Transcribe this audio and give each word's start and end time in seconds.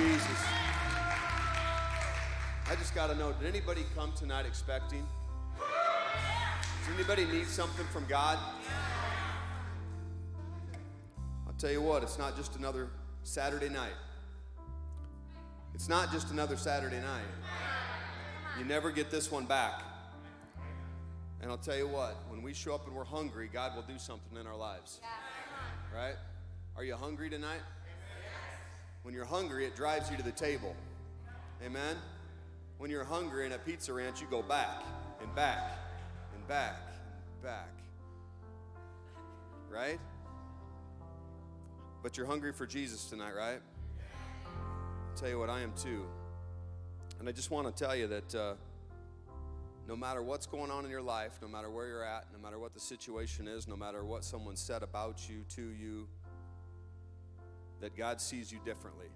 Jesus. 0.00 0.44
I 2.70 2.74
just 2.76 2.94
got 2.94 3.08
to 3.08 3.14
know 3.16 3.32
did 3.32 3.46
anybody 3.46 3.84
come 3.94 4.12
tonight 4.16 4.46
expecting? 4.46 5.06
Does 5.58 6.94
anybody 6.94 7.26
need 7.26 7.46
something 7.46 7.84
from 7.86 8.06
God? 8.06 8.38
I'll 11.46 11.52
tell 11.58 11.70
you 11.70 11.82
what, 11.82 12.02
it's 12.02 12.18
not 12.18 12.34
just 12.34 12.56
another 12.56 12.88
Saturday 13.24 13.68
night. 13.68 13.92
It's 15.74 15.90
not 15.90 16.10
just 16.12 16.30
another 16.30 16.56
Saturday 16.56 17.00
night. 17.00 17.28
You 18.58 18.64
never 18.64 18.90
get 18.90 19.10
this 19.10 19.30
one 19.30 19.44
back. 19.44 19.82
And 21.42 21.50
I'll 21.50 21.58
tell 21.58 21.76
you 21.76 21.88
what, 21.88 22.16
when 22.30 22.40
we 22.40 22.54
show 22.54 22.74
up 22.74 22.86
and 22.86 22.96
we're 22.96 23.04
hungry, 23.04 23.50
God 23.52 23.76
will 23.76 23.82
do 23.82 23.98
something 23.98 24.38
in 24.38 24.46
our 24.46 24.56
lives. 24.56 25.00
Right? 25.94 26.16
Are 26.74 26.84
you 26.84 26.96
hungry 26.96 27.28
tonight? 27.28 27.60
When 29.02 29.14
you're 29.14 29.24
hungry, 29.24 29.64
it 29.64 29.74
drives 29.74 30.10
you 30.10 30.16
to 30.16 30.22
the 30.22 30.32
table. 30.32 30.74
Amen? 31.64 31.96
When 32.78 32.90
you're 32.90 33.04
hungry 33.04 33.46
in 33.46 33.52
a 33.52 33.58
pizza 33.58 33.92
ranch, 33.92 34.20
you 34.20 34.26
go 34.30 34.42
back 34.42 34.82
and 35.20 35.34
back 35.34 35.78
and 36.34 36.46
back 36.46 36.80
and 37.24 37.42
back. 37.42 37.70
Right? 39.70 40.00
But 42.02 42.16
you're 42.16 42.26
hungry 42.26 42.52
for 42.52 42.66
Jesus 42.66 43.06
tonight, 43.06 43.34
right? 43.36 43.60
I'll 44.46 45.16
tell 45.16 45.28
you 45.28 45.38
what, 45.38 45.50
I 45.50 45.60
am 45.60 45.72
too. 45.74 46.04
And 47.18 47.28
I 47.28 47.32
just 47.32 47.50
want 47.50 47.74
to 47.74 47.84
tell 47.84 47.94
you 47.94 48.06
that 48.06 48.34
uh, 48.34 48.54
no 49.86 49.96
matter 49.96 50.22
what's 50.22 50.46
going 50.46 50.70
on 50.70 50.84
in 50.84 50.90
your 50.90 51.02
life, 51.02 51.38
no 51.42 51.48
matter 51.48 51.68
where 51.70 51.86
you're 51.86 52.04
at, 52.04 52.26
no 52.32 52.38
matter 52.38 52.58
what 52.58 52.72
the 52.72 52.80
situation 52.80 53.48
is, 53.48 53.68
no 53.68 53.76
matter 53.76 54.04
what 54.04 54.24
someone 54.24 54.56
said 54.56 54.82
about 54.82 55.28
you, 55.28 55.44
to 55.56 55.62
you, 55.62 56.08
that 57.80 57.96
God 57.96 58.20
sees 58.20 58.52
you 58.52 58.58
differently. 58.64 59.06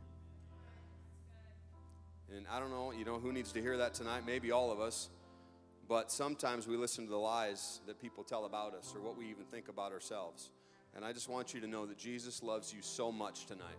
And 2.34 2.46
I 2.50 2.58
don't 2.58 2.70
know, 2.70 2.92
you 2.92 3.04
know, 3.04 3.18
who 3.18 3.32
needs 3.32 3.52
to 3.52 3.60
hear 3.60 3.76
that 3.78 3.94
tonight? 3.94 4.22
Maybe 4.26 4.50
all 4.50 4.72
of 4.72 4.80
us. 4.80 5.10
But 5.88 6.10
sometimes 6.10 6.66
we 6.66 6.76
listen 6.76 7.04
to 7.04 7.10
the 7.10 7.16
lies 7.16 7.80
that 7.86 8.00
people 8.00 8.24
tell 8.24 8.46
about 8.46 8.74
us 8.74 8.94
or 8.94 9.02
what 9.02 9.18
we 9.18 9.26
even 9.26 9.44
think 9.44 9.68
about 9.68 9.92
ourselves. 9.92 10.50
And 10.96 11.04
I 11.04 11.12
just 11.12 11.28
want 11.28 11.52
you 11.52 11.60
to 11.60 11.66
know 11.66 11.86
that 11.86 11.98
Jesus 11.98 12.42
loves 12.42 12.72
you 12.72 12.80
so 12.80 13.12
much 13.12 13.46
tonight. 13.46 13.78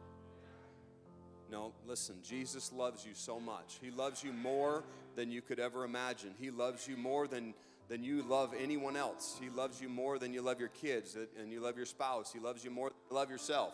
No, 1.51 1.73
listen, 1.87 2.17
Jesus 2.23 2.71
loves 2.71 3.05
you 3.05 3.13
so 3.13 3.39
much. 3.39 3.77
He 3.81 3.91
loves 3.91 4.23
you 4.23 4.33
more 4.33 4.83
than 5.15 5.31
you 5.31 5.41
could 5.41 5.59
ever 5.59 5.83
imagine. 5.83 6.31
He 6.39 6.51
loves 6.51 6.87
you 6.87 6.97
more 6.97 7.27
than, 7.27 7.53
than 7.87 8.03
you 8.03 8.23
love 8.23 8.53
anyone 8.59 8.95
else. 8.95 9.37
He 9.41 9.49
loves 9.49 9.81
you 9.81 9.89
more 9.89 10.19
than 10.19 10.33
you 10.33 10.41
love 10.41 10.59
your 10.59 10.69
kids 10.69 11.17
and 11.39 11.51
you 11.51 11.59
love 11.59 11.77
your 11.77 11.85
spouse. 11.85 12.31
He 12.31 12.39
loves 12.39 12.63
you 12.63 12.71
more 12.71 12.89
than 12.89 12.97
you 13.09 13.15
love 13.15 13.29
yourself. 13.29 13.73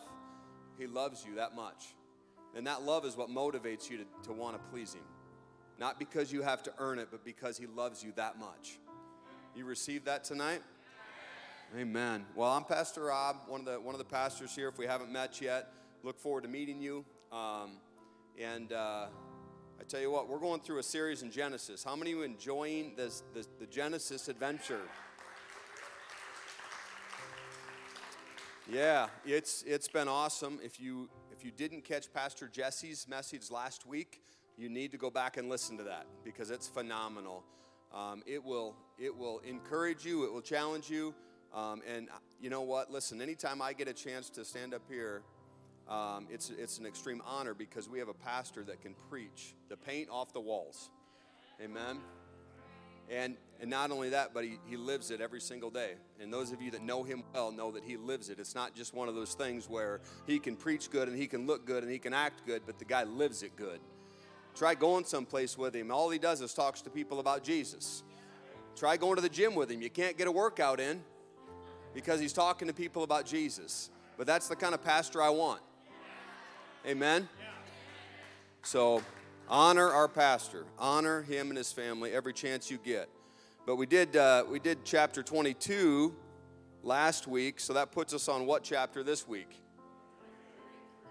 He 0.82 0.88
loves 0.88 1.24
you 1.24 1.36
that 1.36 1.54
much. 1.54 1.94
And 2.56 2.66
that 2.66 2.82
love 2.82 3.04
is 3.04 3.16
what 3.16 3.30
motivates 3.30 3.88
you 3.88 4.04
to, 4.24 4.32
want 4.32 4.56
to 4.56 4.70
please 4.70 4.94
Him. 4.94 5.04
Not 5.78 5.96
because 5.96 6.32
you 6.32 6.42
have 6.42 6.60
to 6.64 6.72
earn 6.78 6.98
it, 6.98 7.06
but 7.12 7.24
because 7.24 7.56
He 7.56 7.66
loves 7.66 8.02
you 8.02 8.12
that 8.16 8.36
much. 8.36 8.80
You 9.54 9.64
received 9.64 10.06
that 10.06 10.24
tonight? 10.24 10.60
Amen. 11.78 12.26
Well, 12.34 12.50
I'm 12.50 12.64
Pastor 12.64 13.04
Rob, 13.04 13.36
one 13.46 13.60
of 13.60 13.66
the 13.66 13.80
one 13.80 13.94
of 13.94 14.00
the 14.00 14.04
pastors 14.04 14.56
here. 14.56 14.68
If 14.68 14.76
we 14.76 14.86
haven't 14.86 15.12
met 15.12 15.40
yet, 15.40 15.72
look 16.02 16.18
forward 16.18 16.42
to 16.42 16.48
meeting 16.48 16.80
you. 16.80 17.04
Um, 17.30 17.78
and 18.36 18.72
uh, 18.72 19.06
I 19.80 19.84
tell 19.86 20.00
you 20.00 20.10
what, 20.10 20.28
we're 20.28 20.40
going 20.40 20.60
through 20.62 20.80
a 20.80 20.82
series 20.82 21.22
in 21.22 21.30
Genesis. 21.30 21.84
How 21.84 21.94
many 21.94 22.10
of 22.10 22.18
you 22.18 22.22
enjoying 22.24 22.94
this, 22.96 23.22
this 23.32 23.48
the 23.60 23.66
Genesis 23.66 24.26
adventure? 24.26 24.82
Yeah, 28.70 29.08
it's 29.24 29.64
it's 29.66 29.88
been 29.88 30.06
awesome. 30.06 30.60
If 30.62 30.80
you 30.80 31.08
if 31.32 31.44
you 31.44 31.50
didn't 31.50 31.82
catch 31.84 32.12
Pastor 32.12 32.48
Jesse's 32.48 33.08
message 33.08 33.50
last 33.50 33.86
week, 33.86 34.22
you 34.56 34.68
need 34.68 34.92
to 34.92 34.98
go 34.98 35.10
back 35.10 35.36
and 35.36 35.48
listen 35.48 35.76
to 35.78 35.84
that 35.84 36.06
because 36.24 36.50
it's 36.50 36.68
phenomenal. 36.68 37.42
Um, 37.92 38.22
it 38.24 38.42
will 38.42 38.76
it 38.98 39.16
will 39.16 39.40
encourage 39.40 40.04
you. 40.04 40.24
It 40.24 40.32
will 40.32 40.42
challenge 40.42 40.88
you. 40.88 41.12
Um, 41.52 41.82
and 41.92 42.08
you 42.40 42.50
know 42.50 42.62
what? 42.62 42.90
Listen, 42.90 43.20
anytime 43.20 43.60
I 43.60 43.72
get 43.72 43.88
a 43.88 43.92
chance 43.92 44.30
to 44.30 44.44
stand 44.44 44.74
up 44.74 44.82
here, 44.88 45.22
um, 45.88 46.28
it's 46.30 46.50
it's 46.50 46.78
an 46.78 46.86
extreme 46.86 47.20
honor 47.26 47.54
because 47.54 47.88
we 47.88 47.98
have 47.98 48.08
a 48.08 48.14
pastor 48.14 48.62
that 48.64 48.80
can 48.80 48.94
preach 49.10 49.54
the 49.68 49.76
paint 49.76 50.08
off 50.08 50.32
the 50.32 50.40
walls. 50.40 50.88
Amen. 51.60 51.98
And, 53.10 53.36
and 53.60 53.68
not 53.68 53.90
only 53.90 54.10
that, 54.10 54.32
but 54.32 54.44
he, 54.44 54.58
he 54.66 54.76
lives 54.76 55.10
it 55.10 55.20
every 55.20 55.40
single 55.40 55.70
day. 55.70 55.92
And 56.20 56.32
those 56.32 56.52
of 56.52 56.62
you 56.62 56.70
that 56.70 56.82
know 56.82 57.02
him 57.02 57.22
well 57.34 57.52
know 57.52 57.70
that 57.72 57.84
he 57.84 57.96
lives 57.96 58.28
it. 58.28 58.38
It's 58.38 58.54
not 58.54 58.74
just 58.74 58.94
one 58.94 59.08
of 59.08 59.14
those 59.14 59.34
things 59.34 59.68
where 59.68 60.00
he 60.26 60.38
can 60.38 60.56
preach 60.56 60.90
good 60.90 61.08
and 61.08 61.16
he 61.16 61.26
can 61.26 61.46
look 61.46 61.66
good 61.66 61.82
and 61.82 61.92
he 61.92 61.98
can 61.98 62.14
act 62.14 62.46
good, 62.46 62.62
but 62.64 62.78
the 62.78 62.84
guy 62.84 63.04
lives 63.04 63.42
it 63.42 63.54
good. 63.56 63.80
Try 64.54 64.74
going 64.74 65.04
someplace 65.04 65.56
with 65.56 65.74
him. 65.74 65.90
All 65.90 66.10
he 66.10 66.18
does 66.18 66.40
is 66.40 66.54
talks 66.54 66.82
to 66.82 66.90
people 66.90 67.20
about 67.20 67.42
Jesus. 67.42 68.02
Try 68.76 68.96
going 68.96 69.16
to 69.16 69.22
the 69.22 69.28
gym 69.28 69.54
with 69.54 69.70
him. 69.70 69.82
You 69.82 69.90
can't 69.90 70.16
get 70.16 70.26
a 70.26 70.32
workout 70.32 70.80
in 70.80 71.02
because 71.94 72.20
he's 72.20 72.32
talking 72.32 72.68
to 72.68 72.74
people 72.74 73.02
about 73.02 73.26
Jesus. 73.26 73.90
But 74.16 74.26
that's 74.26 74.48
the 74.48 74.56
kind 74.56 74.74
of 74.74 74.82
pastor 74.82 75.22
I 75.22 75.30
want. 75.30 75.62
Amen? 76.86 77.28
So 78.62 79.02
honor 79.48 79.88
our 79.90 80.08
pastor, 80.08 80.64
honor 80.78 81.22
him 81.22 81.48
and 81.48 81.56
his 81.56 81.72
family 81.72 82.12
every 82.12 82.32
chance 82.32 82.70
you 82.70 82.78
get. 82.78 83.08
But 83.66 83.76
we 83.76 83.86
did, 83.86 84.16
uh, 84.16 84.44
we 84.48 84.58
did 84.58 84.84
chapter 84.84 85.22
22 85.22 86.14
last 86.82 87.26
week, 87.26 87.60
so 87.60 87.72
that 87.74 87.92
puts 87.92 88.12
us 88.12 88.28
on 88.28 88.46
what 88.46 88.62
chapter 88.64 89.02
this 89.02 89.28
week? 89.28 89.60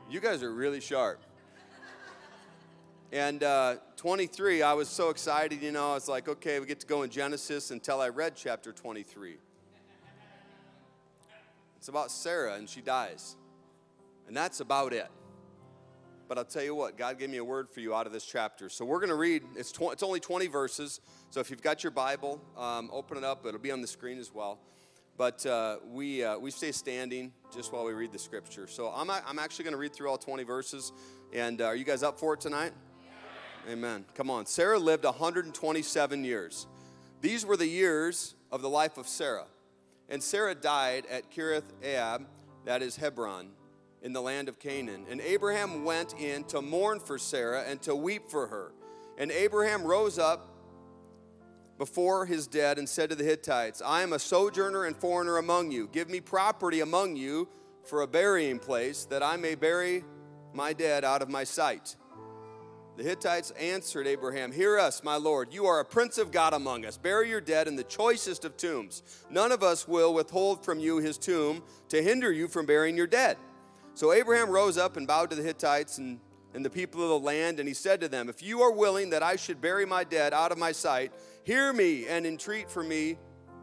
You 0.10 0.20
guys 0.20 0.44
are 0.44 0.54
really 0.54 0.82
sharp. 0.82 1.22
And 3.14 3.44
uh, 3.44 3.76
23, 3.98 4.62
I 4.62 4.74
was 4.74 4.88
so 4.88 5.10
excited, 5.10 5.62
you 5.62 5.72
know, 5.72 5.92
I 5.92 5.94
was 5.96 6.08
like, 6.08 6.30
okay, 6.30 6.60
we 6.60 6.66
get 6.66 6.80
to 6.80 6.88
go 6.88 7.04
in 7.04 7.10
Genesis 7.10 7.72
until 7.72 8.00
I 8.00 8.08
read 8.08 8.36
chapter 8.38 8.72
23. 8.72 9.36
It's 11.78 11.88
about 11.90 12.12
Sarah 12.12 12.56
and 12.56 12.70
she 12.70 12.80
dies. 12.80 13.36
And 14.28 14.38
that's 14.38 14.62
about 14.62 14.94
it. 14.94 15.10
But 16.32 16.38
I'll 16.38 16.46
tell 16.46 16.64
you 16.64 16.74
what, 16.74 16.98
God 16.98 17.20
gave 17.20 17.30
me 17.30 17.40
a 17.40 17.44
word 17.44 17.70
for 17.70 17.82
you 17.82 17.94
out 17.94 18.08
of 18.08 18.14
this 18.14 18.26
chapter. 18.26 18.70
So 18.70 18.86
we're 18.86 19.00
going 19.00 19.10
to 19.10 19.16
read, 19.16 19.44
it's, 19.58 19.70
tw- 19.70 19.92
it's 19.92 20.02
only 20.02 20.22
20 20.22 20.48
verses. 20.48 21.02
So 21.30 21.42
if 21.42 21.50
you've 21.50 21.62
got 21.62 21.84
your 21.84 21.92
Bible, 21.92 22.42
um, 22.58 22.90
open 22.94 23.18
it 23.18 23.26
up. 23.26 23.46
It'll 23.46 23.60
be 23.60 23.70
on 23.70 23.82
the 23.82 23.88
screen 23.88 24.18
as 24.18 24.34
well. 24.34 24.58
But 25.18 25.46
uh, 25.46 25.80
we, 25.86 26.24
uh, 26.24 26.38
we 26.40 26.50
stay 26.50 26.72
standing 26.72 27.34
just 27.54 27.74
while 27.74 27.84
we 27.84 27.92
read 27.92 28.14
the 28.14 28.18
scripture. 28.18 28.66
So 28.68 28.94
I'm, 28.96 29.10
I'm 29.10 29.40
actually 29.40 29.66
going 29.66 29.74
to 29.74 29.78
read 29.78 29.92
through 29.92 30.10
all 30.10 30.18
20 30.18 30.44
verses. 30.44 30.94
And 31.34 31.60
uh, 31.60 31.66
are 31.66 31.76
you 31.76 31.84
guys 31.84 32.02
up 32.02 32.18
for 32.18 32.36
it 32.36 32.40
tonight? 32.40 32.72
Yeah. 33.66 33.74
Amen. 33.74 34.06
Come 34.16 34.30
on. 34.30 34.46
Sarah 34.46 34.80
lived 34.80 35.04
127 35.04 36.24
years. 36.24 36.66
These 37.20 37.46
were 37.46 37.58
the 37.58 37.68
years 37.68 38.36
of 38.54 38.62
the 38.62 38.70
life 38.70 38.98
of 38.98 39.06
Sarah. 39.06 39.48
And 40.08 40.24
Sarah 40.24 40.56
died 40.56 41.08
at 41.08 41.30
Kirith 41.30 41.74
Ab, 41.84 42.26
that 42.64 42.82
is 42.82 42.96
Hebron 42.96 43.50
in 44.02 44.14
the 44.14 44.22
land 44.22 44.50
of 44.50 44.60
Canaan. 44.60 45.06
And 45.10 45.22
Abraham 45.22 45.84
went 45.84 46.14
in 46.20 46.44
to 46.46 46.62
mourn 46.62 47.00
for 47.00 47.18
Sarah 47.18 47.64
and 47.68 47.82
to 47.84 47.96
weep 47.96 48.30
for 48.30 48.48
her. 48.48 48.74
And 49.18 49.32
Abraham 49.32 49.84
rose 49.84 50.18
up 50.18 50.48
before 51.78 52.26
his 52.26 52.48
dead 52.48 52.78
and 52.78 52.88
said 52.88 53.10
to 53.10 53.16
the 53.16 53.24
Hittites, 53.24 53.82
I 53.84 54.02
am 54.02 54.14
a 54.14 54.20
sojourner 54.20 54.86
and 54.86 54.96
foreigner 54.96 55.38
among 55.38 55.72
you. 55.72 55.90
Give 55.92 56.10
me 56.10 56.20
property 56.20 56.80
among 56.80 57.16
you 57.16 57.48
for 57.84 58.02
a 58.02 58.08
burying 58.08 58.60
place, 58.60 59.06
that 59.06 59.24
I 59.24 59.38
may 59.38 59.56
bury 59.56 60.04
my 60.54 60.74
dead 60.74 61.04
out 61.04 61.22
of 61.22 61.30
my 61.30 61.44
sight. 61.44 61.96
The 62.98 63.04
Hittites 63.04 63.52
answered 63.52 64.06
Abraham, 64.06 64.52
Hear 64.52 64.78
us, 64.78 65.04
my 65.04 65.16
Lord. 65.16 65.54
You 65.54 65.66
are 65.66 65.80
a 65.80 65.86
prince 65.86 66.18
of 66.18 66.32
God 66.32 66.54
among 66.54 66.86
us. 66.86 66.98
Bury 66.98 67.30
your 67.30 67.42
dead 67.42 67.68
in 67.68 67.76
the 67.76 67.84
choicest 67.84 68.46
of 68.46 68.58
tombs. 68.58 69.02
None 69.30 69.52
of 69.52 69.64
us 69.64 69.88
will 69.88 70.14
withhold 70.14 70.64
from 70.64 70.80
you 70.80 70.98
his 70.98 71.18
tomb 71.18 71.64
to 71.90 72.04
hinder 72.04 72.32
you 72.32 72.48
from 72.48 72.66
burying 72.66 72.98
your 72.98 73.08
dead. 73.08 73.38
So 73.94 74.14
Abraham 74.14 74.50
rose 74.50 74.78
up 74.78 74.98
and 74.98 75.06
bowed 75.06 75.30
to 75.32 75.36
the 75.36 75.44
Hittites 75.44 75.98
and, 75.98 76.20
and 76.54 76.66
the 76.66 76.70
people 76.70 77.04
of 77.04 77.10
the 77.10 77.20
land, 77.20 77.60
and 77.60 77.68
he 77.68 77.74
said 77.74 78.02
to 78.02 78.08
them, 78.08 78.30
If 78.30 78.42
you 78.42 78.62
are 78.62 78.72
willing 78.72 79.10
that 79.12 79.24
I 79.24 79.36
should 79.36 79.62
bury 79.62 79.86
my 79.86 80.04
dead 80.04 80.34
out 80.34 80.52
of 80.52 80.58
my 80.58 80.72
sight, 80.72 81.12
hear 81.44 81.72
me 81.74 82.08
and 82.08 82.26
entreat 82.26 82.70
for 82.70 82.84
me 82.84 83.18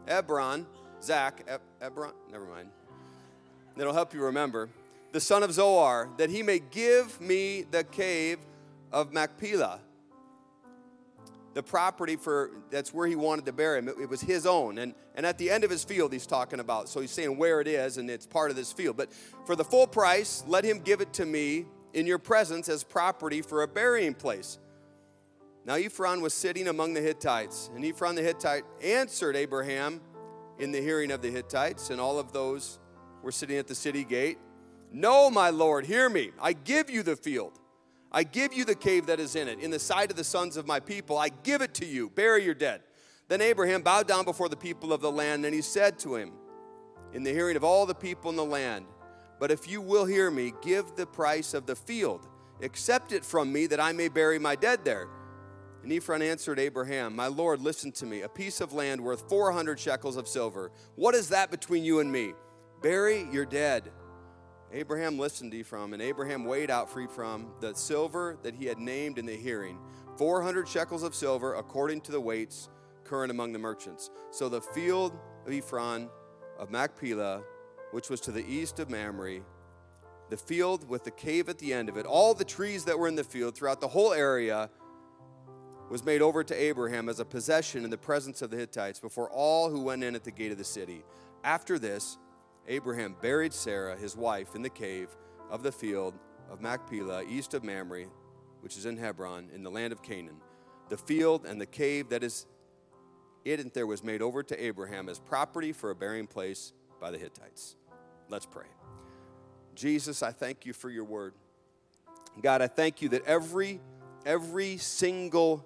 Ephron, 0.07 0.65
Zac, 1.01 1.45
Efron, 1.81 2.11
never 2.31 2.45
mind. 2.45 2.69
That'll 3.75 3.93
help 3.93 4.13
you 4.13 4.23
remember. 4.23 4.69
The 5.11 5.19
son 5.19 5.43
of 5.43 5.51
Zohar, 5.51 6.09
that 6.17 6.29
he 6.29 6.43
may 6.43 6.59
give 6.59 7.19
me 7.19 7.63
the 7.63 7.83
cave 7.83 8.39
of 8.91 9.11
Machpelah 9.13 9.79
the 11.53 11.63
property 11.63 12.15
for 12.15 12.51
that's 12.69 12.93
where 12.93 13.07
he 13.07 13.15
wanted 13.15 13.45
to 13.45 13.53
bury 13.53 13.79
him. 13.79 13.87
It, 13.87 13.95
it, 14.01 14.09
was 14.09 14.21
his 14.21 14.45
own. 14.45 14.77
And, 14.77 14.93
and 15.15 15.25
at 15.25 15.37
the 15.37 15.49
end 15.49 15.63
of 15.63 15.69
his 15.69 15.83
field, 15.83 16.13
he's 16.13 16.27
talking 16.27 16.59
about. 16.59 16.89
So 16.89 17.01
he's 17.01 17.11
saying 17.11 17.37
where 17.37 17.59
it 17.61 17.67
is, 17.67 17.97
and 17.97 18.09
it's 18.09 18.25
part 18.25 18.51
of 18.51 18.55
this 18.55 18.71
field. 18.71 18.97
But 18.97 19.11
for 19.45 19.55
the 19.55 19.63
full 19.63 19.87
price, 19.87 20.43
let 20.47 20.63
him 20.63 20.79
give 20.79 21.01
it 21.01 21.13
to 21.13 21.25
me 21.25 21.65
in 21.93 22.05
your 22.05 22.19
presence 22.19 22.69
as 22.69 22.83
property 22.83 23.41
for 23.41 23.63
a 23.63 23.67
burying 23.67 24.13
place. 24.13 24.59
Now 25.65 25.75
Ephron 25.75 26.21
was 26.21 26.33
sitting 26.33 26.67
among 26.67 26.93
the 26.93 27.01
Hittites, 27.01 27.69
and 27.75 27.83
Ephron 27.83 28.15
the 28.15 28.21
Hittite 28.21 28.63
answered 28.81 29.35
Abraham 29.35 30.01
in 30.57 30.71
the 30.71 30.81
hearing 30.81 31.11
of 31.11 31.21
the 31.21 31.29
Hittites, 31.29 31.89
and 31.89 31.99
all 31.99 32.19
of 32.19 32.31
those 32.31 32.79
were 33.21 33.31
sitting 33.31 33.57
at 33.57 33.67
the 33.67 33.75
city 33.75 34.03
gate. 34.03 34.37
No, 34.91 35.29
my 35.29 35.49
Lord, 35.49 35.85
hear 35.85 36.09
me. 36.09 36.31
I 36.41 36.53
give 36.53 36.89
you 36.89 37.03
the 37.03 37.15
field. 37.15 37.59
I 38.11 38.23
give 38.23 38.53
you 38.53 38.65
the 38.65 38.75
cave 38.75 39.05
that 39.07 39.19
is 39.19 39.35
in 39.35 39.47
it, 39.47 39.59
in 39.59 39.71
the 39.71 39.79
sight 39.79 40.09
of 40.09 40.17
the 40.17 40.23
sons 40.23 40.57
of 40.57 40.65
my 40.65 40.79
people. 40.79 41.17
I 41.17 41.29
give 41.29 41.61
it 41.61 41.73
to 41.75 41.85
you. 41.85 42.09
Bury 42.09 42.43
your 42.43 42.55
dead. 42.55 42.81
Then 43.27 43.41
Abraham 43.41 43.83
bowed 43.83 44.07
down 44.07 44.25
before 44.25 44.49
the 44.49 44.57
people 44.57 44.91
of 44.91 45.01
the 45.01 45.11
land, 45.11 45.45
and 45.45 45.53
he 45.53 45.61
said 45.61 45.99
to 45.99 46.15
him, 46.15 46.31
in 47.13 47.23
the 47.23 47.31
hearing 47.31 47.55
of 47.55 47.63
all 47.63 47.85
the 47.85 47.95
people 47.95 48.29
in 48.29 48.35
the 48.35 48.45
land, 48.45 48.85
But 49.39 49.51
if 49.51 49.69
you 49.69 49.79
will 49.79 50.05
hear 50.05 50.29
me, 50.29 50.53
give 50.61 50.95
the 50.95 51.05
price 51.05 51.53
of 51.53 51.65
the 51.65 51.75
field. 51.75 52.27
Accept 52.61 53.13
it 53.13 53.23
from 53.23 53.53
me, 53.53 53.67
that 53.67 53.79
I 53.79 53.93
may 53.93 54.09
bury 54.09 54.37
my 54.37 54.55
dead 54.55 54.83
there. 54.83 55.07
And 55.81 55.93
Ephron 55.93 56.21
answered 56.21 56.59
Abraham, 56.59 57.15
My 57.15 57.27
Lord, 57.27 57.61
listen 57.61 57.93
to 57.93 58.05
me. 58.05 58.21
A 58.21 58.29
piece 58.29 58.59
of 58.59 58.73
land 58.73 58.99
worth 58.99 59.29
400 59.29 59.79
shekels 59.79 60.17
of 60.17 60.27
silver. 60.27 60.71
What 60.95 61.15
is 61.15 61.29
that 61.29 61.51
between 61.51 61.85
you 61.85 62.01
and 62.01 62.11
me? 62.11 62.33
Bury 62.81 63.29
your 63.31 63.45
dead. 63.45 63.91
Abraham 64.71 65.17
listened 65.17 65.51
to 65.51 65.59
Ephron, 65.59 65.93
and 65.93 66.01
Abraham 66.01 66.45
weighed 66.45 66.69
out 66.69 66.89
for 66.89 67.01
Ephron 67.01 67.47
the 67.59 67.73
silver 67.73 68.37
that 68.43 68.53
he 68.53 68.65
had 68.65 68.77
named 68.77 69.17
in 69.17 69.25
the 69.25 69.35
hearing 69.35 69.79
400 70.17 70.67
shekels 70.67 71.03
of 71.03 71.15
silver, 71.15 71.55
according 71.55 72.01
to 72.01 72.11
the 72.11 72.21
weights 72.21 72.69
current 73.03 73.31
among 73.31 73.53
the 73.53 73.59
merchants. 73.59 74.11
So 74.31 74.49
the 74.49 74.61
field 74.61 75.17
of 75.47 75.53
Ephron 75.53 76.09
of 76.59 76.69
Machpelah, 76.69 77.41
which 77.91 78.09
was 78.09 78.21
to 78.21 78.31
the 78.31 78.45
east 78.45 78.79
of 78.79 78.89
Mamre, 78.89 79.39
the 80.29 80.37
field 80.37 80.87
with 80.87 81.03
the 81.03 81.11
cave 81.11 81.49
at 81.49 81.57
the 81.57 81.73
end 81.73 81.89
of 81.89 81.97
it, 81.97 82.05
all 82.05 82.33
the 82.33 82.45
trees 82.45 82.85
that 82.85 82.99
were 82.99 83.07
in 83.07 83.15
the 83.15 83.23
field 83.23 83.55
throughout 83.55 83.81
the 83.81 83.87
whole 83.87 84.13
area 84.13 84.69
was 85.89 86.05
made 86.05 86.21
over 86.21 86.43
to 86.43 86.53
Abraham 86.53 87.09
as 87.09 87.19
a 87.19 87.25
possession 87.25 87.83
in 87.83 87.89
the 87.89 87.97
presence 87.97 88.43
of 88.43 88.51
the 88.51 88.57
Hittites 88.57 88.99
before 88.99 89.29
all 89.31 89.71
who 89.71 89.81
went 89.81 90.03
in 90.03 90.13
at 90.13 90.23
the 90.23 90.31
gate 90.31 90.51
of 90.51 90.59
the 90.59 90.63
city. 90.63 91.03
After 91.43 91.79
this, 91.79 92.19
Abraham 92.69 93.15
buried 93.19 93.51
Sarah, 93.51 93.97
his 93.97 94.15
wife, 94.15 94.55
in 94.55 94.61
the 94.61 94.69
cave 94.69 95.09
of 95.49 95.63
the 95.63 95.71
field 95.71 96.13
of 96.49 96.61
Machpelah, 96.61 97.23
east 97.27 97.53
of 97.53 97.63
Mamre, 97.63 98.05
which 98.61 98.77
is 98.77 98.85
in 98.85 98.95
Hebron, 98.95 99.49
in 99.53 99.63
the 99.63 99.71
land 99.71 99.91
of 99.91 100.03
Canaan. 100.03 100.37
The 100.89 100.97
field 100.97 101.45
and 101.45 101.59
the 101.59 101.65
cave 101.65 102.09
that 102.09 102.23
is 102.23 102.45
it 103.43 103.59
and 103.59 103.71
there 103.73 103.87
was 103.87 104.03
made 104.03 104.21
over 104.21 104.43
to 104.43 104.63
Abraham 104.63 105.09
as 105.09 105.19
property 105.19 105.71
for 105.71 105.89
a 105.89 105.95
burying 105.95 106.27
place 106.27 106.73
by 106.99 107.09
the 107.09 107.17
Hittites. 107.17 107.75
Let's 108.27 108.45
pray. 108.45 108.67
Jesus, 109.75 110.21
I 110.21 110.31
thank 110.31 110.65
you 110.65 110.73
for 110.73 110.89
your 110.89 111.05
word. 111.05 111.33
God, 112.41 112.61
I 112.61 112.67
thank 112.67 113.01
you 113.01 113.09
that 113.09 113.25
every 113.25 113.79
every 114.25 114.77
single 114.77 115.65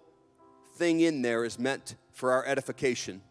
thing 0.75 1.01
in 1.01 1.21
there 1.21 1.43
is 1.43 1.59
meant 1.59 1.95
for 2.11 2.31
our 2.31 2.45
edification. 2.45 3.21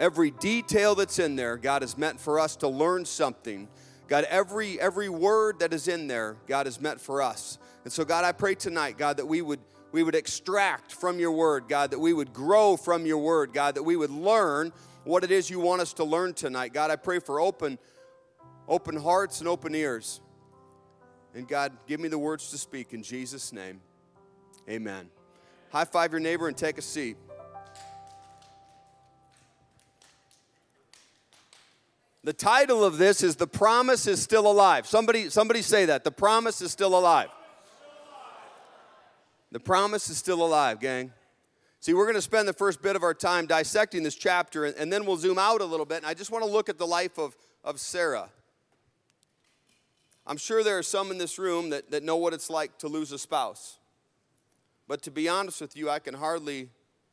Every 0.00 0.32
detail 0.32 0.94
that's 0.94 1.18
in 1.18 1.36
there, 1.36 1.56
God, 1.56 1.82
is 1.82 1.96
meant 1.96 2.18
for 2.18 2.40
us 2.40 2.56
to 2.56 2.68
learn 2.68 3.04
something. 3.04 3.68
God, 4.08 4.24
every 4.28 4.80
every 4.80 5.08
word 5.08 5.60
that 5.60 5.72
is 5.72 5.88
in 5.88 6.08
there, 6.08 6.36
God, 6.46 6.66
is 6.66 6.80
meant 6.80 7.00
for 7.00 7.22
us. 7.22 7.58
And 7.84 7.92
so, 7.92 8.04
God, 8.04 8.24
I 8.24 8.32
pray 8.32 8.54
tonight, 8.54 8.98
God, 8.98 9.18
that 9.18 9.26
we 9.26 9.40
would 9.40 9.60
we 9.92 10.02
would 10.02 10.16
extract 10.16 10.92
from 10.92 11.20
your 11.20 11.30
word, 11.30 11.68
God, 11.68 11.92
that 11.92 12.00
we 12.00 12.12
would 12.12 12.32
grow 12.32 12.76
from 12.76 13.06
your 13.06 13.18
word, 13.18 13.52
God, 13.52 13.76
that 13.76 13.84
we 13.84 13.94
would 13.94 14.10
learn 14.10 14.72
what 15.04 15.22
it 15.22 15.30
is 15.30 15.48
you 15.48 15.60
want 15.60 15.80
us 15.80 15.92
to 15.94 16.04
learn 16.04 16.34
tonight. 16.34 16.72
God, 16.72 16.90
I 16.90 16.96
pray 16.96 17.20
for 17.20 17.40
open 17.40 17.78
open 18.66 18.96
hearts 18.96 19.40
and 19.40 19.48
open 19.48 19.74
ears. 19.74 20.20
And 21.34 21.46
God, 21.46 21.72
give 21.86 22.00
me 22.00 22.08
the 22.08 22.18
words 22.18 22.50
to 22.50 22.58
speak 22.58 22.92
in 22.92 23.02
Jesus 23.02 23.52
name. 23.52 23.80
Amen. 24.68 25.10
High 25.70 25.84
five 25.84 26.12
your 26.12 26.20
neighbor 26.20 26.48
and 26.48 26.56
take 26.56 26.78
a 26.78 26.82
seat. 26.82 27.16
The 32.24 32.32
title 32.32 32.82
of 32.82 32.96
this 32.96 33.22
is 33.22 33.36
The 33.36 33.46
Promise 33.46 34.06
is 34.06 34.22
Still 34.22 34.50
Alive. 34.50 34.86
Somebody, 34.86 35.28
somebody 35.28 35.60
say 35.60 35.84
that. 35.84 36.04
The 36.04 36.10
promise 36.10 36.62
is 36.62 36.72
still 36.72 36.98
alive. 36.98 37.28
The 39.52 39.60
promise 39.60 40.08
is 40.08 40.16
still 40.16 40.42
alive, 40.42 40.80
gang. 40.80 41.12
See, 41.80 41.92
we're 41.92 42.06
going 42.06 42.14
to 42.14 42.22
spend 42.22 42.48
the 42.48 42.54
first 42.54 42.80
bit 42.80 42.96
of 42.96 43.02
our 43.02 43.12
time 43.12 43.46
dissecting 43.46 44.02
this 44.02 44.14
chapter, 44.14 44.64
and, 44.64 44.90
then 44.90 45.04
we'll 45.04 45.18
zoom 45.18 45.38
out 45.38 45.60
a 45.60 45.66
little 45.66 45.84
bit. 45.84 45.98
And 45.98 46.06
I 46.06 46.14
just 46.14 46.30
want 46.30 46.42
to 46.42 46.50
look 46.50 46.70
at 46.70 46.78
the 46.78 46.86
life 46.86 47.18
of, 47.18 47.36
of 47.62 47.78
Sarah. 47.78 48.30
I'm 50.26 50.38
sure 50.38 50.64
there 50.64 50.78
are 50.78 50.82
some 50.82 51.10
in 51.10 51.18
this 51.18 51.38
room 51.38 51.68
that, 51.70 51.90
that 51.90 52.02
know 52.02 52.16
what 52.16 52.32
it's 52.32 52.48
like 52.48 52.78
to 52.78 52.88
lose 52.88 53.12
a 53.12 53.18
spouse. 53.18 53.78
But 54.88 55.02
to 55.02 55.10
be 55.10 55.28
honest 55.28 55.60
with 55.60 55.76
you, 55.76 55.90
I 55.90 55.98
can 55.98 56.14
hardly 56.14 56.70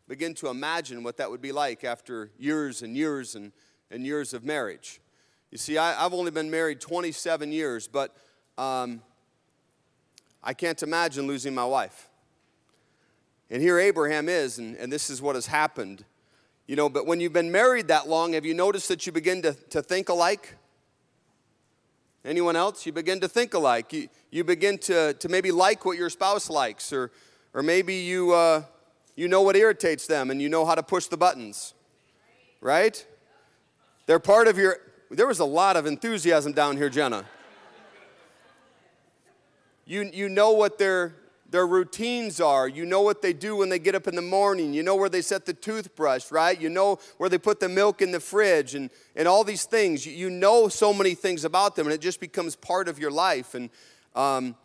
begin 0.08 0.36
to 0.36 0.48
imagine 0.48 1.04
what 1.04 1.18
that 1.18 1.30
would 1.30 1.42
be 1.42 1.52
like 1.52 1.84
after 1.84 2.32
years 2.38 2.82
and 2.82 2.96
years 2.96 3.36
and, 3.36 3.52
and 3.92 4.06
years 4.06 4.34
of 4.34 4.44
marriage. 4.44 5.00
You 5.52 5.58
see, 5.58 5.78
I, 5.78 6.02
have 6.02 6.14
only 6.14 6.32
been 6.32 6.50
married 6.50 6.80
27 6.80 7.52
years, 7.52 7.88
but 7.88 8.16
um, 8.58 9.02
I 10.42 10.54
can't 10.54 10.82
imagine 10.82 11.28
losing 11.28 11.54
my 11.54 11.66
wife. 11.66 12.10
And 13.50 13.62
here 13.62 13.78
Abraham 13.78 14.30
is, 14.30 14.60
and, 14.60 14.78
and 14.78 14.92
this 14.92 15.10
is 15.10 15.22
what 15.22 15.36
has 15.36 15.48
happened. 15.48 16.06
You 16.68 16.78
know, 16.78 16.88
but 16.88 17.06
when 17.06 17.20
you've 17.20 17.34
been 17.34 17.52
married 17.52 17.90
that 17.90 18.08
long, 18.08 18.32
have 18.34 18.46
you 18.46 18.54
noticed 18.54 18.88
that 18.88 19.06
you 19.06 19.12
begin 19.12 19.42
to, 19.42 19.54
to 19.72 19.82
think 19.82 20.08
alike? 20.08 20.56
Anyone 22.24 22.56
else? 22.56 22.86
You 22.86 22.94
begin 22.94 23.20
to 23.20 23.28
think 23.28 23.54
alike. 23.54 23.92
You, 23.92 24.08
you 24.30 24.46
begin 24.46 24.78
to, 24.80 25.14
to 25.16 25.28
maybe 25.28 25.52
like 25.52 25.84
what 25.84 25.98
your 25.98 26.10
spouse 26.10 26.50
likes, 26.50 26.94
or, 26.94 27.12
or 27.54 27.62
maybe 27.62 27.96
you, 27.96 28.32
uh, 28.32 28.64
you 29.18 29.28
know 29.28 29.42
what 29.42 29.58
irritates 29.58 30.08
them 30.08 30.32
and 30.32 30.42
you 30.42 30.48
know 30.48 30.66
how 30.66 30.76
to 30.76 30.84
push 30.84 31.08
the 31.08 31.18
buttons, 31.18 31.74
right? 32.62 33.06
They're 34.06 34.20
part 34.20 34.48
of 34.48 34.58
your. 34.58 34.78
There 35.10 35.28
was 35.28 35.40
a 35.40 35.46
lot 35.46 35.76
of 35.76 35.86
enthusiasm 35.86 36.54
down 36.54 36.78
here, 36.78 36.90
Jenna. 36.90 37.26
You, 39.86 40.10
you 40.14 40.30
know 40.30 40.52
what 40.52 40.78
their, 40.78 41.16
their 41.50 41.68
routines 41.68 42.40
are. 42.40 42.66
You 42.66 42.86
know 42.86 43.02
what 43.02 43.22
they 43.22 43.34
do 43.34 43.58
when 43.58 43.68
they 43.68 43.78
get 43.78 43.94
up 43.94 44.08
in 44.08 44.16
the 44.16 44.22
morning. 44.22 44.74
You 44.74 44.84
know 44.84 44.96
where 44.96 45.10
they 45.10 45.22
set 45.22 45.46
the 45.46 45.54
toothbrush, 45.54 46.32
right? 46.32 46.60
You 46.60 46.70
know 46.70 46.98
where 47.18 47.30
they 47.30 47.38
put 47.38 47.60
the 47.60 47.68
milk 47.68 48.02
in 48.02 48.12
the 48.12 48.22
fridge 48.22 48.74
and, 48.74 48.90
and 49.18 49.28
all 49.28 49.44
these 49.44 49.66
things. 49.66 50.06
You, 50.06 50.14
you 50.14 50.30
know 50.30 50.70
so 50.70 50.94
many 50.94 51.14
things 51.14 51.44
about 51.44 51.76
them, 51.76 51.88
and 51.88 51.94
it 51.94 52.00
just 52.00 52.22
becomes 52.22 52.56
part 52.56 52.88
of 52.88 53.00
your 53.00 53.12
life. 53.12 53.54
And, 53.54 53.70
um, 54.16 54.56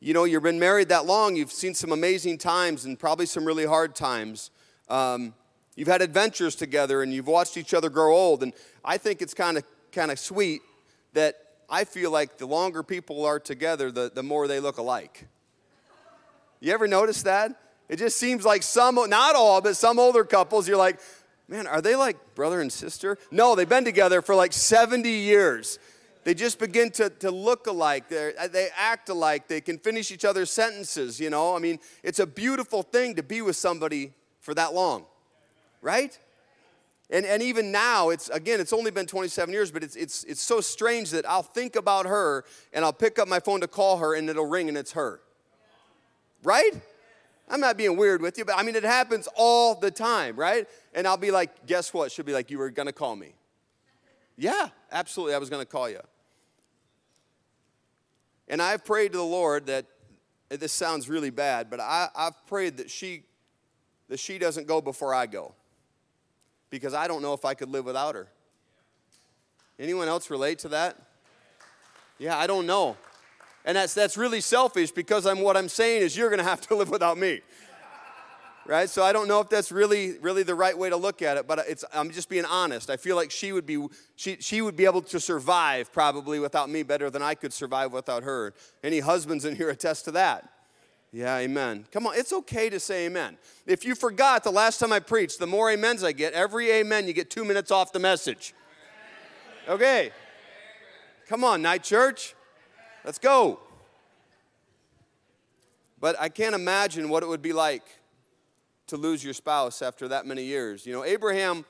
you 0.00 0.14
know, 0.14 0.24
you've 0.24 0.42
been 0.42 0.58
married 0.58 0.88
that 0.88 1.06
long, 1.06 1.36
you've 1.36 1.52
seen 1.52 1.74
some 1.74 1.92
amazing 1.92 2.38
times 2.38 2.84
and 2.84 2.98
probably 2.98 3.26
some 3.26 3.44
really 3.44 3.66
hard 3.66 3.94
times. 3.94 4.50
Um, 4.88 5.32
you've 5.76 5.88
had 5.88 6.02
adventures 6.02 6.56
together 6.56 7.02
and 7.02 7.14
you've 7.14 7.28
watched 7.28 7.56
each 7.56 7.72
other 7.72 7.88
grow 7.88 8.16
old. 8.16 8.42
And 8.42 8.52
I 8.84 8.98
think 8.98 9.22
it's 9.22 9.34
kind 9.34 9.56
of 9.56 9.64
kind 9.92 10.10
of 10.10 10.18
sweet 10.18 10.60
that 11.14 11.36
I 11.70 11.84
feel 11.84 12.10
like 12.10 12.38
the 12.38 12.46
longer 12.46 12.82
people 12.82 13.24
are 13.24 13.40
together, 13.40 13.90
the, 13.90 14.10
the 14.14 14.22
more 14.22 14.46
they 14.46 14.60
look 14.60 14.78
alike. 14.78 15.26
You 16.60 16.72
ever 16.72 16.86
notice 16.86 17.22
that? 17.22 17.52
It 17.88 17.96
just 17.96 18.18
seems 18.18 18.44
like 18.44 18.62
some, 18.62 18.96
not 19.08 19.36
all, 19.36 19.60
but 19.60 19.76
some 19.76 19.98
older 19.98 20.24
couples, 20.24 20.68
you're 20.68 20.76
like, 20.76 20.98
man, 21.48 21.66
are 21.66 21.80
they 21.80 21.96
like 21.96 22.34
brother 22.34 22.60
and 22.60 22.72
sister? 22.72 23.18
No, 23.30 23.54
they've 23.54 23.68
been 23.68 23.84
together 23.84 24.22
for 24.22 24.34
like 24.34 24.52
70 24.52 25.08
years. 25.08 25.78
They 26.24 26.34
just 26.34 26.58
begin 26.58 26.90
to, 26.92 27.08
to 27.08 27.30
look 27.30 27.68
alike. 27.68 28.08
They're, 28.08 28.34
uh, 28.38 28.48
they 28.48 28.68
act 28.76 29.08
alike. 29.08 29.46
They 29.46 29.60
can 29.60 29.78
finish 29.78 30.10
each 30.10 30.24
other's 30.24 30.50
sentences, 30.50 31.20
you 31.20 31.30
know? 31.30 31.54
I 31.54 31.60
mean, 31.60 31.78
it's 32.02 32.18
a 32.18 32.26
beautiful 32.26 32.82
thing 32.82 33.14
to 33.14 33.22
be 33.22 33.42
with 33.42 33.54
somebody 33.54 34.12
for 34.40 34.52
that 34.54 34.74
long, 34.74 35.04
right? 35.86 36.18
And, 37.08 37.24
and 37.24 37.40
even 37.40 37.70
now, 37.70 38.08
it's 38.08 38.28
again, 38.30 38.58
it's 38.58 38.72
only 38.72 38.90
been 38.90 39.06
27 39.06 39.54
years, 39.54 39.70
but 39.70 39.84
it's, 39.84 39.94
it's, 39.94 40.24
it's 40.24 40.42
so 40.42 40.60
strange 40.60 41.10
that 41.10 41.24
I'll 41.24 41.44
think 41.44 41.76
about 41.76 42.06
her 42.06 42.44
and 42.72 42.84
I'll 42.84 42.92
pick 42.92 43.20
up 43.20 43.28
my 43.28 43.38
phone 43.38 43.60
to 43.60 43.68
call 43.68 43.98
her 43.98 44.14
and 44.14 44.28
it'll 44.28 44.46
ring 44.46 44.68
and 44.68 44.76
it's 44.76 44.92
her. 44.92 45.20
Right? 46.42 46.72
I'm 47.48 47.60
not 47.60 47.76
being 47.76 47.96
weird 47.96 48.20
with 48.20 48.36
you, 48.36 48.44
but 48.44 48.56
I 48.58 48.64
mean, 48.64 48.74
it 48.74 48.82
happens 48.82 49.28
all 49.36 49.76
the 49.76 49.92
time, 49.92 50.34
right? 50.34 50.66
And 50.92 51.06
I'll 51.06 51.16
be 51.16 51.30
like, 51.30 51.66
guess 51.66 51.94
what? 51.94 52.10
She'll 52.10 52.24
be 52.24 52.32
like, 52.32 52.50
you 52.50 52.58
were 52.58 52.70
gonna 52.70 52.92
call 52.92 53.14
me. 53.14 53.34
Yeah, 54.36 54.68
absolutely, 54.90 55.36
I 55.36 55.38
was 55.38 55.48
gonna 55.48 55.64
call 55.64 55.88
you. 55.88 56.00
And 58.48 58.60
I've 58.60 58.84
prayed 58.84 59.12
to 59.12 59.18
the 59.18 59.24
Lord 59.24 59.66
that, 59.66 59.86
this 60.48 60.72
sounds 60.72 61.08
really 61.08 61.30
bad, 61.30 61.70
but 61.70 61.80
I, 61.80 62.08
I've 62.14 62.46
prayed 62.46 62.76
that 62.78 62.90
she, 62.90 63.24
that 64.08 64.18
she 64.18 64.38
doesn't 64.38 64.66
go 64.66 64.80
before 64.80 65.14
I 65.14 65.26
go. 65.26 65.54
Because 66.76 66.94
I 66.94 67.08
don't 67.08 67.22
know 67.22 67.32
if 67.32 67.44
I 67.44 67.54
could 67.54 67.70
live 67.70 67.84
without 67.84 68.14
her. 68.14 68.28
Anyone 69.78 70.08
else 70.08 70.30
relate 70.30 70.58
to 70.60 70.68
that? 70.68 70.96
Yeah, 72.18 72.36
I 72.36 72.46
don't 72.46 72.66
know. 72.66 72.96
And 73.64 73.76
that's, 73.76 73.94
that's 73.94 74.16
really 74.16 74.40
selfish 74.40 74.90
because 74.90 75.26
I'm, 75.26 75.40
what 75.40 75.56
I'm 75.56 75.68
saying 75.68 76.02
is 76.02 76.16
you're 76.16 76.30
going 76.30 76.38
to 76.38 76.44
have 76.44 76.60
to 76.68 76.74
live 76.76 76.88
without 76.88 77.18
me. 77.18 77.40
Right? 78.64 78.90
So 78.90 79.04
I 79.04 79.12
don't 79.12 79.28
know 79.28 79.40
if 79.40 79.48
that's 79.48 79.70
really, 79.70 80.18
really 80.18 80.42
the 80.42 80.54
right 80.54 80.76
way 80.76 80.90
to 80.90 80.96
look 80.96 81.22
at 81.22 81.36
it, 81.36 81.46
but 81.46 81.60
it's, 81.68 81.84
I'm 81.94 82.10
just 82.10 82.28
being 82.28 82.44
honest. 82.44 82.90
I 82.90 82.96
feel 82.96 83.14
like 83.14 83.30
she 83.30 83.52
would, 83.52 83.66
be, 83.66 83.86
she, 84.16 84.38
she 84.40 84.60
would 84.60 84.76
be 84.76 84.86
able 84.86 85.02
to 85.02 85.20
survive 85.20 85.92
probably 85.92 86.40
without 86.40 86.68
me 86.68 86.82
better 86.82 87.08
than 87.08 87.22
I 87.22 87.34
could 87.34 87.52
survive 87.52 87.92
without 87.92 88.24
her. 88.24 88.54
Any 88.82 89.00
husbands 89.00 89.44
in 89.44 89.54
here 89.54 89.70
attest 89.70 90.04
to 90.06 90.10
that? 90.12 90.48
Yeah, 91.16 91.38
amen. 91.38 91.86
Come 91.92 92.06
on, 92.06 92.14
it's 92.14 92.30
okay 92.30 92.68
to 92.68 92.78
say 92.78 93.06
amen. 93.06 93.38
If 93.64 93.86
you 93.86 93.94
forgot 93.94 94.44
the 94.44 94.50
last 94.50 94.76
time 94.76 94.92
I 94.92 94.98
preached, 94.98 95.38
the 95.38 95.46
more 95.46 95.72
amens 95.72 96.04
I 96.04 96.12
get, 96.12 96.34
every 96.34 96.70
amen, 96.70 97.06
you 97.06 97.14
get 97.14 97.30
two 97.30 97.42
minutes 97.42 97.70
off 97.70 97.90
the 97.90 97.98
message. 97.98 98.52
Okay. 99.66 100.10
Come 101.26 101.42
on, 101.42 101.62
night 101.62 101.82
church. 101.82 102.34
Let's 103.02 103.16
go. 103.16 103.60
But 105.98 106.20
I 106.20 106.28
can't 106.28 106.54
imagine 106.54 107.08
what 107.08 107.22
it 107.22 107.30
would 107.30 107.40
be 107.40 107.54
like 107.54 107.84
to 108.88 108.98
lose 108.98 109.24
your 109.24 109.32
spouse 109.32 109.80
after 109.80 110.08
that 110.08 110.26
many 110.26 110.44
years. 110.44 110.84
You 110.84 110.92
know, 110.92 111.02
Abraham, 111.02 111.64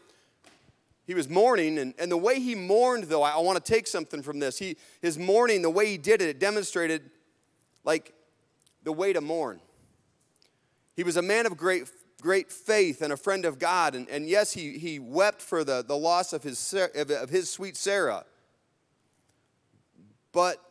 he 1.06 1.14
was 1.14 1.28
mourning, 1.28 1.78
and, 1.78 1.94
and 2.00 2.10
the 2.10 2.16
way 2.16 2.40
he 2.40 2.56
mourned, 2.56 3.04
though, 3.04 3.22
I, 3.22 3.30
I 3.30 3.38
want 3.38 3.64
to 3.64 3.72
take 3.72 3.86
something 3.86 4.22
from 4.22 4.40
this. 4.40 4.58
He, 4.58 4.76
his 5.00 5.16
mourning, 5.16 5.62
the 5.62 5.70
way 5.70 5.86
he 5.86 5.98
did 5.98 6.20
it, 6.20 6.30
it 6.30 6.40
demonstrated 6.40 7.12
like 7.84 8.12
the 8.86 8.92
way 8.92 9.12
to 9.12 9.20
mourn. 9.20 9.60
He 10.94 11.02
was 11.02 11.16
a 11.16 11.22
man 11.22 11.44
of 11.44 11.56
great, 11.56 11.90
great 12.22 12.52
faith 12.52 13.02
and 13.02 13.12
a 13.12 13.16
friend 13.16 13.44
of 13.44 13.58
God. 13.58 13.96
And, 13.96 14.08
and 14.08 14.28
yes, 14.28 14.52
he, 14.52 14.78
he 14.78 15.00
wept 15.00 15.42
for 15.42 15.64
the, 15.64 15.84
the 15.86 15.96
loss 15.96 16.32
of 16.32 16.44
his, 16.44 16.72
of 16.94 17.28
his 17.28 17.50
sweet 17.50 17.76
Sarah. 17.76 18.24
But, 20.30 20.62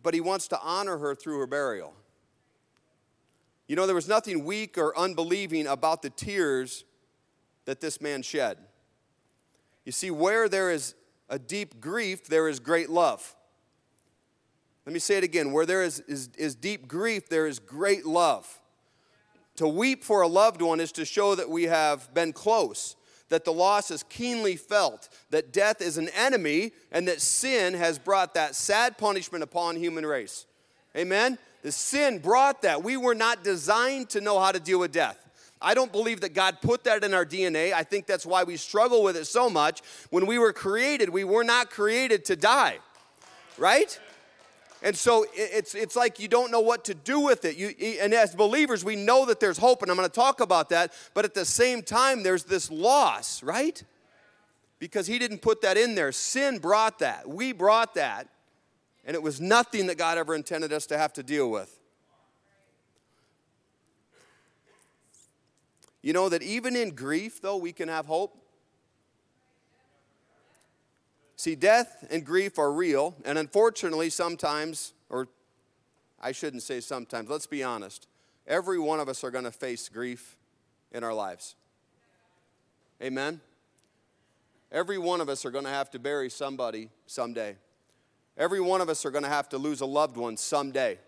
but 0.00 0.14
he 0.14 0.20
wants 0.20 0.46
to 0.48 0.60
honor 0.62 0.98
her 0.98 1.16
through 1.16 1.40
her 1.40 1.48
burial. 1.48 1.92
You 3.66 3.74
know, 3.74 3.84
there 3.84 3.96
was 3.96 4.08
nothing 4.08 4.44
weak 4.44 4.78
or 4.78 4.96
unbelieving 4.96 5.66
about 5.66 6.02
the 6.02 6.10
tears 6.10 6.84
that 7.64 7.80
this 7.80 8.00
man 8.00 8.22
shed. 8.22 8.58
You 9.84 9.90
see, 9.90 10.12
where 10.12 10.48
there 10.48 10.70
is 10.70 10.94
a 11.28 11.38
deep 11.38 11.80
grief, 11.80 12.28
there 12.28 12.48
is 12.48 12.60
great 12.60 12.90
love. 12.90 13.34
Let 14.90 14.94
me 14.94 14.98
say 14.98 15.18
it 15.18 15.22
again 15.22 15.52
where 15.52 15.66
there 15.66 15.84
is, 15.84 16.00
is, 16.08 16.30
is 16.36 16.56
deep 16.56 16.88
grief, 16.88 17.28
there 17.28 17.46
is 17.46 17.60
great 17.60 18.04
love. 18.04 18.60
To 19.54 19.68
weep 19.68 20.02
for 20.02 20.22
a 20.22 20.26
loved 20.26 20.60
one 20.60 20.80
is 20.80 20.90
to 20.90 21.04
show 21.04 21.36
that 21.36 21.48
we 21.48 21.62
have 21.62 22.12
been 22.12 22.32
close, 22.32 22.96
that 23.28 23.44
the 23.44 23.52
loss 23.52 23.92
is 23.92 24.02
keenly 24.02 24.56
felt, 24.56 25.08
that 25.30 25.52
death 25.52 25.80
is 25.80 25.96
an 25.96 26.08
enemy, 26.08 26.72
and 26.90 27.06
that 27.06 27.20
sin 27.20 27.74
has 27.74 28.00
brought 28.00 28.34
that 28.34 28.56
sad 28.56 28.98
punishment 28.98 29.44
upon 29.44 29.76
human 29.76 30.04
race. 30.04 30.44
Amen? 30.96 31.38
The 31.62 31.70
sin 31.70 32.18
brought 32.18 32.62
that. 32.62 32.82
We 32.82 32.96
were 32.96 33.14
not 33.14 33.44
designed 33.44 34.10
to 34.10 34.20
know 34.20 34.40
how 34.40 34.50
to 34.50 34.58
deal 34.58 34.80
with 34.80 34.90
death. 34.90 35.24
I 35.62 35.74
don't 35.74 35.92
believe 35.92 36.22
that 36.22 36.34
God 36.34 36.60
put 36.60 36.82
that 36.82 37.04
in 37.04 37.14
our 37.14 37.24
DNA. 37.24 37.72
I 37.72 37.84
think 37.84 38.06
that's 38.06 38.26
why 38.26 38.42
we 38.42 38.56
struggle 38.56 39.04
with 39.04 39.16
it 39.16 39.26
so 39.26 39.48
much. 39.48 39.82
When 40.10 40.26
we 40.26 40.36
were 40.36 40.52
created, 40.52 41.10
we 41.10 41.22
were 41.22 41.44
not 41.44 41.70
created 41.70 42.24
to 42.24 42.34
die, 42.34 42.78
right? 43.56 43.96
And 44.82 44.96
so 44.96 45.26
it's, 45.34 45.74
it's 45.74 45.94
like 45.94 46.18
you 46.18 46.28
don't 46.28 46.50
know 46.50 46.60
what 46.60 46.84
to 46.86 46.94
do 46.94 47.20
with 47.20 47.44
it. 47.44 47.56
You, 47.56 47.74
and 48.00 48.14
as 48.14 48.34
believers, 48.34 48.84
we 48.84 48.96
know 48.96 49.26
that 49.26 49.38
there's 49.38 49.58
hope, 49.58 49.82
and 49.82 49.90
I'm 49.90 49.96
going 49.96 50.08
to 50.08 50.14
talk 50.14 50.40
about 50.40 50.70
that. 50.70 50.92
But 51.12 51.24
at 51.24 51.34
the 51.34 51.44
same 51.44 51.82
time, 51.82 52.22
there's 52.22 52.44
this 52.44 52.70
loss, 52.70 53.42
right? 53.42 53.82
Because 54.78 55.06
He 55.06 55.18
didn't 55.18 55.42
put 55.42 55.60
that 55.62 55.76
in 55.76 55.94
there. 55.94 56.12
Sin 56.12 56.58
brought 56.58 57.00
that. 57.00 57.28
We 57.28 57.52
brought 57.52 57.94
that. 57.94 58.28
And 59.04 59.14
it 59.14 59.22
was 59.22 59.40
nothing 59.40 59.86
that 59.88 59.98
God 59.98 60.16
ever 60.16 60.34
intended 60.34 60.72
us 60.72 60.86
to 60.86 60.96
have 60.96 61.12
to 61.14 61.22
deal 61.22 61.50
with. 61.50 61.78
You 66.02 66.14
know 66.14 66.30
that 66.30 66.42
even 66.42 66.76
in 66.76 66.94
grief, 66.94 67.42
though, 67.42 67.58
we 67.58 67.72
can 67.72 67.88
have 67.88 68.06
hope. 68.06 68.39
See, 71.40 71.54
death 71.54 72.06
and 72.10 72.22
grief 72.22 72.58
are 72.58 72.70
real, 72.70 73.16
and 73.24 73.38
unfortunately, 73.38 74.10
sometimes, 74.10 74.92
or 75.08 75.26
I 76.20 76.32
shouldn't 76.32 76.62
say 76.62 76.80
sometimes, 76.80 77.30
let's 77.30 77.46
be 77.46 77.62
honest, 77.62 78.08
every 78.46 78.78
one 78.78 79.00
of 79.00 79.08
us 79.08 79.24
are 79.24 79.30
going 79.30 79.44
to 79.44 79.50
face 79.50 79.88
grief 79.88 80.36
in 80.92 81.02
our 81.02 81.14
lives. 81.14 81.56
Amen? 83.02 83.40
Every 84.70 84.98
one 84.98 85.22
of 85.22 85.30
us 85.30 85.46
are 85.46 85.50
going 85.50 85.64
to 85.64 85.70
have 85.70 85.90
to 85.92 85.98
bury 85.98 86.28
somebody 86.28 86.90
someday. 87.06 87.56
Every 88.36 88.60
one 88.60 88.82
of 88.82 88.90
us 88.90 89.06
are 89.06 89.10
going 89.10 89.24
to 89.24 89.30
have 89.30 89.48
to 89.48 89.56
lose 89.56 89.80
a 89.80 89.86
loved 89.86 90.18
one 90.18 90.36
someday. 90.36 90.98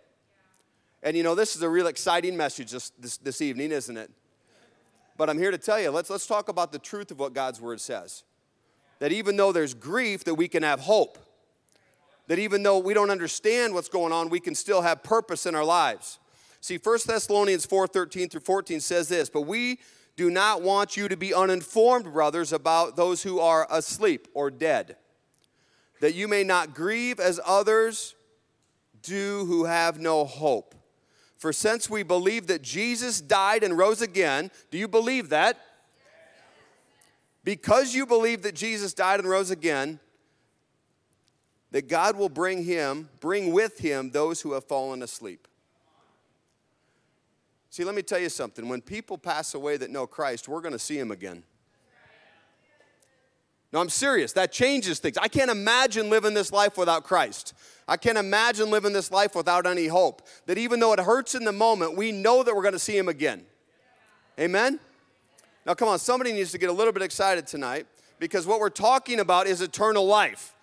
And 1.03 1.15
you 1.15 1.25
know, 1.25 1.35
this 1.35 1.57
is 1.57 1.61
a 1.61 1.69
real 1.69 1.89
exciting 1.89 2.39
message 2.39 2.71
this, 2.71 2.89
this, 2.99 3.19
this, 3.19 3.43
evening, 3.43 3.71
isn't 3.71 3.99
it? 3.99 4.11
But 5.19 5.29
I'm 5.29 5.37
here 5.37 5.51
to 5.51 5.59
tell 5.59 5.79
you, 5.79 5.91
let's, 5.91 6.09
let's 6.09 6.27
talk 6.27 6.49
about 6.49 6.73
the 6.73 6.79
truth 6.79 7.11
of 7.11 7.19
what 7.19 7.35
God's 7.35 7.61
word 7.61 7.83
says. 7.83 8.25
That 9.03 9.11
even 9.11 9.37
though 9.37 9.51
there's 9.51 9.75
grief, 9.75 10.23
that 10.23 10.37
we 10.37 10.47
can 10.47 10.63
have 10.63 10.79
hope. 10.79 11.19
That 12.29 12.39
even 12.39 12.63
though 12.63 12.79
we 12.79 12.95
don't 12.95 13.11
understand 13.11 13.75
what's 13.75 13.89
going 13.89 14.13
on, 14.13 14.29
we 14.29 14.39
can 14.39 14.55
still 14.55 14.83
have 14.83 15.03
purpose 15.03 15.45
in 15.45 15.57
our 15.57 15.65
lives. 15.65 16.21
See, 16.61 16.79
1 16.79 16.99
Thessalonians 17.05 17.67
4 17.67 17.89
13 17.89 18.29
through 18.29 18.43
14 18.43 18.79
says 18.79 19.09
this, 19.09 19.29
but 19.29 19.41
we 19.41 19.81
do 20.15 20.31
not 20.31 20.63
want 20.63 20.97
you 20.97 21.09
to 21.09 21.17
be 21.17 21.35
uninformed, 21.35 22.13
brothers, 22.13 22.53
about 22.53 22.95
those 22.95 23.25
who 23.25 23.41
are 23.41 23.67
asleep 23.73 24.29
or 24.35 24.53
dead 24.53 24.95
that 25.99 26.15
you 26.15 26.29
may 26.29 26.45
not 26.45 26.73
grieve 26.73 27.19
as 27.19 27.41
others 27.45 28.15
do 29.03 29.47
who 29.47 29.65
have 29.65 29.99
no 29.99 30.25
hope. 30.25 30.77
For 31.39 31.53
since 31.53 31.91
we 31.91 32.05
believe 32.05 32.47
that 32.47 32.63
Jesus 32.63 33.21
died 33.21 33.65
and 33.65 33.77
rose 33.77 34.01
again, 34.01 34.53
do 34.71 34.79
you 34.79 34.87
believe 34.87 35.31
that? 35.31 35.59
Because 37.45 37.95
you 37.95 38.07
believe 38.07 38.43
that 38.43 38.55
Jesus 38.55 38.95
died 38.95 39.21
and 39.21 39.29
rose 39.29 39.51
again, 39.51 39.99
that 41.73 41.89
God 41.89 42.17
will 42.17 42.29
bring 42.29 42.65
him, 42.65 43.09
bring 43.21 43.53
with 43.53 43.79
him 43.79 44.11
those 44.11 44.41
who 44.41 44.53
have 44.53 44.65
fallen 44.65 45.03
asleep. 45.03 45.49
See, 47.71 47.85
let 47.85 47.95
me 47.95 48.03
tell 48.03 48.19
you 48.19 48.29
something. 48.29 48.69
When 48.69 48.83
people 48.83 49.17
pass 49.17 49.55
away 49.55 49.79
that 49.79 49.91
know 49.91 50.07
Christ, 50.07 50.47
we're 50.47 50.61
going 50.61 50.73
to 50.73 50.79
see 50.79 50.99
him 50.99 51.11
again. 51.11 51.43
No, 53.73 53.81
I'm 53.81 53.89
serious. 53.89 54.35
That 54.35 54.53
changes 54.53 54.99
things. 54.99 55.17
I 55.17 55.29
can't 55.29 55.51
imagine 55.51 56.11
living 56.11 56.35
this 56.35 56.53
life 56.53 56.77
without 56.77 57.05
Christ. 57.05 57.55
I 57.89 57.97
can't 57.97 58.19
imagine 58.19 58.71
living 58.71 58.93
this 58.93 59.11
life 59.11 59.35
without 59.35 59.67
any 59.67 59.87
hope. 59.87 60.27
That 60.45 60.59
even 60.59 60.79
though 60.79 60.93
it 60.93 61.01
hurts 61.01 61.35
in 61.35 61.45
the 61.45 61.53
moment, 61.53 61.97
we 61.97 62.13
know 62.13 62.43
that 62.43 62.55
we're 62.55 62.63
going 62.63 62.75
to 62.75 62.79
see 62.79 62.97
Him 62.97 63.09
again. 63.09 63.47
Amen? 64.39 64.79
Now, 65.65 65.75
come 65.75 65.89
on, 65.89 65.99
somebody 65.99 66.33
needs 66.33 66.51
to 66.53 66.59
get 66.59 66.71
a 66.71 66.73
little 66.73 66.93
bit 66.93 67.03
excited 67.03 67.47
tonight 67.47 67.87
because 68.19 68.47
what 68.47 68.59
we're 68.59 68.71
talking 68.71 69.21
about 69.21 69.47
is 69.47 69.61
eternal 69.61 70.07
life. 70.07 70.55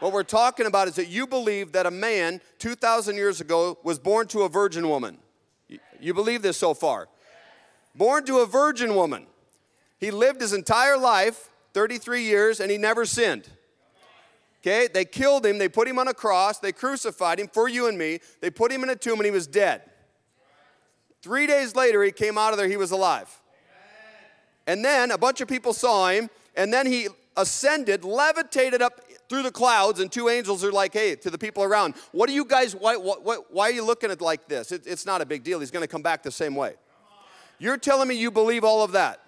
What 0.00 0.12
we're 0.12 0.24
talking 0.24 0.66
about 0.66 0.88
is 0.88 0.96
that 0.96 1.08
you 1.08 1.26
believe 1.26 1.72
that 1.72 1.86
a 1.86 1.90
man 1.90 2.40
2,000 2.58 3.16
years 3.16 3.40
ago 3.40 3.78
was 3.82 3.98
born 3.98 4.26
to 4.28 4.42
a 4.42 4.48
virgin 4.48 4.88
woman. 4.88 5.18
You 6.00 6.12
believe 6.12 6.42
this 6.42 6.56
so 6.56 6.74
far? 6.74 7.08
Born 7.94 8.24
to 8.26 8.38
a 8.38 8.46
virgin 8.46 8.94
woman. 8.94 9.26
He 9.98 10.10
lived 10.10 10.40
his 10.40 10.52
entire 10.52 10.98
life 10.98 11.50
33 11.74 12.22
years, 12.22 12.60
and 12.60 12.70
he 12.70 12.78
never 12.78 13.06
sinned. 13.06 13.48
Okay, 14.60 14.88
they 14.92 15.04
killed 15.04 15.44
him, 15.44 15.58
they 15.58 15.68
put 15.68 15.88
him 15.88 15.98
on 15.98 16.08
a 16.08 16.14
cross, 16.14 16.58
they 16.58 16.72
crucified 16.72 17.40
him 17.40 17.48
for 17.48 17.68
you 17.68 17.88
and 17.88 17.98
me, 17.98 18.20
they 18.40 18.50
put 18.50 18.70
him 18.70 18.82
in 18.84 18.90
a 18.90 18.96
tomb, 18.96 19.18
and 19.18 19.24
he 19.24 19.30
was 19.30 19.46
dead. 19.46 19.82
Three 21.20 21.46
days 21.46 21.74
later, 21.74 22.02
he 22.02 22.12
came 22.12 22.38
out 22.38 22.52
of 22.52 22.58
there, 22.58 22.68
he 22.68 22.76
was 22.76 22.90
alive. 22.92 23.41
And 24.66 24.84
then 24.84 25.10
a 25.10 25.18
bunch 25.18 25.40
of 25.40 25.48
people 25.48 25.72
saw 25.72 26.08
him, 26.08 26.30
and 26.56 26.72
then 26.72 26.86
he 26.86 27.08
ascended, 27.36 28.04
levitated 28.04 28.82
up 28.82 29.00
through 29.28 29.42
the 29.42 29.50
clouds, 29.50 30.00
and 30.00 30.12
two 30.12 30.28
angels 30.28 30.62
are 30.62 30.72
like, 30.72 30.92
hey, 30.92 31.16
to 31.16 31.30
the 31.30 31.38
people 31.38 31.62
around, 31.62 31.94
what 32.12 32.28
are 32.28 32.32
you 32.32 32.44
guys, 32.44 32.74
why, 32.76 32.96
why, 32.96 33.36
why 33.50 33.68
are 33.68 33.72
you 33.72 33.84
looking 33.84 34.10
at 34.10 34.20
like 34.20 34.46
this? 34.48 34.72
It, 34.72 34.86
it's 34.86 35.06
not 35.06 35.20
a 35.20 35.26
big 35.26 35.42
deal. 35.42 35.60
He's 35.60 35.70
going 35.70 35.82
to 35.82 35.88
come 35.88 36.02
back 36.02 36.22
the 36.22 36.30
same 36.30 36.54
way. 36.54 36.74
You're 37.58 37.78
telling 37.78 38.08
me 38.08 38.14
you 38.14 38.30
believe 38.30 38.64
all 38.64 38.82
of 38.82 38.92
that? 38.92 39.20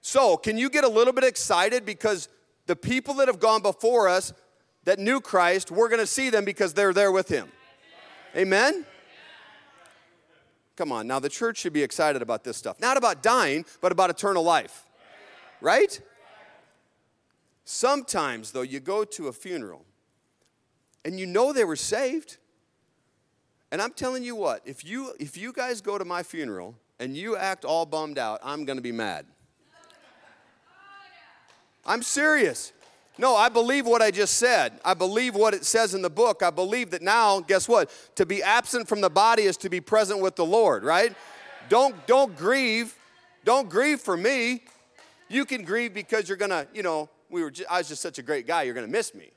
So, 0.00 0.36
can 0.36 0.58
you 0.58 0.68
get 0.68 0.82
a 0.82 0.88
little 0.88 1.12
bit 1.12 1.22
excited 1.22 1.86
because 1.86 2.28
the 2.66 2.74
people 2.74 3.14
that 3.14 3.28
have 3.28 3.38
gone 3.38 3.62
before 3.62 4.08
us 4.08 4.32
that 4.84 4.98
knew 4.98 5.20
Christ, 5.20 5.70
we're 5.70 5.88
going 5.88 6.00
to 6.00 6.06
see 6.06 6.28
them 6.28 6.44
because 6.44 6.74
they're 6.74 6.92
there 6.92 7.12
with 7.12 7.28
him? 7.28 7.48
Amen? 8.36 8.84
Come 10.76 10.90
on, 10.90 11.06
now 11.06 11.18
the 11.18 11.28
church 11.28 11.58
should 11.58 11.72
be 11.72 11.82
excited 11.82 12.22
about 12.22 12.44
this 12.44 12.56
stuff. 12.56 12.80
Not 12.80 12.96
about 12.96 13.22
dying, 13.22 13.64
but 13.80 13.92
about 13.92 14.10
eternal 14.10 14.42
life. 14.42 14.84
Right? 15.60 16.00
Sometimes, 17.64 18.50
though, 18.52 18.62
you 18.62 18.80
go 18.80 19.04
to 19.04 19.28
a 19.28 19.32
funeral 19.32 19.84
and 21.04 21.18
you 21.18 21.26
know 21.26 21.52
they 21.52 21.64
were 21.64 21.76
saved. 21.76 22.38
And 23.70 23.80
I'm 23.80 23.92
telling 23.92 24.22
you 24.22 24.36
what, 24.36 24.62
if 24.64 24.84
you 24.84 25.12
if 25.18 25.36
you 25.36 25.52
guys 25.52 25.80
go 25.80 25.98
to 25.98 26.04
my 26.04 26.22
funeral 26.22 26.74
and 26.98 27.16
you 27.16 27.36
act 27.36 27.64
all 27.64 27.86
bummed 27.86 28.18
out, 28.18 28.40
I'm 28.42 28.64
going 28.64 28.76
to 28.76 28.82
be 28.82 28.92
mad. 28.92 29.26
I'm 31.84 32.02
serious. 32.02 32.72
No, 33.18 33.36
I 33.36 33.48
believe 33.50 33.86
what 33.86 34.00
I 34.00 34.10
just 34.10 34.38
said. 34.38 34.80
I 34.84 34.94
believe 34.94 35.34
what 35.34 35.52
it 35.52 35.64
says 35.64 35.94
in 35.94 36.00
the 36.00 36.10
book. 36.10 36.42
I 36.42 36.50
believe 36.50 36.90
that 36.90 37.02
now, 37.02 37.40
guess 37.40 37.68
what? 37.68 37.90
To 38.16 38.24
be 38.24 38.42
absent 38.42 38.88
from 38.88 39.00
the 39.00 39.10
body 39.10 39.42
is 39.42 39.56
to 39.58 39.68
be 39.68 39.80
present 39.80 40.20
with 40.20 40.34
the 40.34 40.46
Lord, 40.46 40.82
right? 40.82 41.14
Don't 41.68 42.06
don't 42.06 42.36
grieve. 42.36 42.96
Don't 43.44 43.68
grieve 43.68 44.00
for 44.00 44.16
me. 44.16 44.62
You 45.28 45.44
can 45.44 45.62
grieve 45.62 45.92
because 45.92 46.28
you're 46.28 46.38
gonna, 46.38 46.66
you 46.72 46.82
know, 46.82 47.10
we 47.28 47.42
were. 47.42 47.50
Just, 47.50 47.70
I 47.70 47.78
was 47.78 47.88
just 47.88 48.02
such 48.02 48.18
a 48.18 48.22
great 48.22 48.46
guy. 48.46 48.62
You're 48.62 48.74
gonna 48.74 48.86
miss 48.86 49.14
me. 49.14 49.30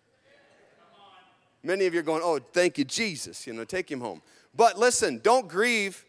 Many 1.64 1.86
of 1.86 1.94
you 1.94 2.00
are 2.00 2.04
going, 2.04 2.22
oh, 2.24 2.40
thank 2.54 2.78
you, 2.78 2.86
Jesus. 2.86 3.48
You 3.48 3.54
know, 3.54 3.64
take 3.64 3.92
him 3.92 4.00
home. 4.00 4.22
But 4.56 4.78
listen, 4.78 5.20
don't 5.24 5.48
grieve 5.48 6.06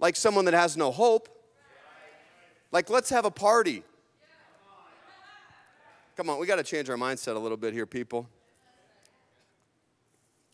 like 0.00 0.16
someone 0.16 0.44
that 0.46 0.54
has 0.54 0.76
no 0.76 0.90
hope. 0.90 1.28
Like, 2.72 2.90
let's 2.90 3.10
have 3.10 3.24
a 3.24 3.30
party. 3.30 3.82
Come 6.16 6.28
on, 6.28 6.38
we 6.38 6.46
got 6.46 6.56
to 6.56 6.62
change 6.62 6.90
our 6.90 6.96
mindset 6.96 7.36
a 7.36 7.38
little 7.38 7.56
bit 7.56 7.72
here, 7.72 7.86
people. 7.86 8.28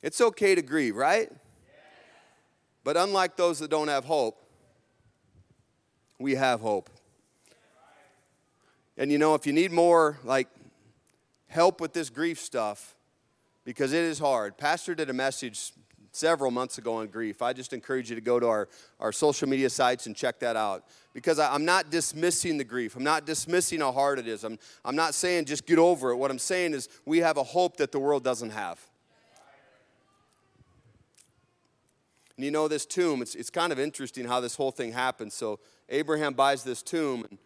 It's 0.03 0.21
okay 0.21 0.55
to 0.55 0.63
grieve, 0.63 0.95
right? 0.95 1.31
But 2.85 2.97
unlike 2.97 3.37
those 3.37 3.59
that 3.59 3.71
don't 3.71 3.89
have 3.89 4.05
hope, 4.05 4.41
we 6.19 6.35
have 6.37 6.61
hope. 6.61 6.91
And 8.97 9.11
you 9.11 9.19
know, 9.19 9.35
if 9.35 9.47
you 9.47 9.53
need 9.53 9.73
more 9.73 10.19
like 10.25 10.49
help 11.49 11.81
with 11.81 11.93
this 11.93 12.11
grief 12.11 12.39
stuff, 12.39 12.95
because 13.65 13.93
it 13.93 14.05
is 14.05 14.19
hard. 14.19 14.57
Pastor 14.57 14.95
did 14.95 15.11
a 15.11 15.13
message 15.13 15.73
several 16.13 16.51
months 16.51 16.79
ago 16.79 16.95
on 16.95 17.09
grief. 17.09 17.43
I 17.43 17.53
just 17.53 17.73
encourage 17.73 18.09
you 18.09 18.15
to 18.15 18.23
go 18.23 18.39
to 18.39 18.47
our, 18.47 18.69
our 19.01 19.13
social 19.13 19.49
media 19.49 19.69
sites 19.69 20.07
and 20.07 20.15
check 20.15 20.39
that 20.39 20.57
out. 20.57 20.85
Because 21.17 21.39
I, 21.39 21.55
am 21.55 21.65
not 21.65 21.89
dismissing 21.89 22.59
the 22.59 22.65
grief. 22.65 22.95
I'm 22.95 23.03
not 23.03 23.25
dismissing 23.25 23.81
how 23.81 23.91
hard 23.91 24.19
it 24.19 24.29
is. 24.29 24.45
I'm, 24.45 24.59
I'm 24.85 24.97
not 24.97 25.15
saying 25.15 25.47
just 25.47 25.65
get 25.65 25.79
over 25.79 26.11
it. 26.11 26.17
What 26.17 26.31
I'm 26.31 26.39
saying 26.39 26.75
is 26.75 26.91
we 27.07 27.21
have 27.21 27.39
a 27.39 27.43
hope 27.43 27.79
that 27.79 27.91
the 27.91 27.99
world 27.99 28.23
doesn't 28.23 28.51
have. 28.51 28.79
And 32.37 32.45
you 32.45 32.51
know, 32.51 32.69
this 32.69 32.85
tomb, 32.85 33.23
it's, 33.23 33.35
it's 33.35 33.49
kind 33.49 33.73
of 33.73 33.79
interesting 33.79 34.27
how 34.27 34.41
this 34.41 34.57
whole 34.57 34.71
thing 34.71 34.93
happens. 34.93 35.33
So 35.33 35.59
Abraham 35.89 36.35
buys 36.35 36.65
this 36.65 36.83
tomb, 36.83 37.25
and, 37.31 37.39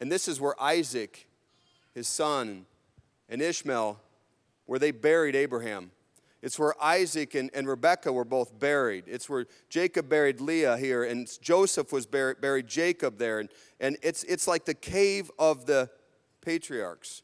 and 0.00 0.12
this 0.12 0.28
is 0.28 0.40
where 0.40 0.54
Isaac, 0.62 1.26
his 1.96 2.06
son, 2.06 2.64
and 3.28 3.42
Ishmael, 3.42 3.98
where 4.66 4.78
they 4.78 4.92
buried 4.92 5.34
Abraham. 5.34 5.90
It's 6.40 6.58
where 6.58 6.74
Isaac 6.82 7.34
and, 7.34 7.50
and 7.52 7.66
Rebekah 7.66 8.12
were 8.12 8.24
both 8.24 8.58
buried. 8.58 9.04
It's 9.06 9.28
where 9.28 9.46
Jacob 9.68 10.08
buried 10.08 10.40
Leah 10.40 10.76
here, 10.76 11.04
and 11.04 11.28
Joseph 11.42 11.92
was 11.92 12.06
buried, 12.06 12.40
buried 12.40 12.68
Jacob 12.68 13.18
there. 13.18 13.40
And, 13.40 13.48
and 13.80 13.96
it's, 14.02 14.22
it's 14.24 14.46
like 14.46 14.64
the 14.64 14.74
cave 14.74 15.30
of 15.38 15.66
the 15.66 15.90
patriarchs. 16.40 17.22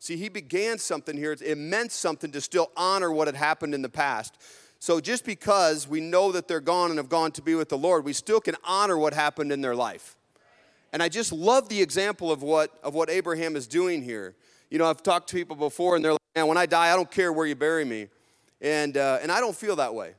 See, 0.00 0.16
he 0.16 0.28
began 0.28 0.78
something 0.78 1.16
here. 1.16 1.36
It 1.40 1.58
meant 1.58 1.92
something 1.92 2.32
to 2.32 2.40
still 2.40 2.70
honor 2.76 3.12
what 3.12 3.28
had 3.28 3.36
happened 3.36 3.74
in 3.74 3.82
the 3.82 3.88
past. 3.88 4.38
So 4.78 4.98
just 4.98 5.26
because 5.26 5.86
we 5.86 6.00
know 6.00 6.32
that 6.32 6.48
they're 6.48 6.58
gone 6.58 6.90
and 6.90 6.98
have 6.98 7.10
gone 7.10 7.32
to 7.32 7.42
be 7.42 7.54
with 7.54 7.68
the 7.68 7.76
Lord, 7.76 8.04
we 8.04 8.14
still 8.14 8.40
can 8.40 8.56
honor 8.64 8.96
what 8.96 9.12
happened 9.12 9.52
in 9.52 9.60
their 9.60 9.76
life. 9.76 10.16
And 10.92 11.02
I 11.02 11.08
just 11.08 11.32
love 11.32 11.68
the 11.68 11.80
example 11.80 12.32
of 12.32 12.42
what, 12.42 12.72
of 12.82 12.94
what 12.94 13.10
Abraham 13.10 13.56
is 13.56 13.66
doing 13.66 14.02
here. 14.02 14.34
You 14.70 14.78
know, 14.78 14.86
I've 14.86 15.02
talked 15.02 15.28
to 15.28 15.36
people 15.36 15.54
before, 15.54 15.96
and 15.96 16.04
they're 16.04 16.12
like, 16.12 16.20
man, 16.34 16.46
when 16.46 16.56
I 16.56 16.64
die, 16.64 16.92
I 16.92 16.96
don't 16.96 17.10
care 17.10 17.32
where 17.32 17.46
you 17.46 17.54
bury 17.54 17.84
me. 17.84 18.08
And, 18.60 18.96
uh, 18.96 19.18
and 19.22 19.32
I 19.32 19.40
don't 19.40 19.56
feel 19.56 19.76
that 19.76 19.94
way. 19.94 20.14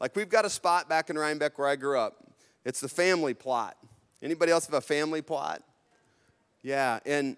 Like 0.00 0.16
we've 0.16 0.28
got 0.28 0.44
a 0.44 0.50
spot 0.50 0.88
back 0.88 1.10
in 1.10 1.18
Rhinebeck 1.18 1.58
where 1.58 1.68
I 1.68 1.76
grew 1.76 1.98
up. 1.98 2.16
It's 2.64 2.80
the 2.80 2.88
family 2.88 3.34
plot. 3.34 3.76
Anybody 4.22 4.52
else 4.52 4.66
have 4.66 4.74
a 4.74 4.80
family 4.80 5.22
plot? 5.22 5.62
Yeah, 6.62 6.98
and 7.04 7.36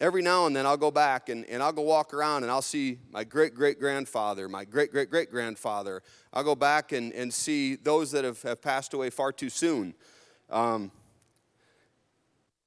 every 0.00 0.22
now 0.22 0.46
and 0.46 0.54
then 0.54 0.64
I'll 0.64 0.76
go 0.76 0.90
back 0.90 1.28
and, 1.28 1.44
and 1.46 1.62
I'll 1.62 1.72
go 1.72 1.82
walk 1.82 2.14
around 2.14 2.44
and 2.44 2.52
I'll 2.52 2.62
see 2.62 2.98
my 3.10 3.24
great 3.24 3.54
great 3.54 3.80
grandfather, 3.80 4.48
my 4.48 4.64
great 4.64 4.92
great 4.92 5.10
great 5.10 5.30
grandfather. 5.30 6.02
I'll 6.32 6.44
go 6.44 6.54
back 6.54 6.92
and, 6.92 7.12
and 7.12 7.34
see 7.34 7.74
those 7.74 8.12
that 8.12 8.24
have, 8.24 8.40
have 8.42 8.62
passed 8.62 8.94
away 8.94 9.10
far 9.10 9.32
too 9.32 9.50
soon. 9.50 9.94
Um, 10.48 10.92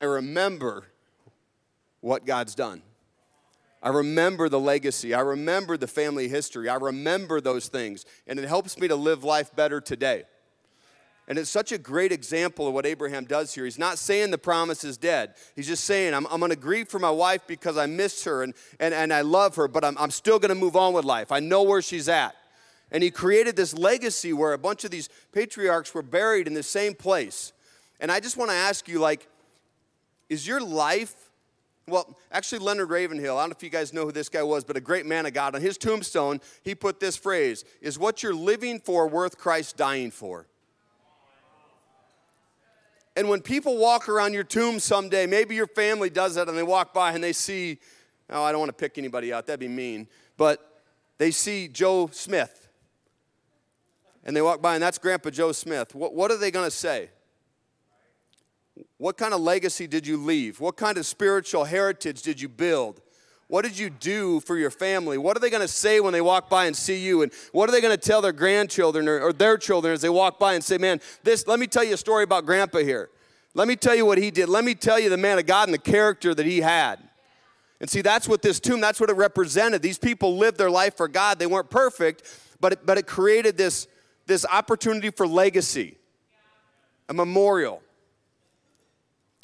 I 0.02 0.06
remember 0.06 0.86
what 2.02 2.26
God's 2.26 2.56
done. 2.56 2.82
I 3.84 3.90
remember 3.90 4.48
the 4.48 4.62
legacy. 4.62 5.14
I 5.14 5.20
remember 5.20 5.76
the 5.76 5.88
family 5.88 6.30
history. 6.30 6.70
I 6.70 6.76
remember 6.76 7.42
those 7.42 7.68
things. 7.68 8.06
And 8.26 8.40
it 8.40 8.48
helps 8.48 8.80
me 8.80 8.88
to 8.88 8.96
live 8.96 9.26
life 9.26 9.54
better 9.54 9.82
today. 9.82 10.24
And 11.28 11.38
it's 11.38 11.50
such 11.50 11.74
a 11.74 11.78
great 11.78 12.14
example 12.14 12.68
of 12.68 12.74
what 12.74 12.86
Abraham 12.86 13.26
does 13.26 13.54
here. 13.54 13.66
He's 13.66 13.78
not 13.78 13.98
saying 13.98 14.32
the 14.32 14.38
promise 14.38 14.86
is 14.86 14.98
dead. 14.98 15.36
He's 15.56 15.68
just 15.68 15.84
saying, 15.84 16.14
I'm, 16.14 16.26
I'm 16.28 16.40
going 16.40 16.50
to 16.50 16.58
grieve 16.58 16.88
for 16.88 17.00
my 17.00 17.12
wife 17.12 17.42
because 17.46 17.78
I 17.78 17.86
miss 17.86 18.24
her 18.24 18.44
and, 18.44 18.54
and, 18.80 18.94
and 18.94 19.12
I 19.14 19.22
love 19.22 19.56
her, 19.58 19.68
but 19.68 19.84
I'm, 19.84 19.98
I'm 19.98 20.12
still 20.12 20.40
going 20.40 20.50
to 20.50 20.56
move 20.56 20.76
on 20.78 20.94
with 20.94 21.04
life. 21.04 21.32
I 21.32 21.42
know 21.42 21.64
where 21.64 21.82
she's 21.82 22.08
at. 22.08 22.36
And 22.90 23.04
he 23.04 23.12
created 23.12 23.56
this 23.58 23.74
legacy 23.74 24.32
where 24.32 24.54
a 24.54 24.58
bunch 24.58 24.86
of 24.86 24.92
these 24.92 25.10
patriarchs 25.34 25.94
were 25.94 26.04
buried 26.04 26.48
in 26.48 26.54
the 26.54 26.64
same 26.64 26.94
place. 26.94 27.52
And 28.00 28.12
I 28.12 28.20
just 28.20 28.38
want 28.38 28.52
to 28.52 28.56
ask 28.56 28.88
you, 28.88 29.00
like, 29.00 29.28
is 30.30 30.48
your 30.48 30.62
life 30.62 31.32
well, 31.88 32.18
actually, 32.32 32.60
Leonard 32.60 32.90
Ravenhill, 32.90 33.38
I 33.38 33.42
don't 33.42 33.50
know 33.50 33.56
if 33.58 33.64
you 33.64 33.70
guys 33.70 33.92
know 33.92 34.06
who 34.06 34.12
this 34.12 34.30
guy 34.30 34.42
was, 34.42 34.64
but 34.64 34.78
a 34.78 34.82
great 34.82 35.06
man 35.06 35.26
of 35.26 35.34
God. 35.34 35.54
On 35.54 35.62
his 35.62 35.78
tombstone, 35.78 36.40
he 36.64 36.76
put 36.76 37.00
this 37.00 37.18
phrase 37.18 37.66
Is 37.82 38.00
what 38.00 38.24
you're 38.24 38.34
living 38.34 38.80
for 38.80 39.08
worth 39.08 39.38
Christ 39.38 39.76
dying 39.76 40.12
for? 40.12 40.48
And 43.16 43.30
when 43.30 43.42
people 43.42 43.78
walk 43.78 44.10
around 44.10 44.34
your 44.34 44.44
tomb 44.44 44.80
someday, 44.80 45.28
maybe 45.28 45.56
your 45.56 45.68
family 45.68 46.10
does 46.10 46.36
that 46.36 46.50
and 46.50 46.58
they 46.58 46.64
walk 46.64 46.94
by 46.94 47.12
and 47.12 47.24
they 47.24 47.34
see, 47.34 47.78
oh, 48.30 48.44
I 48.44 48.52
don't 48.52 48.60
want 48.60 48.70
to 48.70 48.74
pick 48.74 48.98
anybody 48.98 49.32
out, 49.32 49.46
that'd 49.46 49.60
be 49.60 49.68
mean, 49.68 50.08
but 50.36 50.82
they 51.20 51.30
see 51.30 51.68
Joe 51.68 52.10
Smith. 52.12 52.68
And 54.24 54.36
they 54.36 54.42
walk 54.42 54.62
by 54.62 54.74
and 54.74 54.82
that's 54.82 54.98
Grandpa 54.98 55.30
Joe 55.30 55.52
Smith. 55.52 55.94
What, 55.94 56.16
what 56.16 56.32
are 56.32 56.38
they 56.38 56.50
going 56.50 56.66
to 56.66 56.76
say? 56.76 57.10
What 59.04 59.18
kind 59.18 59.34
of 59.34 59.42
legacy 59.42 59.86
did 59.86 60.08
you 60.08 60.16
leave? 60.16 60.62
What 60.62 60.78
kind 60.78 60.98
of 60.98 61.06
spiritual 61.06 61.66
heritage 61.66 62.22
did 62.22 62.40
you 62.40 62.48
build? 62.48 63.02
What 63.50 63.66
did 63.66 63.78
you 63.78 63.90
do 63.90 64.40
for 64.40 64.56
your 64.56 64.72
family? 64.72 65.18
What 65.18 65.36
are 65.36 65.42
they 65.42 65.50
going 65.50 65.60
to 65.60 65.68
say 65.68 66.00
when 66.00 66.14
they 66.14 66.22
walk 66.22 66.50
by 66.50 66.68
and 66.68 66.74
see 66.74 67.04
you? 67.04 67.22
And 67.22 67.34
what 67.52 67.68
are 67.68 67.74
they 67.74 67.82
going 67.82 67.94
to 67.94 68.02
tell 68.02 68.22
their 68.22 68.32
grandchildren 68.32 69.10
or, 69.10 69.20
or, 69.20 69.34
their 69.34 69.58
children 69.58 69.94
as 69.94 70.00
they 70.00 70.08
walk 70.08 70.40
by 70.40 70.54
and 70.54 70.64
say, 70.64 70.78
Man, 70.78 71.02
this, 71.22 71.48
let 71.48 71.60
me 71.60 71.68
tell 71.68 71.84
you 71.84 71.96
a 71.96 71.98
story 71.98 72.24
about 72.24 72.46
grandpa 72.46 72.78
here. 72.78 73.10
Let 73.54 73.68
me 73.68 73.76
tell 73.76 73.94
you 73.94 74.06
what 74.06 74.20
he 74.20 74.32
did. 74.32 74.48
Let 74.48 74.64
me 74.64 74.74
tell 74.74 74.98
you 74.98 75.10
the 75.10 75.18
man 75.18 75.38
of 75.38 75.46
God 75.46 75.68
and 75.68 75.74
the 75.74 75.80
character 75.80 76.34
that 76.34 76.46
he 76.46 76.62
had. 76.62 76.98
And 77.82 77.90
see, 77.90 78.00
that's 78.00 78.30
what 78.30 78.42
this 78.42 78.62
tomb, 78.62 78.80
that's 78.80 79.02
what 79.02 79.10
it 79.10 79.18
represented. 79.18 79.82
These 79.82 79.98
people 79.98 80.38
lived 80.38 80.58
their 80.58 80.72
life 80.72 80.96
for 80.96 81.10
God. 81.10 81.40
They 81.40 81.48
weren't 81.48 81.70
perfect, 81.70 82.24
but 82.62 82.72
it, 82.72 82.86
but 82.86 82.98
it 82.98 83.06
created 83.06 83.58
this, 83.58 83.86
this 84.28 84.46
opportunity 84.46 85.10
for 85.10 85.28
legacy, 85.28 85.98
a 87.10 87.14
memorial. 87.14 87.82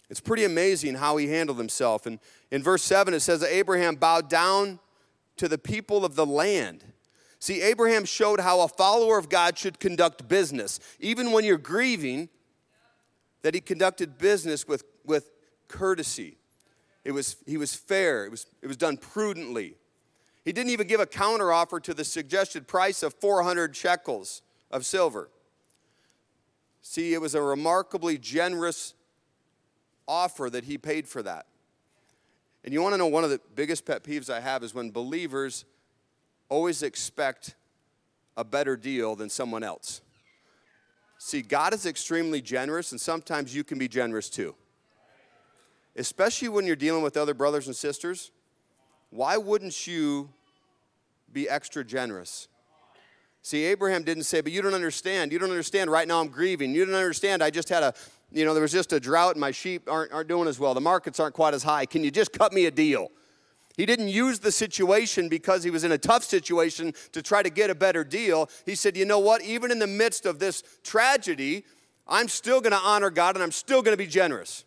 It's 0.09 0.19
pretty 0.19 0.43
amazing 0.43 0.95
how 0.95 1.17
he 1.17 1.27
handled 1.27 1.59
himself. 1.59 2.05
And 2.05 2.19
in 2.51 2.63
verse 2.63 2.81
7, 2.83 3.13
it 3.13 3.19
says 3.19 3.41
that 3.41 3.53
Abraham 3.53 3.95
bowed 3.95 4.29
down 4.29 4.79
to 5.37 5.47
the 5.47 5.57
people 5.57 6.03
of 6.03 6.15
the 6.15 6.25
land. 6.25 6.83
See, 7.39 7.61
Abraham 7.61 8.05
showed 8.05 8.39
how 8.39 8.61
a 8.61 8.67
follower 8.67 9.17
of 9.17 9.29
God 9.29 9.57
should 9.57 9.79
conduct 9.79 10.27
business. 10.27 10.79
Even 10.99 11.31
when 11.31 11.45
you're 11.45 11.57
grieving, 11.57 12.27
that 13.41 13.53
he 13.53 13.61
conducted 13.61 14.17
business 14.17 14.67
with, 14.67 14.83
with 15.05 15.31
courtesy. 15.67 16.37
It 17.05 17.11
was, 17.11 17.37
he 17.45 17.57
was 17.57 17.73
fair, 17.73 18.25
it 18.25 18.31
was, 18.31 18.47
it 18.61 18.67
was 18.67 18.77
done 18.77 18.97
prudently. 18.97 19.75
He 20.43 20.51
didn't 20.51 20.71
even 20.71 20.87
give 20.87 20.99
a 20.99 21.05
counteroffer 21.05 21.81
to 21.83 21.93
the 21.93 22.03
suggested 22.03 22.67
price 22.67 23.03
of 23.03 23.13
400 23.13 23.75
shekels 23.75 24.41
of 24.71 24.85
silver. 24.85 25.29
See, 26.81 27.13
it 27.13 27.21
was 27.21 27.35
a 27.35 27.41
remarkably 27.41 28.17
generous 28.17 28.93
offer 30.09 30.49
that 30.49 30.65
he 30.65 30.77
paid 30.77 31.07
for 31.07 31.23
that. 31.23 31.45
And 32.65 32.73
you 32.73 32.81
want 32.81 32.93
to 32.93 32.97
know 32.97 33.07
one 33.07 33.23
of 33.23 33.29
the 33.29 33.39
biggest 33.55 33.85
pet 33.85 34.03
peeves 34.03 34.29
I 34.29 34.41
have 34.41 34.63
is 34.63 34.73
when 34.73 34.91
believers 34.91 35.63
always 36.49 36.83
expect 36.83 37.55
a 38.35 38.43
better 38.43 38.75
deal 38.75 39.15
than 39.15 39.29
someone 39.29 39.63
else. 39.63 40.01
See, 41.19 41.41
God 41.41 41.73
is 41.73 41.85
extremely 41.85 42.41
generous, 42.41 42.91
and 42.91 42.99
sometimes 42.99 43.53
you 43.53 43.63
can 43.63 43.77
be 43.77 43.87
generous 43.87 44.29
too. 44.29 44.55
Especially 45.95 46.49
when 46.49 46.65
you're 46.65 46.75
dealing 46.75 47.03
with 47.03 47.15
other 47.17 47.33
brothers 47.33 47.67
and 47.67 47.75
sisters. 47.75 48.31
Why 49.09 49.37
wouldn't 49.37 49.87
you 49.87 50.29
be 51.31 51.49
extra 51.49 51.83
generous? 51.83 52.47
See, 53.41 53.63
Abraham 53.65 54.03
didn't 54.03 54.23
say, 54.23 54.41
but 54.41 54.51
you 54.51 54.61
don't 54.61 54.73
understand. 54.73 55.31
You 55.31 55.39
don't 55.39 55.49
understand. 55.49 55.89
Right 55.89 56.07
now 56.07 56.19
I'm 56.19 56.27
grieving. 56.27 56.73
You 56.73 56.85
don't 56.85 56.95
understand. 56.95 57.41
I 57.41 57.49
just 57.49 57.69
had 57.69 57.83
a 57.83 57.93
you 58.31 58.45
know, 58.45 58.53
there 58.53 58.61
was 58.61 58.71
just 58.71 58.93
a 58.93 58.99
drought 58.99 59.35
and 59.35 59.41
my 59.41 59.51
sheep 59.51 59.89
aren't, 59.89 60.11
aren't 60.11 60.29
doing 60.29 60.47
as 60.47 60.59
well. 60.59 60.73
The 60.73 60.81
markets 60.81 61.19
aren't 61.19 61.33
quite 61.33 61.53
as 61.53 61.63
high. 61.63 61.85
Can 61.85 62.03
you 62.03 62.11
just 62.11 62.31
cut 62.31 62.53
me 62.53 62.65
a 62.65 62.71
deal? 62.71 63.09
He 63.75 63.85
didn't 63.85 64.09
use 64.09 64.39
the 64.39 64.51
situation 64.51 65.29
because 65.29 65.63
he 65.63 65.69
was 65.69 65.83
in 65.83 65.91
a 65.93 65.97
tough 65.97 66.23
situation 66.23 66.93
to 67.13 67.21
try 67.21 67.41
to 67.41 67.49
get 67.49 67.69
a 67.69 67.75
better 67.75 68.03
deal. 68.03 68.49
He 68.65 68.75
said, 68.75 68.97
you 68.97 69.05
know 69.05 69.19
what? 69.19 69.41
Even 69.41 69.71
in 69.71 69.79
the 69.79 69.87
midst 69.87 70.25
of 70.25 70.37
this 70.37 70.63
tragedy, 70.83 71.63
I'm 72.05 72.27
still 72.27 72.59
going 72.59 72.73
to 72.73 72.79
honor 72.79 73.09
God 73.09 73.35
and 73.35 73.43
I'm 73.43 73.53
still 73.53 73.81
going 73.81 73.93
to 73.93 73.97
be 73.97 74.07
generous. 74.07 74.65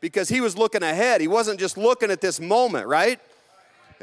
Because 0.00 0.28
he 0.28 0.40
was 0.40 0.58
looking 0.58 0.82
ahead. 0.82 1.20
He 1.20 1.28
wasn't 1.28 1.60
just 1.60 1.78
looking 1.78 2.10
at 2.10 2.20
this 2.20 2.40
moment, 2.40 2.88
right? 2.88 3.20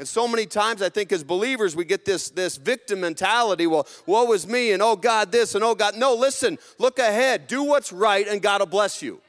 And 0.00 0.08
so 0.08 0.26
many 0.26 0.46
times 0.46 0.80
I 0.80 0.88
think 0.88 1.12
as 1.12 1.22
believers 1.22 1.76
we 1.76 1.84
get 1.84 2.06
this, 2.06 2.30
this 2.30 2.56
victim 2.56 3.02
mentality. 3.02 3.66
Well, 3.66 3.86
woe 4.06 4.32
is 4.32 4.46
me 4.46 4.72
and 4.72 4.82
oh 4.82 4.96
God 4.96 5.30
this 5.30 5.54
and 5.54 5.62
oh 5.62 5.74
God. 5.74 5.94
No, 5.94 6.14
listen, 6.14 6.58
look 6.78 6.98
ahead. 6.98 7.46
Do 7.46 7.64
what's 7.64 7.92
right 7.92 8.26
and 8.26 8.40
God 8.40 8.62
will 8.62 8.66
bless 8.66 9.02
you. 9.02 9.20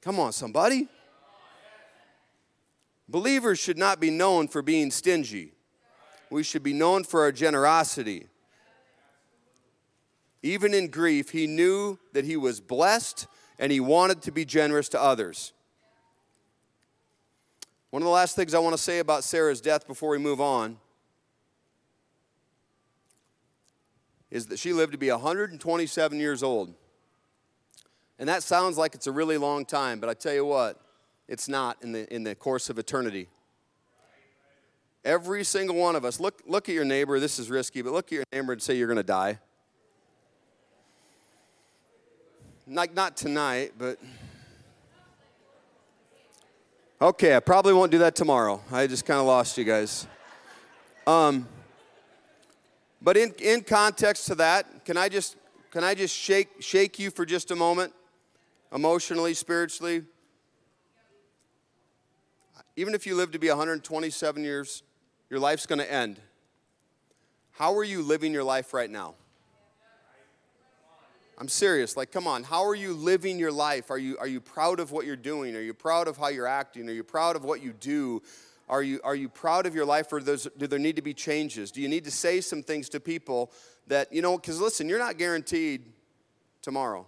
Come 0.00 0.20
on, 0.20 0.30
somebody. 0.32 0.86
Believers 3.08 3.58
should 3.58 3.78
not 3.78 3.98
be 3.98 4.10
known 4.10 4.46
for 4.46 4.62
being 4.62 4.92
stingy. 4.92 5.50
We 6.30 6.44
should 6.44 6.62
be 6.62 6.72
known 6.72 7.02
for 7.02 7.22
our 7.22 7.32
generosity. 7.32 8.28
Even 10.44 10.72
in 10.72 10.86
grief, 10.86 11.30
he 11.30 11.48
knew 11.48 11.98
that 12.12 12.24
he 12.24 12.36
was 12.36 12.60
blessed 12.60 13.26
and 13.58 13.72
he 13.72 13.80
wanted 13.80 14.22
to 14.22 14.30
be 14.30 14.44
generous 14.44 14.88
to 14.90 15.02
others. 15.02 15.52
One 17.90 18.02
of 18.02 18.04
the 18.04 18.12
last 18.12 18.36
things 18.36 18.52
I 18.52 18.58
want 18.58 18.76
to 18.76 18.82
say 18.82 18.98
about 18.98 19.24
Sarah's 19.24 19.62
death 19.62 19.86
before 19.86 20.10
we 20.10 20.18
move 20.18 20.40
on 20.42 20.76
is 24.30 24.46
that 24.48 24.58
she 24.58 24.74
lived 24.74 24.92
to 24.92 24.98
be 24.98 25.10
127 25.10 26.20
years 26.20 26.42
old. 26.42 26.74
And 28.18 28.28
that 28.28 28.42
sounds 28.42 28.76
like 28.76 28.94
it's 28.94 29.06
a 29.06 29.12
really 29.12 29.38
long 29.38 29.64
time, 29.64 30.00
but 30.00 30.10
I 30.10 30.14
tell 30.14 30.34
you 30.34 30.44
what, 30.44 30.78
it's 31.28 31.48
not 31.48 31.78
in 31.82 31.92
the, 31.92 32.14
in 32.14 32.24
the 32.24 32.34
course 32.34 32.68
of 32.68 32.78
eternity. 32.78 33.28
Every 35.02 35.42
single 35.44 35.76
one 35.76 35.96
of 35.96 36.04
us, 36.04 36.20
look, 36.20 36.42
look 36.46 36.68
at 36.68 36.74
your 36.74 36.84
neighbor. 36.84 37.18
This 37.18 37.38
is 37.38 37.48
risky, 37.48 37.80
but 37.80 37.94
look 37.94 38.06
at 38.08 38.12
your 38.12 38.24
neighbor 38.32 38.52
and 38.52 38.60
say 38.60 38.76
you're 38.76 38.88
going 38.88 38.98
to 38.98 39.02
die. 39.02 39.38
Like, 42.66 42.94
not 42.94 43.16
tonight, 43.16 43.72
but. 43.78 43.98
Okay, 47.00 47.36
I 47.36 47.38
probably 47.38 47.74
won't 47.74 47.92
do 47.92 47.98
that 47.98 48.16
tomorrow. 48.16 48.60
I 48.72 48.88
just 48.88 49.06
kind 49.06 49.20
of 49.20 49.26
lost 49.26 49.56
you 49.56 49.62
guys. 49.62 50.08
Um, 51.06 51.46
but 53.00 53.16
in, 53.16 53.32
in 53.38 53.62
context 53.62 54.26
to 54.26 54.34
that, 54.36 54.84
can 54.84 54.96
I 54.96 55.08
just 55.08 55.36
can 55.70 55.84
I 55.84 55.94
just 55.94 56.12
shake 56.12 56.48
shake 56.60 56.98
you 56.98 57.12
for 57.12 57.24
just 57.24 57.52
a 57.52 57.56
moment, 57.56 57.92
emotionally, 58.74 59.34
spiritually? 59.34 60.02
Even 62.74 62.94
if 62.96 63.06
you 63.06 63.14
live 63.14 63.30
to 63.30 63.38
be 63.38 63.48
127 63.48 64.42
years, 64.42 64.82
your 65.30 65.38
life's 65.38 65.66
going 65.66 65.78
to 65.78 65.92
end. 65.92 66.18
How 67.52 67.76
are 67.76 67.84
you 67.84 68.02
living 68.02 68.32
your 68.32 68.44
life 68.44 68.74
right 68.74 68.90
now? 68.90 69.14
I'm 71.40 71.48
serious. 71.48 71.96
Like, 71.96 72.10
come 72.10 72.26
on. 72.26 72.42
How 72.42 72.64
are 72.64 72.74
you 72.74 72.92
living 72.92 73.38
your 73.38 73.52
life? 73.52 73.92
Are 73.92 73.98
you, 73.98 74.18
are 74.18 74.26
you 74.26 74.40
proud 74.40 74.80
of 74.80 74.90
what 74.90 75.06
you're 75.06 75.14
doing? 75.14 75.54
Are 75.54 75.60
you 75.60 75.72
proud 75.72 76.08
of 76.08 76.16
how 76.16 76.28
you're 76.28 76.48
acting? 76.48 76.88
Are 76.88 76.92
you 76.92 77.04
proud 77.04 77.36
of 77.36 77.44
what 77.44 77.62
you 77.62 77.72
do? 77.72 78.22
Are 78.68 78.82
you, 78.82 79.00
are 79.04 79.14
you 79.14 79.28
proud 79.28 79.64
of 79.64 79.72
your 79.72 79.86
life 79.86 80.12
or 80.12 80.18
do 80.18 80.36
there 80.66 80.80
need 80.80 80.96
to 80.96 81.02
be 81.02 81.14
changes? 81.14 81.70
Do 81.70 81.80
you 81.80 81.88
need 81.88 82.04
to 82.06 82.10
say 82.10 82.40
some 82.40 82.64
things 82.64 82.88
to 82.88 82.98
people 82.98 83.52
that, 83.86 84.12
you 84.12 84.20
know, 84.20 84.36
because 84.36 84.60
listen, 84.60 84.88
you're 84.88 84.98
not 84.98 85.16
guaranteed 85.16 85.84
tomorrow. 86.60 87.06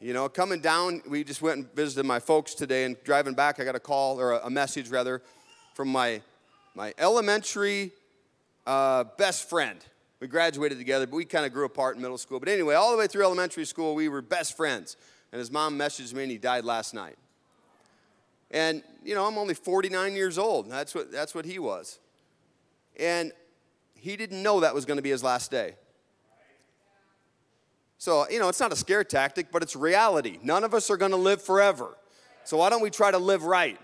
You 0.00 0.12
know, 0.12 0.28
coming 0.28 0.60
down, 0.60 1.02
we 1.08 1.24
just 1.24 1.40
went 1.40 1.56
and 1.56 1.74
visited 1.74 2.06
my 2.06 2.20
folks 2.20 2.54
today, 2.54 2.84
and 2.84 2.96
driving 3.02 3.34
back, 3.34 3.58
I 3.58 3.64
got 3.64 3.74
a 3.74 3.80
call, 3.80 4.20
or 4.20 4.34
a 4.34 4.50
message 4.50 4.90
rather, 4.90 5.22
from 5.74 5.88
my, 5.88 6.20
my 6.76 6.94
elementary 6.98 7.90
uh, 8.64 9.04
best 9.16 9.48
friend. 9.48 9.84
We 10.20 10.26
graduated 10.26 10.78
together, 10.78 11.06
but 11.06 11.16
we 11.16 11.24
kind 11.24 11.46
of 11.46 11.52
grew 11.52 11.64
apart 11.64 11.96
in 11.96 12.02
middle 12.02 12.18
school. 12.18 12.40
But 12.40 12.48
anyway, 12.48 12.74
all 12.74 12.90
the 12.90 12.98
way 12.98 13.06
through 13.06 13.24
elementary 13.24 13.64
school, 13.64 13.94
we 13.94 14.08
were 14.08 14.20
best 14.20 14.56
friends. 14.56 14.96
And 15.30 15.38
his 15.38 15.50
mom 15.50 15.78
messaged 15.78 16.12
me, 16.14 16.22
and 16.22 16.32
he 16.32 16.38
died 16.38 16.64
last 16.64 16.94
night. 16.94 17.16
And, 18.50 18.82
you 19.04 19.14
know, 19.14 19.26
I'm 19.26 19.38
only 19.38 19.54
49 19.54 20.14
years 20.14 20.38
old. 20.38 20.70
That's 20.70 20.94
what, 20.94 21.12
that's 21.12 21.34
what 21.34 21.44
he 21.44 21.58
was. 21.58 21.98
And 22.98 23.32
he 23.94 24.16
didn't 24.16 24.42
know 24.42 24.60
that 24.60 24.74
was 24.74 24.84
going 24.84 24.96
to 24.96 25.02
be 25.02 25.10
his 25.10 25.22
last 25.22 25.50
day. 25.50 25.74
So, 27.98 28.28
you 28.30 28.38
know, 28.38 28.48
it's 28.48 28.60
not 28.60 28.72
a 28.72 28.76
scare 28.76 29.04
tactic, 29.04 29.50
but 29.52 29.62
it's 29.62 29.76
reality. 29.76 30.38
None 30.42 30.64
of 30.64 30.72
us 30.72 30.88
are 30.90 30.96
going 30.96 31.10
to 31.10 31.16
live 31.16 31.42
forever. 31.42 31.96
So, 32.44 32.56
why 32.56 32.70
don't 32.70 32.80
we 32.80 32.90
try 32.90 33.10
to 33.10 33.18
live 33.18 33.42
right? 33.42 33.78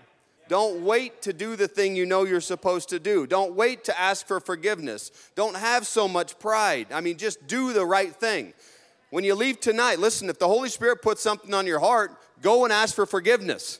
Don't 0.47 0.81
wait 0.83 1.21
to 1.23 1.33
do 1.33 1.55
the 1.55 1.67
thing 1.67 1.95
you 1.95 2.05
know 2.05 2.23
you're 2.23 2.41
supposed 2.41 2.89
to 2.89 2.99
do. 2.99 3.25
Don't 3.25 3.53
wait 3.55 3.83
to 3.85 3.99
ask 3.99 4.27
for 4.27 4.39
forgiveness. 4.39 5.11
Don't 5.35 5.55
have 5.55 5.87
so 5.87 6.07
much 6.07 6.37
pride. 6.39 6.87
I 6.91 7.01
mean, 7.01 7.17
just 7.17 7.47
do 7.47 7.73
the 7.73 7.85
right 7.85 8.15
thing. 8.15 8.53
When 9.09 9.23
you 9.23 9.35
leave 9.35 9.59
tonight, 9.59 9.99
listen, 9.99 10.29
if 10.29 10.39
the 10.39 10.47
Holy 10.47 10.69
Spirit 10.69 11.01
puts 11.01 11.21
something 11.21 11.53
on 11.53 11.65
your 11.65 11.79
heart, 11.79 12.11
go 12.41 12.63
and 12.63 12.73
ask 12.73 12.93
for 12.95 13.05
forgiveness. 13.05 13.79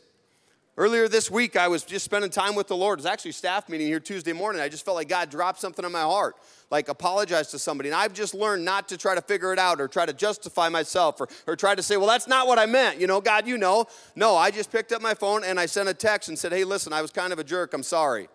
Earlier 0.78 1.08
this 1.08 1.32
week, 1.32 1.56
I 1.56 1.70
was 1.70 1.84
just 1.84 2.04
spending 2.04 2.30
time 2.30 2.54
with 2.54 2.68
the 2.68 2.76
Lord. 2.76 3.00
It 3.00 3.04
was 3.04 3.06
actually 3.06 3.32
staff 3.32 3.70
meeting 3.70 3.88
here 3.88 4.02
Tuesday 4.02 4.34
morning. 4.34 4.62
I 4.62 4.68
just 4.68 4.84
felt 4.84 4.96
like 4.96 5.08
God 5.08 5.30
dropped 5.30 5.62
something 5.62 5.86
in 5.86 5.92
my 5.94 6.02
heart, 6.02 6.36
like 6.70 6.90
apologize 6.90 7.48
to 7.52 7.60
somebody. 7.60 7.88
And 7.88 7.96
I've 7.96 8.14
just 8.14 8.34
learned 8.34 8.66
not 8.66 8.90
to 8.90 8.98
try 8.98 9.16
to 9.16 9.22
figure 9.22 9.54
it 9.54 9.60
out 9.60 9.80
or 9.80 9.88
try 9.88 10.06
to 10.06 10.12
justify 10.12 10.68
myself 10.68 11.22
or, 11.22 11.30
or 11.48 11.56
try 11.56 11.76
to 11.76 11.82
say, 11.82 11.96
well, 11.96 12.08
that's 12.08 12.28
not 12.28 12.46
what 12.46 12.60
I 12.60 12.66
meant. 12.66 13.00
You 13.00 13.08
know, 13.08 13.22
God, 13.22 13.48
you 13.48 13.58
know. 13.58 13.86
No, 14.18 14.36
I 14.36 14.52
just 14.52 14.70
picked 14.70 14.92
up 14.92 15.02
my 15.02 15.14
phone 15.14 15.46
and 15.46 15.58
I 15.58 15.66
sent 15.66 15.88
a 15.88 15.94
text 15.94 16.28
and 16.28 16.38
said, 16.38 16.52
hey, 16.52 16.66
listen, 16.66 16.92
I 16.92 17.02
was 17.02 17.10
kind 17.10 17.32
of 17.32 17.40
a 17.40 17.44
jerk. 17.46 17.74
I'm 17.74 17.84
sorry. 17.84 18.28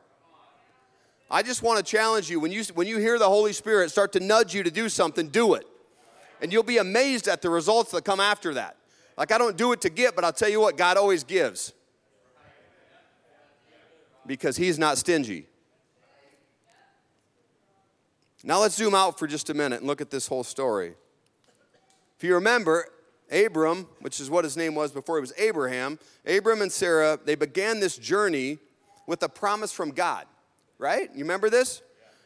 I 1.30 1.42
just 1.42 1.62
want 1.62 1.76
to 1.76 1.84
challenge 1.84 2.30
you 2.30 2.40
when 2.40 2.52
you 2.52 2.64
when 2.72 2.86
you 2.86 2.96
hear 2.96 3.18
the 3.18 3.28
Holy 3.28 3.52
Spirit 3.52 3.90
start 3.90 4.12
to 4.12 4.20
nudge 4.20 4.54
you 4.54 4.62
to 4.62 4.70
do 4.70 4.88
something, 4.88 5.28
do 5.28 5.54
it. 5.54 5.66
And 6.40 6.54
you'll 6.54 6.62
be 6.62 6.78
amazed 6.78 7.28
at 7.28 7.42
the 7.42 7.50
results 7.50 7.90
that 7.90 8.06
come 8.06 8.18
after 8.18 8.54
that. 8.54 8.76
Like 9.18 9.30
I 9.30 9.36
don't 9.36 9.58
do 9.58 9.72
it 9.72 9.82
to 9.82 9.90
get, 9.90 10.16
but 10.16 10.24
I'll 10.24 10.32
tell 10.32 10.48
you 10.48 10.60
what, 10.60 10.78
God 10.78 10.96
always 10.96 11.22
gives 11.22 11.74
because 14.26 14.56
he's 14.56 14.78
not 14.78 14.98
stingy. 14.98 15.46
Now 18.42 18.60
let's 18.60 18.74
zoom 18.74 18.94
out 18.94 19.18
for 19.18 19.26
just 19.26 19.50
a 19.50 19.54
minute 19.54 19.80
and 19.80 19.86
look 19.86 20.00
at 20.00 20.10
this 20.10 20.26
whole 20.26 20.44
story. 20.44 20.94
If 22.16 22.24
you 22.24 22.34
remember, 22.34 22.86
Abram, 23.30 23.86
which 24.00 24.20
is 24.20 24.30
what 24.30 24.44
his 24.44 24.56
name 24.56 24.74
was 24.74 24.92
before 24.92 25.16
he 25.16 25.20
was 25.20 25.32
Abraham, 25.36 25.98
Abram 26.26 26.62
and 26.62 26.72
Sarah, 26.72 27.18
they 27.22 27.34
began 27.34 27.80
this 27.80 27.96
journey 27.96 28.58
with 29.06 29.22
a 29.22 29.28
promise 29.28 29.72
from 29.72 29.90
God, 29.90 30.26
right? 30.78 31.10
You 31.14 31.20
remember 31.24 31.50
this? 31.50 31.82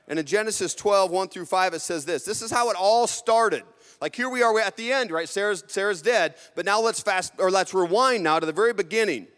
And 0.07 0.19
in 0.19 0.27
Genesis 0.27 0.75
12, 0.75 1.11
1 1.11 1.29
through 1.29 1.47
5, 1.47 1.75
it 1.75 1.81
says 1.81 2.05
this. 2.05 2.25
This 2.25 2.43
is 2.43 2.51
how 2.51 2.71
it 2.71 2.77
all 2.79 3.07
started. 3.07 3.63
Like 4.01 4.15
here 4.15 4.29
we 4.29 4.43
are 4.43 4.59
at 4.61 4.77
the 4.77 4.93
end, 4.93 5.11
right? 5.11 5.29
Sarah's, 5.29 5.65
Sarah's 5.67 6.03
dead, 6.03 6.35
but 6.55 6.67
now 6.67 6.81
let's 6.81 7.01
fast, 7.01 7.33
or 7.39 7.51
let's 7.51 7.73
rewind 7.73 8.23
now 8.23 8.39
to 8.39 8.47
the 8.47 8.53
very 8.53 8.73
beginning. 8.73 9.29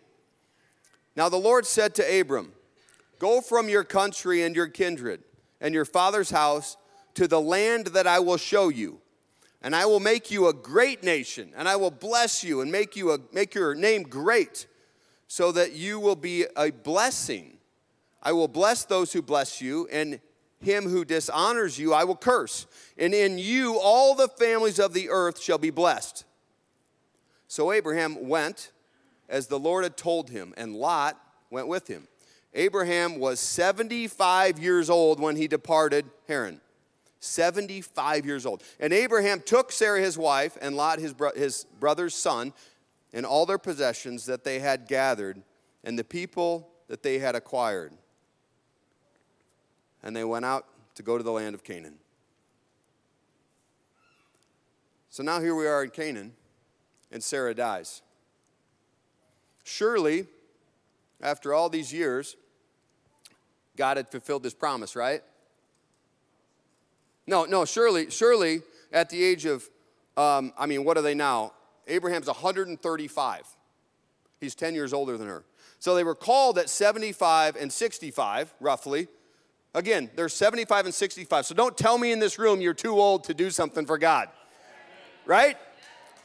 Now 1.16 1.28
the 1.28 1.36
Lord 1.36 1.66
said 1.66 1.94
to 1.96 2.20
Abram, 2.20 2.52
Go 3.18 3.40
from 3.40 3.68
your 3.68 3.84
country 3.84 4.42
and 4.42 4.54
your 4.54 4.68
kindred 4.68 5.22
and 5.60 5.72
your 5.74 5.86
father's 5.86 6.30
house 6.30 6.76
to 7.14 7.26
the 7.26 7.40
land 7.40 7.88
that 7.88 8.06
I 8.06 8.20
will 8.20 8.36
show 8.36 8.68
you. 8.68 9.00
And 9.62 9.74
I 9.74 9.86
will 9.86 10.00
make 10.00 10.30
you 10.30 10.46
a 10.46 10.52
great 10.52 11.02
nation, 11.02 11.50
and 11.56 11.66
I 11.66 11.76
will 11.76 11.90
bless 11.90 12.44
you 12.44 12.60
and 12.60 12.70
make 12.70 12.94
you 12.94 13.12
a, 13.12 13.18
make 13.32 13.54
your 13.54 13.74
name 13.74 14.02
great, 14.02 14.66
so 15.26 15.50
that 15.52 15.72
you 15.72 15.98
will 15.98 16.14
be 16.14 16.44
a 16.56 16.70
blessing. 16.70 17.56
I 18.22 18.32
will 18.32 18.48
bless 18.48 18.84
those 18.84 19.12
who 19.12 19.22
bless 19.22 19.60
you, 19.60 19.88
and 19.90 20.20
him 20.60 20.88
who 20.88 21.04
dishonors 21.04 21.78
you 21.78 21.94
I 21.94 22.04
will 22.04 22.16
curse. 22.16 22.66
And 22.98 23.14
in 23.14 23.38
you 23.38 23.78
all 23.80 24.14
the 24.14 24.28
families 24.28 24.78
of 24.78 24.92
the 24.92 25.08
earth 25.08 25.40
shall 25.40 25.58
be 25.58 25.70
blessed. 25.70 26.24
So 27.48 27.72
Abraham 27.72 28.28
went 28.28 28.72
as 29.28 29.46
the 29.46 29.58
Lord 29.58 29.84
had 29.84 29.96
told 29.96 30.30
him, 30.30 30.54
and 30.56 30.74
Lot 30.74 31.20
went 31.50 31.68
with 31.68 31.88
him. 31.88 32.08
Abraham 32.54 33.18
was 33.18 33.38
75 33.38 34.58
years 34.58 34.88
old 34.88 35.20
when 35.20 35.36
he 35.36 35.46
departed 35.46 36.06
Haran. 36.26 36.60
75 37.20 38.24
years 38.24 38.46
old. 38.46 38.62
And 38.80 38.92
Abraham 38.92 39.40
took 39.40 39.72
Sarah 39.72 40.00
his 40.00 40.16
wife 40.16 40.56
and 40.60 40.76
Lot 40.76 40.98
his, 40.98 41.12
bro- 41.12 41.34
his 41.34 41.66
brother's 41.78 42.14
son 42.14 42.52
and 43.12 43.26
all 43.26 43.46
their 43.46 43.58
possessions 43.58 44.26
that 44.26 44.44
they 44.44 44.58
had 44.58 44.86
gathered 44.86 45.42
and 45.84 45.98
the 45.98 46.04
people 46.04 46.68
that 46.88 47.02
they 47.02 47.18
had 47.18 47.34
acquired. 47.34 47.92
And 50.02 50.14
they 50.14 50.24
went 50.24 50.44
out 50.44 50.66
to 50.94 51.02
go 51.02 51.18
to 51.18 51.24
the 51.24 51.32
land 51.32 51.54
of 51.54 51.64
Canaan. 51.64 51.96
So 55.10 55.22
now 55.22 55.40
here 55.40 55.54
we 55.54 55.66
are 55.66 55.82
in 55.82 55.90
Canaan, 55.90 56.34
and 57.10 57.22
Sarah 57.22 57.54
dies. 57.54 58.02
Surely, 59.68 60.26
after 61.20 61.52
all 61.52 61.68
these 61.68 61.92
years, 61.92 62.36
God 63.76 63.96
had 63.96 64.08
fulfilled 64.08 64.44
this 64.44 64.54
promise, 64.54 64.94
right? 64.94 65.22
No, 67.26 67.46
no, 67.46 67.64
surely, 67.64 68.08
surely 68.08 68.62
at 68.92 69.10
the 69.10 69.20
age 69.20 69.44
of, 69.44 69.68
um, 70.16 70.52
I 70.56 70.66
mean, 70.66 70.84
what 70.84 70.96
are 70.96 71.02
they 71.02 71.16
now? 71.16 71.52
Abraham's 71.88 72.28
135. 72.28 73.42
He's 74.40 74.54
10 74.54 74.72
years 74.74 74.92
older 74.92 75.18
than 75.18 75.26
her. 75.26 75.44
So 75.80 75.96
they 75.96 76.04
were 76.04 76.14
called 76.14 76.58
at 76.58 76.70
75 76.70 77.56
and 77.56 77.72
65, 77.72 78.54
roughly. 78.60 79.08
Again, 79.74 80.10
they're 80.14 80.28
75 80.28 80.84
and 80.84 80.94
65. 80.94 81.44
So 81.44 81.56
don't 81.56 81.76
tell 81.76 81.98
me 81.98 82.12
in 82.12 82.20
this 82.20 82.38
room 82.38 82.60
you're 82.60 82.72
too 82.72 83.00
old 83.00 83.24
to 83.24 83.34
do 83.34 83.50
something 83.50 83.84
for 83.84 83.98
God. 83.98 84.28
Right? 85.26 85.56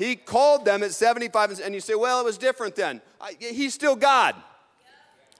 He 0.02 0.16
called 0.16 0.66
them 0.66 0.82
at 0.82 0.94
75, 0.94 1.60
and 1.60 1.76
you 1.76 1.80
say, 1.80 1.94
well, 1.94 2.20
it 2.22 2.24
was 2.24 2.40
different 2.40 2.76
then. 2.76 3.02
he's 3.38 3.76
still 3.76 3.96
God. 3.96 4.36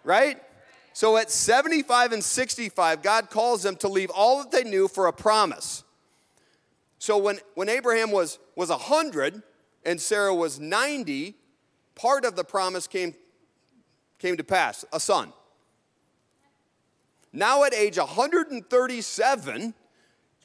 Right? 0.04 0.40
So 0.94 1.18
at 1.18 1.32
75 1.32 2.12
and 2.12 2.24
65, 2.24 3.02
God 3.02 3.32
calls 3.32 3.64
them 3.64 3.76
to 3.78 3.88
leave 3.88 4.12
all 4.12 4.44
that 4.44 4.52
they 4.52 4.64
knew 4.64 4.88
for 4.88 5.08
a 5.08 5.14
promise. 5.14 5.84
So 7.00 7.18
when, 7.18 7.40
when 7.56 7.70
Abraham 7.70 8.12
was, 8.12 8.38
was 8.56 8.70
100 8.70 9.42
and 9.84 10.00
Sarah 10.00 10.36
was 10.36 10.60
90, 10.60 11.34
part 11.96 12.24
of 12.24 12.36
the 12.36 12.44
promise 12.44 12.86
came, 12.86 13.16
came 14.20 14.38
to 14.38 14.44
pass 14.44 14.86
a 14.94 15.00
son. 15.00 15.34
Now 17.34 17.64
at 17.64 17.74
age 17.74 17.98
137, 17.98 19.74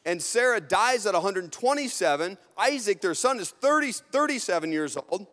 and 0.06 0.22
Sarah 0.22 0.60
dies 0.60 1.04
at 1.04 1.14
127, 1.14 2.38
Isaac, 2.56 3.00
their 3.00 3.12
son, 3.12 3.40
is 3.40 3.50
30, 3.50 3.90
37 3.90 4.70
years 4.70 4.96
old, 4.96 5.26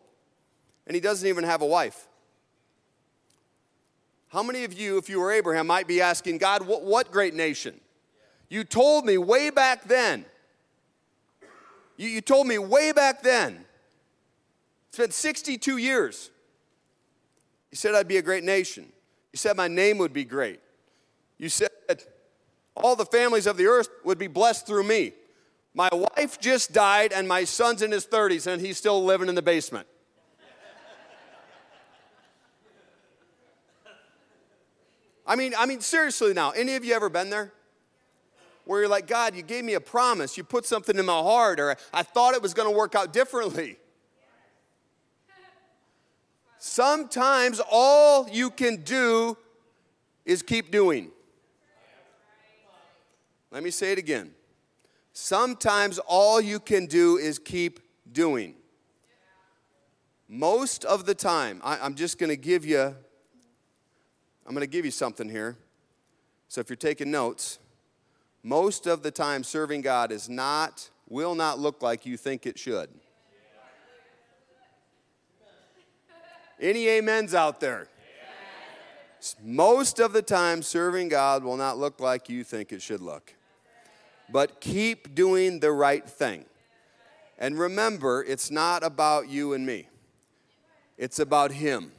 and 0.86 0.96
he 0.96 1.00
doesn't 1.00 1.28
even 1.28 1.44
have 1.44 1.62
a 1.62 1.66
wife. 1.66 2.08
How 4.28 4.42
many 4.42 4.64
of 4.64 4.72
you, 4.72 4.98
if 4.98 5.08
you 5.08 5.20
were 5.20 5.30
Abraham, 5.30 5.68
might 5.68 5.86
be 5.86 6.00
asking, 6.00 6.38
God, 6.38 6.66
what, 6.66 6.82
what 6.82 7.12
great 7.12 7.34
nation? 7.34 7.80
You 8.48 8.64
told 8.64 9.06
me 9.06 9.16
way 9.16 9.50
back 9.50 9.84
then 9.84 10.26
You, 11.96 12.08
you 12.08 12.20
told 12.20 12.48
me 12.48 12.58
way 12.58 12.90
back 12.90 13.22
then. 13.22 13.64
It's 14.88 14.98
been 14.98 15.12
62 15.12 15.76
years. 15.76 16.30
You 17.70 17.76
said 17.76 17.94
I'd 17.94 18.08
be 18.08 18.16
a 18.16 18.22
great 18.22 18.42
nation. 18.42 18.86
You 19.32 19.36
said 19.36 19.56
my 19.56 19.68
name 19.68 19.98
would 19.98 20.12
be 20.12 20.24
great. 20.24 20.58
You 21.38 21.48
said 21.48 21.70
all 22.76 22.96
the 22.96 23.06
families 23.06 23.46
of 23.46 23.56
the 23.56 23.66
earth 23.66 23.88
would 24.04 24.18
be 24.18 24.26
blessed 24.26 24.66
through 24.66 24.84
me. 24.84 25.12
My 25.74 25.88
wife 25.92 26.40
just 26.40 26.72
died, 26.72 27.12
and 27.12 27.26
my 27.26 27.44
son's 27.44 27.82
in 27.82 27.90
his 27.90 28.06
30s, 28.06 28.46
and 28.46 28.60
he's 28.60 28.78
still 28.78 29.04
living 29.04 29.28
in 29.28 29.34
the 29.34 29.42
basement. 29.42 29.86
I 35.26 35.36
mean, 35.36 35.54
I 35.56 35.66
mean, 35.66 35.80
seriously 35.80 36.34
now, 36.34 36.50
any 36.50 36.76
of 36.76 36.84
you 36.84 36.94
ever 36.94 37.08
been 37.08 37.30
there? 37.30 37.52
Where 38.66 38.80
you're 38.80 38.88
like, 38.88 39.06
God, 39.06 39.34
you 39.34 39.42
gave 39.42 39.64
me 39.64 39.74
a 39.74 39.80
promise, 39.80 40.36
you 40.36 40.44
put 40.44 40.66
something 40.66 40.96
in 40.98 41.06
my 41.06 41.18
heart, 41.18 41.60
or 41.60 41.76
I 41.92 42.02
thought 42.02 42.34
it 42.34 42.42
was 42.42 42.54
gonna 42.54 42.70
work 42.70 42.94
out 42.94 43.12
differently. 43.12 43.78
Sometimes 46.58 47.60
all 47.70 48.28
you 48.30 48.50
can 48.50 48.82
do 48.82 49.36
is 50.24 50.42
keep 50.42 50.70
doing. 50.70 51.10
Let 53.54 53.62
me 53.62 53.70
say 53.70 53.92
it 53.92 53.98
again. 53.98 54.32
Sometimes 55.12 56.00
all 56.00 56.40
you 56.40 56.58
can 56.58 56.86
do 56.86 57.18
is 57.18 57.38
keep 57.38 57.78
doing. 58.10 58.56
Most 60.28 60.84
of 60.84 61.06
the 61.06 61.14
time, 61.14 61.60
I, 61.62 61.86
am 61.86 61.94
just 61.94 62.18
going 62.18 62.30
to 62.30 62.36
give 62.36 62.64
you, 62.64 62.80
I'm 62.80 64.54
going 64.54 64.62
to 64.62 64.66
give 64.66 64.84
you 64.84 64.90
something 64.90 65.28
here. 65.28 65.56
So 66.48 66.60
if 66.62 66.68
you're 66.68 66.76
taking 66.76 67.12
notes, 67.12 67.60
most 68.42 68.88
of 68.88 69.04
the 69.04 69.12
time 69.12 69.44
serving 69.44 69.82
God 69.82 70.10
is 70.10 70.28
not, 70.28 70.90
will 71.08 71.36
not 71.36 71.60
look 71.60 71.80
like 71.80 72.04
you 72.04 72.16
think 72.16 72.46
it 72.46 72.58
should. 72.58 72.90
Any 76.60 76.98
amens 76.98 77.34
out 77.34 77.60
there? 77.60 77.86
Most 79.44 80.00
of 80.00 80.12
the 80.12 80.22
time, 80.22 80.60
serving 80.60 81.08
God 81.08 81.44
will 81.44 81.56
not 81.56 81.78
look 81.78 82.00
like 82.00 82.28
you 82.28 82.42
think 82.42 82.72
it 82.72 82.82
should 82.82 83.00
look 83.00 83.32
but 84.30 84.60
keep 84.60 85.14
doing 85.14 85.60
the 85.60 85.72
right 85.72 86.08
thing. 86.08 86.44
And 87.38 87.58
remember, 87.58 88.24
it's 88.26 88.50
not 88.50 88.82
about 88.82 89.28
you 89.28 89.52
and 89.52 89.66
me, 89.66 89.88
it's 90.96 91.18
about 91.18 91.52
Him. 91.52 91.92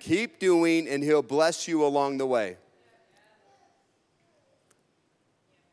Keep 0.00 0.40
doing, 0.40 0.88
and 0.88 1.02
He'll 1.02 1.22
bless 1.22 1.68
you 1.68 1.84
along 1.84 2.18
the 2.18 2.26
way. 2.26 2.56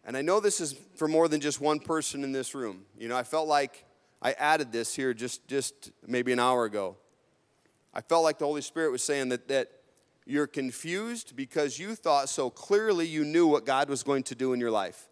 And 0.06 0.16
I 0.16 0.22
know 0.22 0.40
this 0.40 0.62
is 0.62 0.76
for 0.96 1.08
more 1.08 1.28
than 1.28 1.42
just 1.42 1.60
one 1.60 1.80
person 1.80 2.24
in 2.24 2.32
this 2.32 2.54
room. 2.54 2.86
You 2.98 3.08
know, 3.08 3.18
I 3.18 3.24
felt 3.24 3.48
like 3.48 3.86
I 4.22 4.34
added 4.34 4.72
this 4.72 4.96
here 4.96 5.14
just, 5.14 5.48
just 5.48 5.92
maybe 6.06 6.32
an 6.32 6.40
hour 6.40 6.66
ago. 6.66 6.96
I 7.94 8.02
felt 8.02 8.24
like 8.24 8.38
the 8.38 8.46
Holy 8.46 8.62
Spirit 8.62 8.92
was 8.92 9.04
saying 9.04 9.30
that, 9.30 9.48
that 9.48 9.72
you're 10.26 10.48
confused 10.48 11.36
because 11.36 11.80
you 11.80 11.96
thought 11.96 12.30
so 12.30 12.50
clearly 12.50 13.08
you 13.08 13.26
knew 13.26 13.48
what 13.48 13.66
God 13.66 13.90
was 13.90 14.04
going 14.04 14.24
to 14.24 14.36
do 14.36 14.54
in 14.54 14.60
your 14.60 14.72
life 14.72 15.09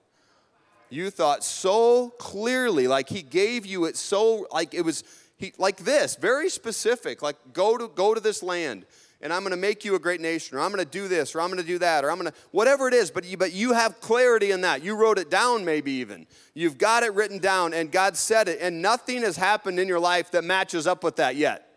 you 0.89 1.09
thought 1.09 1.43
so 1.43 2.09
clearly, 2.17 2.87
like 2.87 3.09
he 3.09 3.21
gave 3.21 3.65
you 3.65 3.85
it 3.85 3.97
so, 3.97 4.47
like 4.51 4.73
it 4.73 4.81
was, 4.81 5.03
he, 5.37 5.53
like 5.57 5.77
this, 5.77 6.15
very 6.15 6.49
specific, 6.49 7.21
like 7.21 7.37
go 7.53 7.77
to, 7.77 7.87
go 7.87 8.13
to 8.13 8.19
this 8.19 8.41
land 8.41 8.85
and 9.21 9.33
I'm 9.33 9.41
going 9.41 9.51
to 9.51 9.57
make 9.57 9.83
you 9.83 9.95
a 9.95 9.99
great 9.99 10.21
nation, 10.21 10.57
or 10.57 10.61
I'm 10.61 10.71
going 10.71 10.83
to 10.83 10.89
do 10.89 11.07
this, 11.07 11.33
or 11.33 11.41
I'm 11.41 11.47
going 11.47 11.61
to 11.61 11.65
do 11.65 11.79
that, 11.79 12.05
or 12.05 12.11
I'm 12.11 12.19
going 12.19 12.31
to, 12.31 12.37
whatever 12.51 12.87
it 12.87 12.93
is, 12.93 13.09
but 13.09 13.25
you, 13.25 13.35
but 13.35 13.51
you 13.51 13.73
have 13.73 13.99
clarity 13.99 14.51
in 14.51 14.61
that. 14.61 14.83
You 14.83 14.95
wrote 14.95 15.17
it 15.17 15.31
down, 15.31 15.65
maybe 15.65 15.91
even. 15.93 16.27
You've 16.53 16.77
got 16.77 17.01
it 17.01 17.13
written 17.15 17.39
down, 17.39 17.73
and 17.73 17.91
God 17.91 18.15
said 18.15 18.47
it, 18.47 18.59
and 18.61 18.81
nothing 18.81 19.23
has 19.23 19.35
happened 19.35 19.79
in 19.79 19.87
your 19.87 19.99
life 19.99 20.31
that 20.31 20.43
matches 20.43 20.85
up 20.85 21.03
with 21.03 21.15
that 21.15 21.35
yet. 21.35 21.67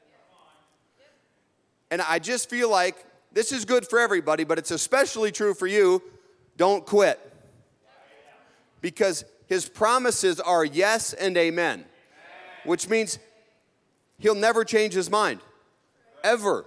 And 1.91 2.03
I 2.03 2.19
just 2.19 2.51
feel 2.51 2.71
like 2.71 3.05
this 3.33 3.53
is 3.53 3.65
good 3.65 3.89
for 3.89 3.99
everybody, 3.99 4.45
but 4.45 4.59
it's 4.59 4.71
especially 4.71 5.33
true 5.33 5.55
for 5.55 5.67
you. 5.67 6.03
Don't 6.59 6.85
quit 6.85 7.19
because 8.81 9.25
his 9.47 9.69
promises 9.69 10.41
are 10.41 10.65
yes 10.65 11.13
and 11.13 11.37
amen, 11.37 11.85
which 12.65 12.89
means 12.89 13.19
he'll 14.19 14.35
never 14.35 14.65
change 14.65 14.95
his 14.95 15.11
mind. 15.11 15.41
Ever. 16.23 16.67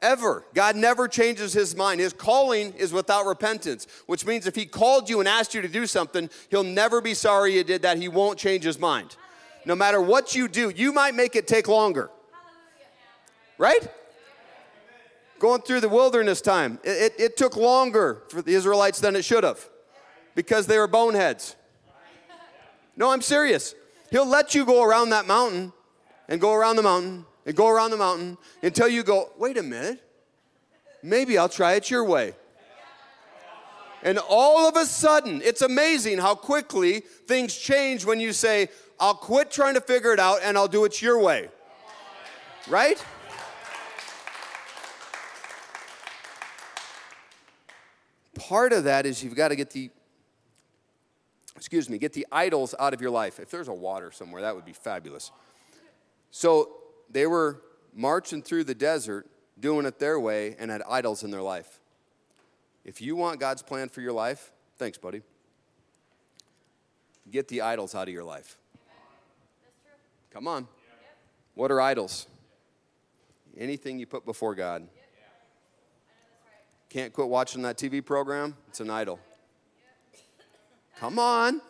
Ever. 0.00 0.44
God 0.54 0.76
never 0.76 1.08
changes 1.08 1.52
his 1.52 1.76
mind. 1.76 2.00
His 2.00 2.12
calling 2.12 2.72
is 2.74 2.92
without 2.92 3.26
repentance, 3.26 3.86
which 4.06 4.24
means 4.24 4.46
if 4.46 4.54
he 4.54 4.64
called 4.64 5.10
you 5.10 5.18
and 5.20 5.28
asked 5.28 5.54
you 5.54 5.60
to 5.60 5.68
do 5.68 5.86
something, 5.86 6.30
he'll 6.50 6.64
never 6.64 7.00
be 7.00 7.14
sorry 7.14 7.54
you 7.54 7.64
did 7.64 7.82
that. 7.82 7.98
He 7.98 8.08
won't 8.08 8.38
change 8.38 8.64
his 8.64 8.78
mind. 8.78 9.16
No 9.64 9.74
matter 9.74 10.00
what 10.00 10.34
you 10.34 10.48
do, 10.48 10.70
you 10.70 10.92
might 10.92 11.14
make 11.14 11.36
it 11.36 11.46
take 11.46 11.68
longer. 11.68 12.10
Right? 13.58 13.86
Going 15.40 15.62
through 15.62 15.80
the 15.80 15.88
wilderness 15.88 16.40
time, 16.40 16.78
it, 16.84 17.12
it, 17.18 17.20
it 17.20 17.36
took 17.36 17.56
longer 17.56 18.22
for 18.28 18.40
the 18.40 18.54
Israelites 18.54 19.00
than 19.00 19.14
it 19.14 19.24
should 19.24 19.44
have 19.44 19.68
because 20.38 20.68
they 20.68 20.78
were 20.78 20.86
boneheads. 20.86 21.56
No, 22.96 23.10
I'm 23.10 23.22
serious. 23.22 23.74
He'll 24.12 24.24
let 24.24 24.54
you 24.54 24.64
go 24.64 24.84
around 24.84 25.10
that 25.10 25.26
mountain 25.26 25.72
and 26.28 26.40
go 26.40 26.54
around 26.54 26.76
the 26.76 26.82
mountain 26.84 27.26
and 27.44 27.56
go 27.56 27.66
around 27.66 27.90
the 27.90 27.96
mountain 27.96 28.38
until 28.62 28.86
you 28.86 29.02
go, 29.02 29.32
wait 29.36 29.56
a 29.58 29.64
minute, 29.64 30.00
maybe 31.02 31.36
I'll 31.36 31.48
try 31.48 31.72
it 31.72 31.90
your 31.90 32.04
way. 32.04 32.36
And 34.04 34.20
all 34.28 34.68
of 34.68 34.76
a 34.76 34.86
sudden, 34.86 35.42
it's 35.42 35.62
amazing 35.62 36.18
how 36.18 36.36
quickly 36.36 37.00
things 37.00 37.56
change 37.58 38.04
when 38.04 38.20
you 38.20 38.32
say, 38.32 38.68
I'll 39.00 39.14
quit 39.14 39.50
trying 39.50 39.74
to 39.74 39.80
figure 39.80 40.12
it 40.12 40.20
out 40.20 40.38
and 40.44 40.56
I'll 40.56 40.68
do 40.68 40.84
it 40.84 41.02
your 41.02 41.20
way. 41.20 41.48
Right? 42.68 43.04
Part 48.36 48.72
of 48.72 48.84
that 48.84 49.04
is 49.04 49.24
you've 49.24 49.34
got 49.34 49.48
to 49.48 49.56
get 49.56 49.70
the 49.70 49.90
excuse 51.58 51.90
me, 51.90 51.98
get 51.98 52.12
the 52.12 52.26
idols 52.30 52.74
out 52.78 52.94
of 52.94 53.00
your 53.00 53.10
life. 53.10 53.40
If 53.40 53.50
there's 53.50 53.68
a 53.68 53.74
water 53.74 54.10
somewhere, 54.12 54.42
that 54.42 54.54
would 54.54 54.64
be 54.64 54.72
fabulous. 54.72 55.32
So 56.30 56.70
they 57.10 57.26
were 57.26 57.60
marching 57.92 58.42
through 58.42 58.64
the 58.64 58.74
desert, 58.74 59.26
doing 59.58 59.84
it 59.84 59.98
their 59.98 60.20
way, 60.20 60.54
and 60.58 60.70
had 60.70 60.82
idols 60.88 61.24
in 61.24 61.30
their 61.30 61.42
life. 61.42 61.80
If 62.84 63.02
you 63.02 63.16
want 63.16 63.40
God's 63.40 63.62
plan 63.62 63.88
for 63.88 64.00
your 64.00 64.12
life, 64.12 64.52
thanks, 64.76 64.98
buddy. 64.98 65.22
Get 67.30 67.48
the 67.48 67.60
idols 67.62 67.94
out 67.94 68.08
of 68.08 68.14
your 68.14 68.24
life. 68.24 68.56
Come 70.30 70.46
on. 70.46 70.68
What 71.54 71.72
are 71.72 71.80
idols? 71.80 72.28
Anything 73.58 73.98
you 73.98 74.06
put 74.06 74.24
before 74.24 74.54
God. 74.54 74.88
Can't 76.88 77.12
quit 77.12 77.28
watching 77.28 77.62
that 77.62 77.76
TV 77.76 78.02
program? 78.04 78.56
It's 78.68 78.80
an 78.80 78.90
idol. 78.90 79.18
Come 81.00 81.20
on. 81.20 81.60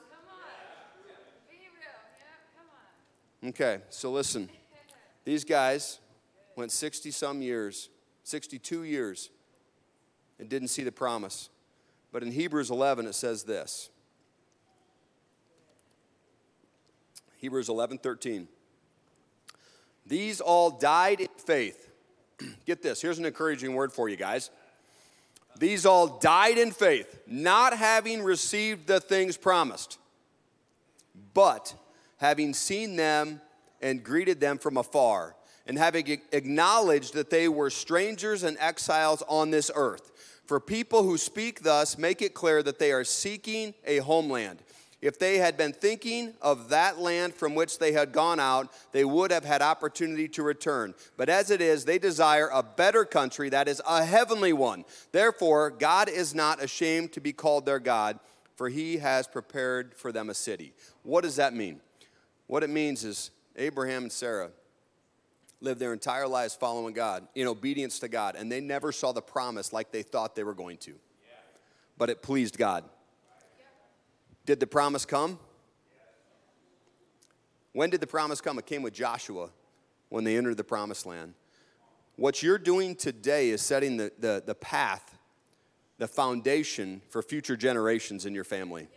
Okay, 3.44 3.80
so 3.90 4.10
listen. 4.10 4.48
These 5.24 5.44
guys 5.44 5.98
went 6.56 6.72
60 6.72 7.10
some 7.10 7.42
years, 7.42 7.90
62 8.24 8.84
years, 8.84 9.28
and 10.38 10.48
didn't 10.48 10.68
see 10.68 10.82
the 10.82 10.92
promise. 10.92 11.50
But 12.10 12.22
in 12.22 12.32
Hebrews 12.32 12.70
11, 12.70 13.06
it 13.06 13.14
says 13.14 13.44
this 13.44 13.90
Hebrews 17.36 17.68
11 17.68 17.98
13. 17.98 18.48
These 20.06 20.40
all 20.40 20.70
died 20.70 21.20
in 21.20 21.28
faith. 21.36 21.90
Get 22.66 22.82
this, 22.82 23.02
here's 23.02 23.18
an 23.18 23.26
encouraging 23.26 23.74
word 23.74 23.92
for 23.92 24.08
you 24.08 24.16
guys. 24.16 24.50
These 25.58 25.86
all 25.86 26.18
died 26.18 26.56
in 26.58 26.70
faith, 26.70 27.20
not 27.26 27.76
having 27.76 28.22
received 28.22 28.86
the 28.86 29.00
things 29.00 29.36
promised, 29.36 29.98
but 31.34 31.74
having 32.18 32.54
seen 32.54 32.96
them 32.96 33.40
and 33.82 34.02
greeted 34.02 34.40
them 34.40 34.58
from 34.58 34.76
afar, 34.76 35.34
and 35.66 35.78
having 35.78 36.20
acknowledged 36.32 37.14
that 37.14 37.30
they 37.30 37.48
were 37.48 37.70
strangers 37.70 38.42
and 38.42 38.56
exiles 38.58 39.22
on 39.28 39.50
this 39.50 39.70
earth. 39.74 40.12
For 40.46 40.60
people 40.60 41.02
who 41.02 41.18
speak 41.18 41.62
thus 41.62 41.98
make 41.98 42.22
it 42.22 42.34
clear 42.34 42.62
that 42.62 42.78
they 42.78 42.92
are 42.92 43.04
seeking 43.04 43.74
a 43.84 43.98
homeland. 43.98 44.62
If 45.00 45.18
they 45.18 45.38
had 45.38 45.56
been 45.56 45.72
thinking 45.72 46.34
of 46.42 46.70
that 46.70 46.98
land 46.98 47.34
from 47.34 47.54
which 47.54 47.78
they 47.78 47.92
had 47.92 48.10
gone 48.10 48.40
out, 48.40 48.72
they 48.90 49.04
would 49.04 49.30
have 49.30 49.44
had 49.44 49.62
opportunity 49.62 50.26
to 50.30 50.42
return. 50.42 50.94
But 51.16 51.28
as 51.28 51.52
it 51.52 51.60
is, 51.60 51.84
they 51.84 51.98
desire 51.98 52.48
a 52.52 52.64
better 52.64 53.04
country, 53.04 53.48
that 53.50 53.68
is, 53.68 53.80
a 53.88 54.04
heavenly 54.04 54.52
one. 54.52 54.84
Therefore, 55.12 55.70
God 55.70 56.08
is 56.08 56.34
not 56.34 56.60
ashamed 56.60 57.12
to 57.12 57.20
be 57.20 57.32
called 57.32 57.64
their 57.64 57.78
God, 57.78 58.18
for 58.56 58.68
he 58.68 58.96
has 58.96 59.28
prepared 59.28 59.94
for 59.94 60.10
them 60.10 60.30
a 60.30 60.34
city. 60.34 60.72
What 61.04 61.22
does 61.22 61.36
that 61.36 61.54
mean? 61.54 61.80
What 62.48 62.64
it 62.64 62.70
means 62.70 63.04
is 63.04 63.30
Abraham 63.54 64.04
and 64.04 64.12
Sarah 64.12 64.50
lived 65.60 65.80
their 65.80 65.92
entire 65.92 66.26
lives 66.26 66.56
following 66.56 66.94
God, 66.94 67.28
in 67.36 67.46
obedience 67.46 68.00
to 68.00 68.08
God, 68.08 68.34
and 68.36 68.50
they 68.50 68.60
never 68.60 68.90
saw 68.90 69.12
the 69.12 69.22
promise 69.22 69.72
like 69.72 69.92
they 69.92 70.02
thought 70.02 70.34
they 70.34 70.44
were 70.44 70.54
going 70.54 70.78
to. 70.78 70.94
But 71.96 72.10
it 72.10 72.20
pleased 72.20 72.58
God. 72.58 72.84
Did 74.48 74.60
the 74.60 74.66
promise 74.66 75.04
come? 75.04 75.38
When 77.74 77.90
did 77.90 78.00
the 78.00 78.06
promise 78.06 78.40
come? 78.40 78.58
It 78.58 78.64
came 78.64 78.80
with 78.80 78.94
Joshua 78.94 79.50
when 80.08 80.24
they 80.24 80.38
entered 80.38 80.56
the 80.56 80.64
promised 80.64 81.04
land. 81.04 81.34
What 82.16 82.42
you're 82.42 82.56
doing 82.56 82.96
today 82.96 83.50
is 83.50 83.60
setting 83.60 83.98
the, 83.98 84.10
the, 84.18 84.42
the 84.46 84.54
path, 84.54 85.18
the 85.98 86.08
foundation 86.08 87.02
for 87.10 87.20
future 87.20 87.58
generations 87.58 88.24
in 88.24 88.34
your 88.34 88.42
family. 88.42 88.88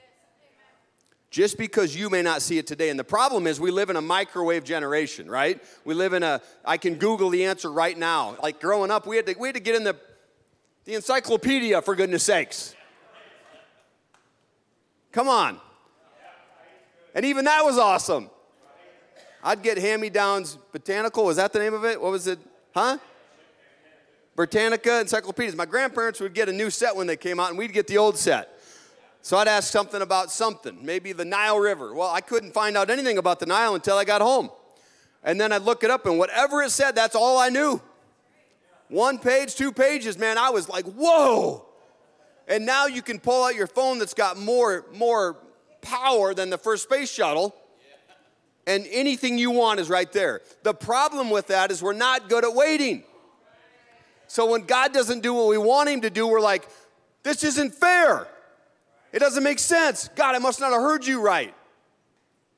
Just 1.31 1.57
because 1.57 1.97
you 1.97 2.09
may 2.09 2.21
not 2.21 2.41
see 2.41 2.57
it 2.57 2.65
today. 2.65 2.89
And 2.89 2.97
the 2.97 3.03
problem 3.03 3.45
is, 3.45 3.59
we 3.59 3.71
live 3.71 3.89
in 3.89 3.97
a 3.97 4.01
microwave 4.01 4.63
generation, 4.63 5.29
right? 5.29 5.61
We 5.83 5.95
live 5.95 6.13
in 6.13 6.23
a, 6.23 6.39
I 6.63 6.77
can 6.77 6.95
Google 6.95 7.29
the 7.29 7.43
answer 7.43 7.69
right 7.69 7.97
now. 7.97 8.37
Like 8.41 8.61
growing 8.61 8.89
up, 8.89 9.05
we 9.05 9.17
had 9.17 9.25
to, 9.25 9.35
we 9.37 9.49
had 9.49 9.55
to 9.55 9.61
get 9.61 9.75
in 9.75 9.83
the, 9.83 9.97
the 10.85 10.93
encyclopedia, 10.93 11.81
for 11.81 11.93
goodness 11.93 12.23
sakes. 12.23 12.73
Come 15.11 15.27
on. 15.27 15.59
And 17.13 17.25
even 17.25 17.45
that 17.45 17.63
was 17.65 17.77
awesome. 17.77 18.29
I'd 19.43 19.63
get 19.63 19.77
hand 19.77 20.01
me 20.01 20.09
downs, 20.09 20.57
Botanical, 20.71 21.25
was 21.25 21.37
that 21.37 21.51
the 21.51 21.59
name 21.59 21.73
of 21.73 21.83
it? 21.83 21.99
What 21.99 22.11
was 22.11 22.27
it? 22.27 22.39
Huh? 22.73 22.97
Britannica 24.35 25.01
encyclopedias. 25.01 25.55
My 25.55 25.65
grandparents 25.65 26.19
would 26.19 26.33
get 26.33 26.47
a 26.47 26.53
new 26.53 26.69
set 26.69 26.95
when 26.95 27.07
they 27.07 27.17
came 27.17 27.39
out, 27.39 27.49
and 27.49 27.57
we'd 27.57 27.73
get 27.73 27.87
the 27.87 27.97
old 27.97 28.17
set. 28.17 28.59
So 29.21 29.37
I'd 29.37 29.47
ask 29.47 29.71
something 29.71 30.01
about 30.01 30.31
something, 30.31 30.77
maybe 30.83 31.11
the 31.11 31.25
Nile 31.25 31.59
River. 31.59 31.93
Well, 31.93 32.09
I 32.09 32.21
couldn't 32.21 32.53
find 32.53 32.77
out 32.77 32.89
anything 32.89 33.17
about 33.17 33.39
the 33.39 33.45
Nile 33.45 33.75
until 33.75 33.97
I 33.97 34.05
got 34.05 34.21
home. 34.21 34.49
And 35.23 35.39
then 35.39 35.51
I'd 35.51 35.63
look 35.63 35.83
it 35.83 35.91
up, 35.91 36.05
and 36.05 36.17
whatever 36.17 36.61
it 36.61 36.71
said, 36.71 36.95
that's 36.95 37.15
all 37.15 37.37
I 37.37 37.49
knew. 37.49 37.81
One 38.87 39.19
page, 39.19 39.55
two 39.55 39.71
pages, 39.71 40.17
man, 40.17 40.37
I 40.37 40.49
was 40.49 40.69
like, 40.69 40.85
whoa. 40.85 41.65
And 42.51 42.65
now 42.65 42.85
you 42.85 43.01
can 43.01 43.17
pull 43.17 43.45
out 43.45 43.55
your 43.55 43.65
phone 43.65 43.97
that's 43.97 44.13
got 44.13 44.37
more, 44.37 44.85
more 44.93 45.37
power 45.81 46.33
than 46.33 46.49
the 46.49 46.57
first 46.57 46.83
space 46.83 47.09
shuttle, 47.09 47.55
and 48.67 48.85
anything 48.91 49.37
you 49.37 49.51
want 49.51 49.79
is 49.79 49.89
right 49.89 50.11
there. 50.11 50.41
The 50.63 50.73
problem 50.73 51.29
with 51.29 51.47
that 51.47 51.71
is 51.71 51.81
we're 51.81 51.93
not 51.93 52.27
good 52.27 52.43
at 52.43 52.53
waiting. 52.53 53.05
So 54.27 54.51
when 54.51 54.65
God 54.65 54.93
doesn't 54.93 55.21
do 55.21 55.33
what 55.33 55.47
we 55.47 55.57
want 55.57 55.87
Him 55.89 56.01
to 56.01 56.09
do, 56.09 56.27
we're 56.27 56.41
like, 56.41 56.67
this 57.23 57.45
isn't 57.45 57.73
fair. 57.73 58.27
It 59.13 59.19
doesn't 59.19 59.43
make 59.43 59.59
sense. 59.59 60.09
God, 60.09 60.35
I 60.35 60.39
must 60.39 60.59
not 60.59 60.73
have 60.73 60.81
heard 60.81 61.07
you 61.07 61.21
right. 61.21 61.55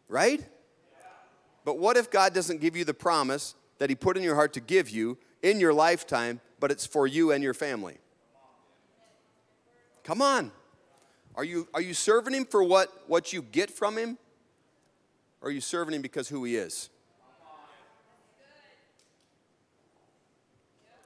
Right? 0.10 0.43
But 1.65 1.77
what 1.77 1.97
if 1.97 2.10
God 2.10 2.34
doesn't 2.34 2.62
give 2.62 2.75
you 2.75 2.84
the 2.84 2.95
promise 2.95 3.53
that 3.77 3.91
He 3.91 3.95
put 3.95 4.17
in 4.17 4.23
your 4.23 4.36
heart 4.36 4.53
to 4.53 4.60
give 4.60 4.89
you 4.89 5.19
in 5.43 5.60
your 5.60 5.71
lifetime, 5.71 6.41
but 6.60 6.71
it's 6.71 6.86
for 6.88 7.06
you 7.06 7.32
and 7.32 7.43
your 7.43 7.53
family? 7.53 7.99
Come 10.04 10.22
on. 10.22 10.52
Are 11.36 11.44
you, 11.44 11.68
are 11.74 11.82
you 11.82 11.94
serving 11.94 12.34
Him 12.34 12.46
for 12.46 12.63
what, 12.63 12.89
what 13.08 13.34
you 13.34 13.42
get 13.42 13.72
from 13.72 13.98
Him? 13.98 14.18
Or 15.42 15.50
are 15.50 15.52
you 15.52 15.62
serving 15.62 15.96
Him 15.96 16.02
because 16.02 16.30
who 16.30 16.44
He 16.44 16.56
is? 16.56 16.89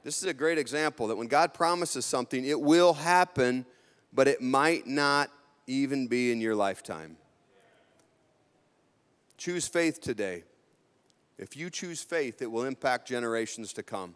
This 0.03 0.19
is 0.19 0.29
a 0.29 0.33
great 0.33 0.57
example 0.57 1.07
that 1.07 1.17
when 1.17 1.27
God 1.27 1.53
promises 1.53 2.05
something, 2.05 2.45
it 2.45 2.59
will 2.59 2.93
happen, 2.93 3.65
but 4.13 4.27
it 4.27 4.41
might 4.41 4.87
not 4.87 5.29
even 5.67 6.07
be 6.07 6.31
in 6.31 6.39
your 6.39 6.55
lifetime. 6.55 7.17
Choose 9.37 9.67
faith 9.67 9.99
today. 9.99 10.43
If 11.37 11.57
you 11.57 11.69
choose 11.69 12.01
faith, 12.01 12.41
it 12.41 12.49
will 12.49 12.63
impact 12.63 13.07
generations 13.07 13.73
to 13.73 13.83
come. 13.83 14.15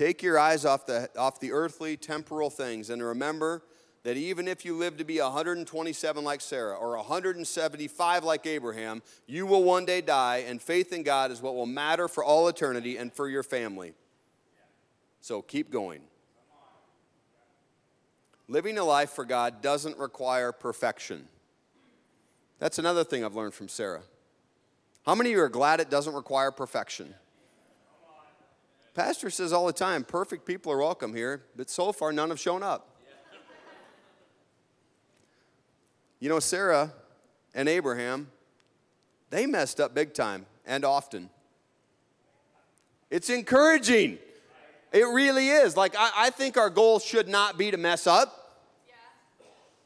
Take 0.00 0.22
your 0.22 0.38
eyes 0.38 0.64
off 0.64 0.86
the, 0.86 1.10
off 1.18 1.40
the 1.40 1.52
earthly, 1.52 1.94
temporal 1.94 2.48
things 2.48 2.88
and 2.88 3.02
remember 3.02 3.62
that 4.02 4.16
even 4.16 4.48
if 4.48 4.64
you 4.64 4.74
live 4.74 4.96
to 4.96 5.04
be 5.04 5.20
127 5.20 6.24
like 6.24 6.40
Sarah 6.40 6.74
or 6.74 6.96
175 6.96 8.24
like 8.24 8.46
Abraham, 8.46 9.02
you 9.26 9.44
will 9.44 9.62
one 9.62 9.84
day 9.84 10.00
die, 10.00 10.44
and 10.48 10.62
faith 10.62 10.94
in 10.94 11.02
God 11.02 11.30
is 11.30 11.42
what 11.42 11.54
will 11.54 11.66
matter 11.66 12.08
for 12.08 12.24
all 12.24 12.48
eternity 12.48 12.96
and 12.96 13.12
for 13.12 13.28
your 13.28 13.42
family. 13.42 13.92
So 15.20 15.42
keep 15.42 15.70
going. 15.70 16.00
Living 18.48 18.78
a 18.78 18.84
life 18.84 19.10
for 19.10 19.26
God 19.26 19.60
doesn't 19.60 19.98
require 19.98 20.50
perfection. 20.50 21.26
That's 22.58 22.78
another 22.78 23.04
thing 23.04 23.22
I've 23.22 23.36
learned 23.36 23.52
from 23.52 23.68
Sarah. 23.68 24.00
How 25.04 25.14
many 25.14 25.28
of 25.28 25.36
you 25.36 25.42
are 25.42 25.50
glad 25.50 25.78
it 25.78 25.90
doesn't 25.90 26.14
require 26.14 26.50
perfection? 26.50 27.14
Pastor 28.94 29.30
says 29.30 29.52
all 29.52 29.66
the 29.66 29.72
time, 29.72 30.04
perfect 30.04 30.44
people 30.44 30.72
are 30.72 30.78
welcome 30.78 31.14
here, 31.14 31.42
but 31.56 31.70
so 31.70 31.92
far 31.92 32.12
none 32.12 32.30
have 32.30 32.40
shown 32.40 32.62
up. 32.62 32.88
You 36.18 36.28
know, 36.28 36.40
Sarah 36.40 36.92
and 37.54 37.68
Abraham, 37.68 38.28
they 39.30 39.46
messed 39.46 39.80
up 39.80 39.94
big 39.94 40.12
time 40.12 40.44
and 40.66 40.84
often. 40.84 41.30
It's 43.10 43.30
encouraging 43.30 44.18
it 44.92 45.04
really 45.04 45.48
is. 45.48 45.76
Like, 45.76 45.94
I, 45.96 46.10
I 46.16 46.30
think 46.30 46.56
our 46.56 46.70
goal 46.70 46.98
should 46.98 47.28
not 47.28 47.56
be 47.56 47.70
to 47.70 47.76
mess 47.76 48.06
up. 48.06 48.64
Yeah. 48.88 48.94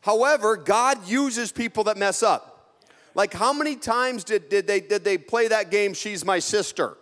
However, 0.00 0.56
God 0.56 1.06
uses 1.06 1.52
people 1.52 1.84
that 1.84 1.96
mess 1.96 2.22
up. 2.22 2.80
Like, 3.14 3.32
how 3.32 3.52
many 3.52 3.76
times 3.76 4.24
did, 4.24 4.48
did, 4.48 4.66
they, 4.66 4.80
did 4.80 5.04
they 5.04 5.18
play 5.18 5.48
that 5.48 5.70
game, 5.70 5.94
She's 5.94 6.24
My 6.24 6.38
Sister? 6.38 6.96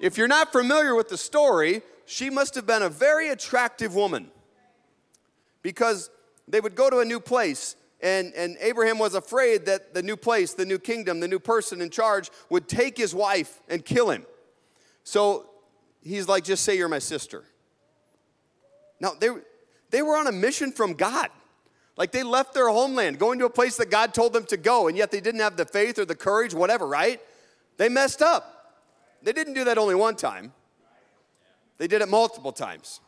If 0.00 0.16
you're 0.16 0.28
not 0.28 0.50
familiar 0.50 0.94
with 0.94 1.08
the 1.08 1.18
story, 1.18 1.82
she 2.06 2.30
must 2.30 2.54
have 2.54 2.66
been 2.66 2.82
a 2.82 2.88
very 2.88 3.28
attractive 3.28 3.94
woman 3.94 4.30
because 5.62 6.10
they 6.48 6.60
would 6.60 6.74
go 6.74 6.90
to 6.90 6.98
a 6.98 7.04
new 7.04 7.20
place 7.20 7.76
and, 8.02 8.32
and 8.34 8.56
Abraham 8.60 8.98
was 8.98 9.14
afraid 9.14 9.66
that 9.66 9.92
the 9.92 10.02
new 10.02 10.16
place, 10.16 10.54
the 10.54 10.64
new 10.64 10.78
kingdom, 10.78 11.20
the 11.20 11.28
new 11.28 11.38
person 11.38 11.82
in 11.82 11.90
charge 11.90 12.30
would 12.48 12.66
take 12.66 12.96
his 12.96 13.14
wife 13.14 13.60
and 13.68 13.84
kill 13.84 14.10
him. 14.10 14.24
So 15.04 15.50
he's 16.02 16.26
like, 16.26 16.44
just 16.44 16.64
say 16.64 16.76
you're 16.76 16.88
my 16.88 16.98
sister. 16.98 17.44
Now, 19.00 19.12
they, 19.18 19.28
they 19.90 20.02
were 20.02 20.16
on 20.16 20.26
a 20.26 20.32
mission 20.32 20.72
from 20.72 20.94
God. 20.94 21.28
Like 21.96 22.12
they 22.12 22.22
left 22.22 22.54
their 22.54 22.68
homeland, 22.68 23.18
going 23.18 23.38
to 23.40 23.44
a 23.44 23.50
place 23.50 23.76
that 23.76 23.90
God 23.90 24.14
told 24.14 24.32
them 24.32 24.44
to 24.46 24.56
go, 24.56 24.88
and 24.88 24.96
yet 24.96 25.10
they 25.10 25.20
didn't 25.20 25.40
have 25.40 25.56
the 25.56 25.66
faith 25.66 25.98
or 25.98 26.06
the 26.06 26.14
courage, 26.14 26.54
whatever, 26.54 26.86
right? 26.86 27.20
They 27.76 27.90
messed 27.90 28.22
up. 28.22 28.59
They 29.22 29.32
didn't 29.32 29.54
do 29.54 29.64
that 29.64 29.78
only 29.78 29.94
one 29.94 30.16
time, 30.16 30.52
they 31.78 31.86
did 31.86 32.02
it 32.02 32.08
multiple 32.08 32.52
times. 32.52 33.00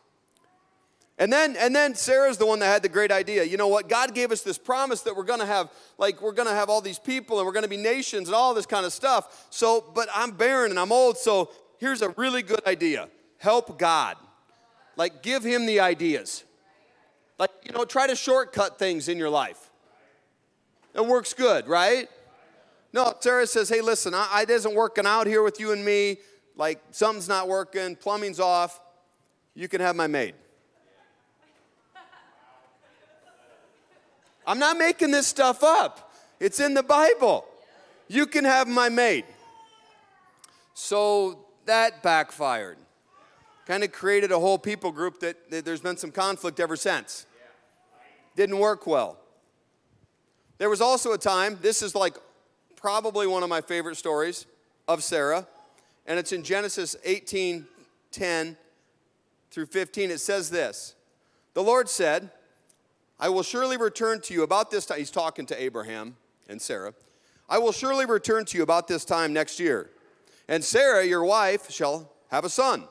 And 1.18 1.32
then, 1.32 1.56
and 1.56 1.76
then 1.76 1.94
Sarah's 1.94 2.38
the 2.38 2.46
one 2.46 2.58
that 2.60 2.66
had 2.66 2.82
the 2.82 2.88
great 2.88 3.12
idea. 3.12 3.44
You 3.44 3.56
know 3.56 3.68
what? 3.68 3.88
God 3.88 4.14
gave 4.14 4.32
us 4.32 4.40
this 4.40 4.58
promise 4.58 5.02
that 5.02 5.14
we're 5.14 5.24
gonna 5.24 5.46
have, 5.46 5.70
like, 5.98 6.22
we're 6.22 6.32
gonna 6.32 6.54
have 6.54 6.70
all 6.70 6.80
these 6.80 6.98
people 6.98 7.38
and 7.38 7.46
we're 7.46 7.52
gonna 7.52 7.68
be 7.68 7.76
nations 7.76 8.28
and 8.28 8.34
all 8.34 8.54
this 8.54 8.66
kind 8.66 8.86
of 8.86 8.92
stuff. 8.92 9.46
So, 9.50 9.84
but 9.94 10.08
I'm 10.14 10.32
barren 10.32 10.70
and 10.70 10.80
I'm 10.80 10.90
old, 10.90 11.18
so 11.18 11.50
here's 11.78 12.02
a 12.02 12.08
really 12.10 12.42
good 12.42 12.66
idea 12.66 13.08
help 13.38 13.78
God. 13.78 14.16
Like, 14.96 15.22
give 15.22 15.44
Him 15.44 15.66
the 15.66 15.80
ideas. 15.80 16.44
Like, 17.38 17.50
you 17.64 17.72
know, 17.72 17.84
try 17.84 18.06
to 18.06 18.14
shortcut 18.14 18.78
things 18.78 19.08
in 19.08 19.18
your 19.18 19.30
life. 19.30 19.70
It 20.94 21.04
works 21.06 21.34
good, 21.34 21.66
right? 21.66 22.08
No, 22.92 23.14
Sarah 23.20 23.46
says, 23.46 23.68
hey, 23.68 23.80
listen, 23.80 24.12
I, 24.14 24.42
it 24.42 24.50
isn't 24.50 24.74
working 24.74 25.06
out 25.06 25.26
here 25.26 25.42
with 25.42 25.58
you 25.58 25.72
and 25.72 25.84
me. 25.84 26.18
Like, 26.56 26.80
something's 26.90 27.28
not 27.28 27.48
working, 27.48 27.96
plumbing's 27.96 28.38
off. 28.38 28.80
You 29.54 29.68
can 29.68 29.80
have 29.80 29.96
my 29.96 30.06
maid. 30.06 30.34
I'm 34.46 34.58
not 34.58 34.76
making 34.76 35.12
this 35.12 35.26
stuff 35.26 35.62
up, 35.62 36.12
it's 36.40 36.60
in 36.60 36.74
the 36.74 36.82
Bible. 36.82 37.46
You 38.08 38.26
can 38.26 38.44
have 38.44 38.68
my 38.68 38.88
maid. 38.88 39.24
So 40.74 41.46
that 41.64 42.02
backfired. 42.02 42.76
Kind 43.66 43.84
of 43.84 43.92
created 43.92 44.32
a 44.32 44.38
whole 44.38 44.58
people 44.58 44.90
group 44.90 45.20
that, 45.20 45.50
that 45.50 45.64
there's 45.64 45.80
been 45.80 45.96
some 45.96 46.10
conflict 46.10 46.58
ever 46.60 46.76
since. 46.76 47.26
Didn't 48.34 48.58
work 48.58 48.86
well. 48.86 49.18
There 50.58 50.68
was 50.68 50.80
also 50.80 51.12
a 51.12 51.18
time, 51.18 51.58
this 51.62 51.80
is 51.80 51.94
like 51.94 52.16
probably 52.82 53.26
one 53.26 53.42
of 53.42 53.48
my 53.48 53.62
favorite 53.62 53.96
stories 53.96 54.44
of 54.86 55.02
Sarah, 55.02 55.46
and 56.06 56.18
it's 56.18 56.32
in 56.32 56.42
Genesis 56.42 56.96
18 57.04 57.66
10 58.10 58.56
through 59.50 59.66
15. 59.66 60.10
It 60.10 60.18
says 60.18 60.50
this 60.50 60.94
The 61.54 61.62
Lord 61.62 61.88
said, 61.88 62.30
I 63.18 63.30
will 63.30 63.44
surely 63.44 63.78
return 63.78 64.20
to 64.22 64.34
you 64.34 64.42
about 64.42 64.70
this 64.70 64.84
time. 64.84 64.98
He's 64.98 65.10
talking 65.10 65.46
to 65.46 65.62
Abraham 65.62 66.16
and 66.48 66.60
Sarah. 66.60 66.92
I 67.48 67.58
will 67.58 67.72
surely 67.72 68.04
return 68.04 68.44
to 68.46 68.58
you 68.58 68.62
about 68.62 68.88
this 68.88 69.04
time 69.04 69.32
next 69.32 69.60
year 69.60 69.90
and 70.48 70.62
Sarah, 70.64 71.04
your 71.06 71.24
wife, 71.24 71.70
shall 71.70 72.10
have 72.30 72.44
a 72.44 72.50
son. 72.50 72.84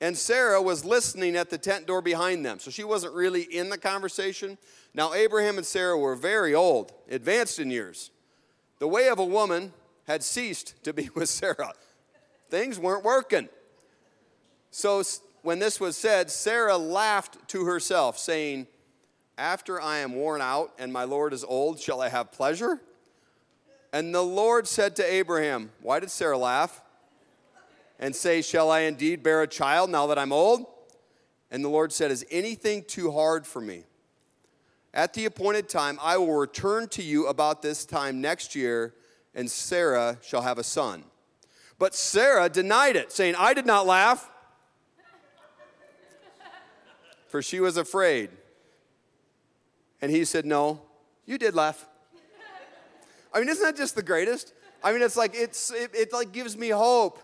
And 0.00 0.16
Sarah 0.16 0.60
was 0.60 0.84
listening 0.84 1.36
at 1.36 1.50
the 1.50 1.56
tent 1.56 1.86
door 1.86 2.02
behind 2.02 2.44
them. 2.44 2.58
So 2.58 2.70
she 2.70 2.84
wasn't 2.84 3.14
really 3.14 3.42
in 3.42 3.70
the 3.70 3.78
conversation. 3.78 4.58
Now, 4.92 5.14
Abraham 5.14 5.56
and 5.56 5.66
Sarah 5.66 5.98
were 5.98 6.14
very 6.14 6.54
old, 6.54 6.92
advanced 7.10 7.58
in 7.58 7.70
years. 7.70 8.10
The 8.84 8.88
way 8.88 9.08
of 9.08 9.18
a 9.18 9.24
woman 9.24 9.72
had 10.06 10.22
ceased 10.22 10.74
to 10.84 10.92
be 10.92 11.08
with 11.14 11.30
Sarah. 11.30 11.72
Things 12.50 12.78
weren't 12.78 13.02
working. 13.02 13.48
So 14.70 15.02
when 15.40 15.58
this 15.58 15.80
was 15.80 15.96
said, 15.96 16.30
Sarah 16.30 16.76
laughed 16.76 17.48
to 17.48 17.64
herself, 17.64 18.18
saying, 18.18 18.66
After 19.38 19.80
I 19.80 20.00
am 20.00 20.14
worn 20.14 20.42
out 20.42 20.74
and 20.78 20.92
my 20.92 21.04
Lord 21.04 21.32
is 21.32 21.44
old, 21.44 21.80
shall 21.80 22.02
I 22.02 22.10
have 22.10 22.30
pleasure? 22.30 22.78
And 23.90 24.14
the 24.14 24.20
Lord 24.20 24.68
said 24.68 24.96
to 24.96 25.02
Abraham, 25.02 25.70
Why 25.80 25.98
did 25.98 26.10
Sarah 26.10 26.36
laugh? 26.36 26.82
And 27.98 28.14
say, 28.14 28.42
Shall 28.42 28.70
I 28.70 28.80
indeed 28.80 29.22
bear 29.22 29.40
a 29.40 29.48
child 29.48 29.88
now 29.88 30.08
that 30.08 30.18
I'm 30.18 30.30
old? 30.30 30.66
And 31.50 31.64
the 31.64 31.70
Lord 31.70 31.90
said, 31.90 32.10
Is 32.10 32.26
anything 32.30 32.84
too 32.84 33.12
hard 33.12 33.46
for 33.46 33.62
me? 33.62 33.84
At 34.94 35.12
the 35.12 35.24
appointed 35.24 35.68
time, 35.68 35.98
I 36.00 36.16
will 36.18 36.32
return 36.32 36.86
to 36.90 37.02
you 37.02 37.26
about 37.26 37.62
this 37.62 37.84
time 37.84 38.20
next 38.20 38.54
year, 38.54 38.94
and 39.34 39.50
Sarah 39.50 40.18
shall 40.22 40.42
have 40.42 40.56
a 40.56 40.62
son. 40.62 41.02
But 41.80 41.96
Sarah 41.96 42.48
denied 42.48 42.94
it, 42.94 43.10
saying, 43.10 43.34
I 43.36 43.54
did 43.54 43.66
not 43.66 43.88
laugh, 43.88 44.30
for 47.26 47.42
she 47.42 47.58
was 47.58 47.76
afraid. 47.76 48.30
And 50.00 50.12
he 50.12 50.24
said, 50.24 50.46
No, 50.46 50.80
you 51.26 51.38
did 51.38 51.56
laugh. 51.56 51.88
I 53.32 53.40
mean, 53.40 53.48
isn't 53.48 53.64
that 53.64 53.76
just 53.76 53.96
the 53.96 54.02
greatest? 54.02 54.52
I 54.84 54.92
mean, 54.92 55.02
it's 55.02 55.16
like, 55.16 55.34
it's, 55.34 55.72
it, 55.72 55.90
it 55.92 56.12
like 56.12 56.30
gives 56.30 56.56
me 56.56 56.68
hope 56.68 57.18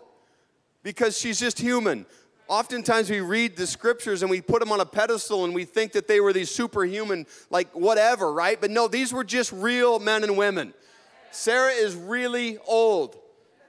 because 0.83 1.17
she's 1.17 1.39
just 1.39 1.57
human. 1.57 2.05
Oftentimes 2.51 3.09
we 3.09 3.21
read 3.21 3.57
the 3.57 3.65
scriptures 3.65 4.23
and 4.23 4.31
we 4.31 4.41
put 4.41 4.59
them 4.59 4.73
on 4.73 4.81
a 4.81 4.85
pedestal 4.85 5.45
and 5.45 5.55
we 5.55 5.65
think 5.65 5.93
that 5.93 6.09
they 6.09 6.19
were 6.19 6.33
these 6.33 6.51
superhuman, 6.51 7.25
like 7.49 7.73
whatever, 7.77 8.33
right? 8.33 8.61
But 8.61 8.73
no, 8.73 8.89
these 8.89 9.13
were 9.13 9.23
just 9.23 9.53
real 9.53 10.01
men 10.01 10.25
and 10.25 10.37
women. 10.37 10.75
Sarah 11.31 11.71
is 11.71 11.95
really 11.95 12.59
old. 12.67 13.17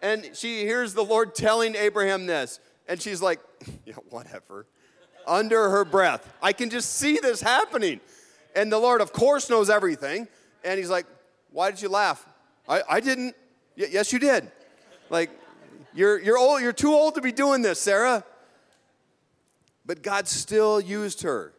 And 0.01 0.31
she 0.33 0.61
hears 0.61 0.95
the 0.95 1.03
Lord 1.03 1.35
telling 1.35 1.75
Abraham 1.75 2.25
this. 2.25 2.59
And 2.87 2.99
she's 2.99 3.21
like, 3.21 3.39
yeah, 3.85 3.93
whatever. 4.09 4.65
Under 5.27 5.69
her 5.69 5.85
breath. 5.85 6.27
I 6.41 6.51
can 6.51 6.71
just 6.71 6.95
see 6.95 7.19
this 7.19 7.39
happening. 7.39 8.01
And 8.55 8.71
the 8.71 8.79
Lord, 8.79 8.99
of 8.99 9.13
course, 9.13 9.47
knows 9.47 9.69
everything. 9.69 10.27
And 10.63 10.79
he's 10.79 10.89
like, 10.89 11.05
why 11.51 11.69
did 11.69 11.83
you 11.83 11.89
laugh? 11.89 12.27
I, 12.67 12.81
I 12.89 12.99
didn't. 12.99 13.35
Y- 13.77 13.89
yes, 13.91 14.11
you 14.11 14.17
did. 14.17 14.51
Like, 15.11 15.29
you're, 15.93 16.19
you're, 16.19 16.39
old, 16.39 16.63
you're 16.63 16.73
too 16.73 16.91
old 16.91 17.13
to 17.13 17.21
be 17.21 17.31
doing 17.31 17.61
this, 17.61 17.79
Sarah. 17.79 18.23
But 19.85 20.03
God 20.03 20.27
still 20.27 20.79
used 20.79 21.23
her. 21.23 21.53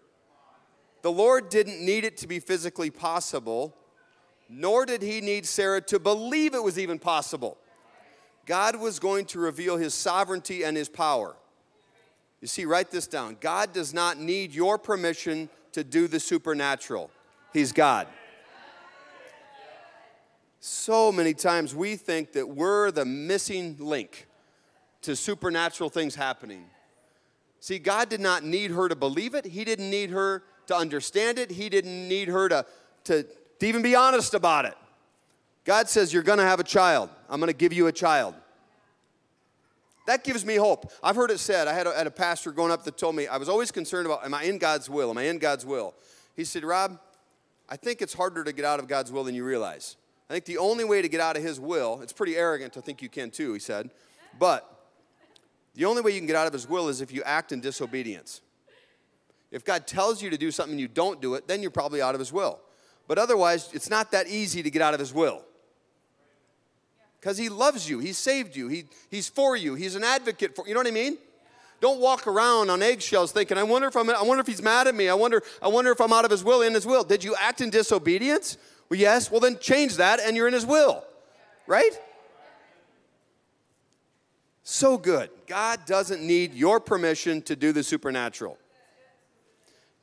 The 1.02 1.10
Lord 1.10 1.48
didn't 1.48 1.84
need 1.84 2.04
it 2.04 2.16
to 2.18 2.28
be 2.28 2.38
physically 2.38 2.90
possible, 2.90 3.76
nor 4.48 4.86
did 4.86 5.02
he 5.02 5.20
need 5.20 5.46
Sarah 5.46 5.80
to 5.82 5.98
believe 5.98 6.54
it 6.54 6.62
was 6.62 6.78
even 6.78 6.98
possible. 6.98 7.58
God 8.46 8.76
was 8.76 8.98
going 8.98 9.26
to 9.26 9.38
reveal 9.38 9.76
his 9.76 9.94
sovereignty 9.94 10.62
and 10.62 10.76
his 10.76 10.88
power. 10.88 11.36
You 12.40 12.48
see, 12.48 12.64
write 12.64 12.90
this 12.90 13.06
down. 13.06 13.36
God 13.40 13.72
does 13.72 13.94
not 13.94 14.18
need 14.18 14.52
your 14.52 14.78
permission 14.78 15.48
to 15.72 15.82
do 15.82 16.06
the 16.06 16.20
supernatural, 16.20 17.10
he's 17.52 17.72
God. 17.72 18.06
So 20.60 21.10
many 21.10 21.34
times 21.34 21.74
we 21.74 21.96
think 21.96 22.32
that 22.32 22.48
we're 22.48 22.92
the 22.92 23.04
missing 23.04 23.76
link 23.80 24.28
to 25.00 25.16
supernatural 25.16 25.90
things 25.90 26.14
happening. 26.14 26.66
See, 27.62 27.78
God 27.78 28.08
did 28.08 28.20
not 28.20 28.42
need 28.42 28.72
her 28.72 28.88
to 28.88 28.96
believe 28.96 29.36
it. 29.36 29.44
He 29.44 29.64
didn't 29.64 29.88
need 29.88 30.10
her 30.10 30.42
to 30.66 30.74
understand 30.74 31.38
it. 31.38 31.48
He 31.48 31.68
didn't 31.68 32.08
need 32.08 32.26
her 32.26 32.48
to, 32.48 32.66
to, 33.04 33.22
to 33.22 33.66
even 33.66 33.82
be 33.82 33.94
honest 33.94 34.34
about 34.34 34.64
it. 34.64 34.74
God 35.64 35.88
says, 35.88 36.12
You're 36.12 36.24
going 36.24 36.40
to 36.40 36.44
have 36.44 36.58
a 36.58 36.64
child. 36.64 37.08
I'm 37.30 37.38
going 37.38 37.52
to 37.52 37.56
give 37.56 37.72
you 37.72 37.86
a 37.86 37.92
child. 37.92 38.34
That 40.08 40.24
gives 40.24 40.44
me 40.44 40.56
hope. 40.56 40.90
I've 41.04 41.14
heard 41.14 41.30
it 41.30 41.38
said, 41.38 41.68
I 41.68 41.72
had 41.72 41.86
a, 41.86 41.94
had 41.94 42.08
a 42.08 42.10
pastor 42.10 42.50
going 42.50 42.72
up 42.72 42.82
that 42.82 42.98
told 42.98 43.14
me, 43.14 43.28
I 43.28 43.36
was 43.36 43.48
always 43.48 43.70
concerned 43.70 44.06
about, 44.06 44.24
Am 44.24 44.34
I 44.34 44.42
in 44.42 44.58
God's 44.58 44.90
will? 44.90 45.10
Am 45.10 45.16
I 45.16 45.22
in 45.22 45.38
God's 45.38 45.64
will? 45.64 45.94
He 46.34 46.42
said, 46.42 46.64
Rob, 46.64 46.98
I 47.68 47.76
think 47.76 48.02
it's 48.02 48.12
harder 48.12 48.42
to 48.42 48.52
get 48.52 48.64
out 48.64 48.80
of 48.80 48.88
God's 48.88 49.12
will 49.12 49.22
than 49.22 49.36
you 49.36 49.44
realize. 49.44 49.94
I 50.28 50.32
think 50.32 50.46
the 50.46 50.58
only 50.58 50.82
way 50.82 51.00
to 51.00 51.08
get 51.08 51.20
out 51.20 51.36
of 51.36 51.44
His 51.44 51.60
will, 51.60 52.00
it's 52.02 52.12
pretty 52.12 52.36
arrogant 52.36 52.72
to 52.72 52.82
think 52.82 53.02
you 53.02 53.08
can 53.08 53.30
too, 53.30 53.52
he 53.52 53.60
said, 53.60 53.90
but 54.36 54.81
the 55.74 55.84
only 55.84 56.02
way 56.02 56.12
you 56.12 56.18
can 56.18 56.26
get 56.26 56.36
out 56.36 56.46
of 56.46 56.52
His 56.52 56.68
will 56.68 56.88
is 56.88 57.00
if 57.00 57.12
you 57.12 57.22
act 57.22 57.52
in 57.52 57.60
disobedience. 57.60 58.40
If 59.50 59.64
God 59.64 59.86
tells 59.86 60.22
you 60.22 60.30
to 60.30 60.38
do 60.38 60.50
something 60.50 60.72
and 60.72 60.80
you 60.80 60.88
don't 60.88 61.20
do 61.20 61.34
it, 61.34 61.46
then 61.46 61.62
you're 61.62 61.70
probably 61.70 62.00
out 62.00 62.14
of 62.14 62.18
His 62.18 62.32
will. 62.32 62.58
But 63.08 63.18
otherwise, 63.18 63.70
it's 63.72 63.90
not 63.90 64.12
that 64.12 64.28
easy 64.28 64.62
to 64.62 64.70
get 64.70 64.82
out 64.82 64.94
of 64.94 65.00
His 65.00 65.12
will. 65.12 65.42
Because 67.20 67.38
He 67.38 67.48
loves 67.48 67.88
you, 67.88 67.98
He 67.98 68.12
saved 68.12 68.56
you, 68.56 68.68
he, 68.68 68.84
He's 69.10 69.28
for 69.28 69.56
you, 69.56 69.74
He's 69.74 69.94
an 69.94 70.04
advocate 70.04 70.56
for 70.56 70.66
you. 70.66 70.74
know 70.74 70.80
what 70.80 70.86
I 70.86 70.92
mean? 70.92 71.18
Don't 71.80 72.00
walk 72.00 72.28
around 72.28 72.70
on 72.70 72.80
eggshells 72.80 73.32
thinking, 73.32 73.58
I 73.58 73.64
wonder 73.64 73.88
if 73.88 73.96
I'm, 73.96 74.08
I 74.08 74.22
wonder 74.22 74.40
if 74.40 74.46
he's 74.46 74.62
mad 74.62 74.86
at 74.86 74.94
me. 74.94 75.08
I 75.08 75.14
wonder, 75.14 75.42
I 75.60 75.66
wonder 75.66 75.90
if 75.90 76.00
I'm 76.00 76.12
out 76.12 76.24
of 76.24 76.30
his 76.30 76.44
will, 76.44 76.62
in 76.62 76.74
his 76.74 76.86
will. 76.86 77.02
Did 77.02 77.24
you 77.24 77.34
act 77.34 77.60
in 77.60 77.70
disobedience? 77.70 78.56
Well, 78.92 79.00
yes. 79.00 79.30
Well, 79.30 79.40
then 79.40 79.58
change 79.58 79.96
that 79.96 80.20
and 80.20 80.36
you're 80.36 80.46
in 80.46 80.52
His 80.52 80.66
will, 80.66 81.02
right? 81.66 81.92
So 84.64 84.96
good. 84.96 85.30
God 85.46 85.84
doesn't 85.86 86.22
need 86.22 86.54
your 86.54 86.80
permission 86.80 87.42
to 87.42 87.56
do 87.56 87.72
the 87.72 87.82
supernatural. 87.82 88.58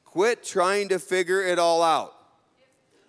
Quit 0.03 0.43
trying 0.43 0.89
to 0.89 0.99
figure 0.99 1.41
it 1.41 1.59
all 1.59 1.81
out. 1.81 2.15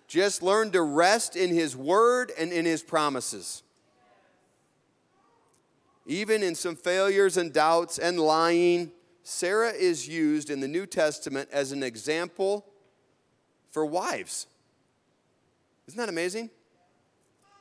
Just 0.07 0.43
learn 0.43 0.71
to 0.71 0.81
rest 0.81 1.35
in 1.35 1.53
His 1.53 1.75
word 1.75 2.31
and 2.37 2.51
in 2.51 2.65
His 2.65 2.83
promises. 2.83 3.63
Even 6.05 6.43
in 6.43 6.55
some 6.55 6.75
failures 6.75 7.37
and 7.37 7.53
doubts 7.53 7.97
and 7.97 8.19
lying, 8.19 8.91
Sarah 9.23 9.71
is 9.71 10.07
used 10.07 10.49
in 10.49 10.59
the 10.59 10.67
New 10.67 10.85
Testament 10.85 11.49
as 11.51 11.71
an 11.71 11.83
example 11.83 12.65
for 13.69 13.85
wives. 13.85 14.47
Isn't 15.87 15.97
that 15.97 16.09
amazing? 16.09 16.49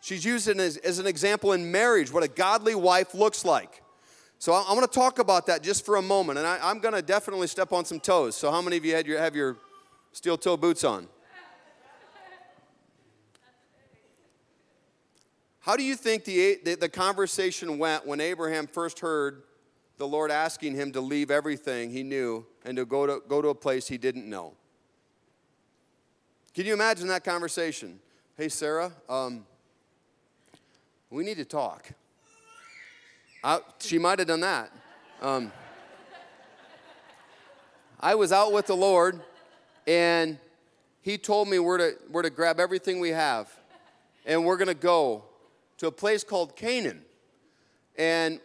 She's 0.01 0.25
used 0.25 0.49
it 0.49 0.59
as, 0.59 0.77
as 0.79 0.99
an 0.99 1.07
example 1.07 1.53
in 1.53 1.71
marriage, 1.71 2.13
what 2.13 2.23
a 2.23 2.29
godly 2.29 2.75
wife 2.75 3.15
looks 3.15 3.45
like. 3.45 3.83
So 4.39 4.53
I, 4.53 4.65
I 4.69 4.73
want 4.73 4.91
to 4.91 4.99
talk 4.99 5.19
about 5.19 5.47
that 5.47 5.63
just 5.63 5.85
for 5.85 5.97
a 5.97 6.03
moment, 6.03 6.39
and 6.39 6.47
I, 6.49 6.71
am 6.71 6.79
going 6.79 6.95
to 6.95 7.03
definitely 7.03 7.47
step 7.47 7.73
on 7.73 7.85
some 7.85 8.01
toes. 8.01 8.35
So 8.35 8.51
how 8.51 8.63
many 8.63 8.79
of 8.79 8.85
you 8.85 8.95
had 8.95 9.07
your, 9.07 9.19
have 9.19 9.37
your 9.37 9.59
steel 10.13 10.39
toe 10.39 10.57
boots 10.57 10.85
on? 10.85 11.07
How 15.61 15.77
do 15.77 15.83
you 15.83 15.95
think 15.95 16.25
the, 16.25 16.59
the, 16.65 16.75
the 16.75 16.89
conversation 16.89 17.79
went 17.79 18.07
when 18.07 18.19
Abraham 18.19 18.67
first 18.67 19.01
heard 19.01 19.43
the 19.99 20.09
Lord 20.09 20.31
asking 20.31 20.75
him 20.75 20.91
to 20.93 21.03
leave 21.03 21.31
everything 21.31 21.91
he 21.91 22.03
knew 22.03 22.47
and 22.65 22.79
to 22.79 22.87
go 22.87 23.07
to, 23.07 23.23
go 23.29 23.43
to 23.43 23.49
a 23.49 23.55
place 23.55 23.87
he 23.87 23.99
didn't 23.99 24.29
know? 24.29 24.55
Can 26.55 26.65
you 26.65 26.73
imagine 26.73 27.09
that 27.09 27.25
conversation? 27.25 28.01
Hey, 28.39 28.49
Sarah, 28.49 28.91
um, 29.11 29.45
we 31.11 31.25
need 31.25 31.39
to 31.39 31.45
talk. 31.45 31.91
I, 33.43 33.61
she 33.81 33.99
might 33.99 34.21
have 34.21 34.29
done 34.29 34.41
that. 34.41 34.71
Um, 35.21 35.53
I 37.99 38.15
was 38.15 38.33
out 38.33 38.53
with 38.53 38.67
the 38.67 38.77
Lord, 38.77 39.21
and 39.87 40.39
He 41.03 41.19
told 41.19 41.49
me 41.49 41.59
we're 41.59 41.79
to, 41.79 41.97
we're 42.11 42.23
to 42.23 42.31
grab 42.31 42.61
everything 42.61 43.01
we 43.01 43.11
have, 43.11 43.51
and 44.25 44.45
we're 44.45 44.57
going 44.57 44.69
to 44.69 44.75
go 44.75 45.25
to 45.79 45.89
a 45.89 45.93
place 45.93 46.23
called 46.23 46.55
Canaan. 46.55 47.03
And, 47.99 48.41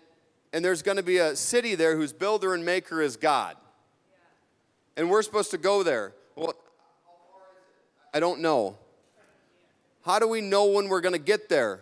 and 0.51 0.66
there's 0.66 0.82
going 0.82 0.97
to 0.97 1.03
be 1.03 1.18
a 1.18 1.36
city 1.36 1.76
there 1.76 1.95
whose 1.95 2.13
builder 2.13 2.55
and 2.55 2.66
maker 2.66 3.01
is 3.01 3.16
God. 3.16 3.55
And 4.97 5.09
we're 5.09 5.22
supposed 5.22 5.51
to 5.51 5.57
go 5.57 5.84
there. 5.84 6.13
Well, 6.36 6.55
I 8.13 8.20
don't 8.20 8.41
know. 8.41 8.78
How 10.03 10.20
do 10.20 10.28
we 10.28 10.41
know 10.41 10.66
when 10.66 10.88
we're 10.88 11.01
going 11.01 11.13
to 11.13 11.20
get 11.20 11.47
there? 11.47 11.82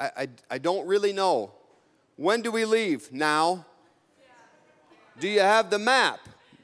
I, 0.00 0.28
I, 0.50 0.58
don't 0.58 0.86
really 0.86 1.12
know. 1.12 1.52
When 2.16 2.42
do 2.42 2.52
we 2.52 2.64
leave? 2.64 3.12
Now. 3.12 3.66
Do 5.18 5.28
you 5.28 5.40
have 5.40 5.70
the 5.70 5.78
map? 5.78 6.20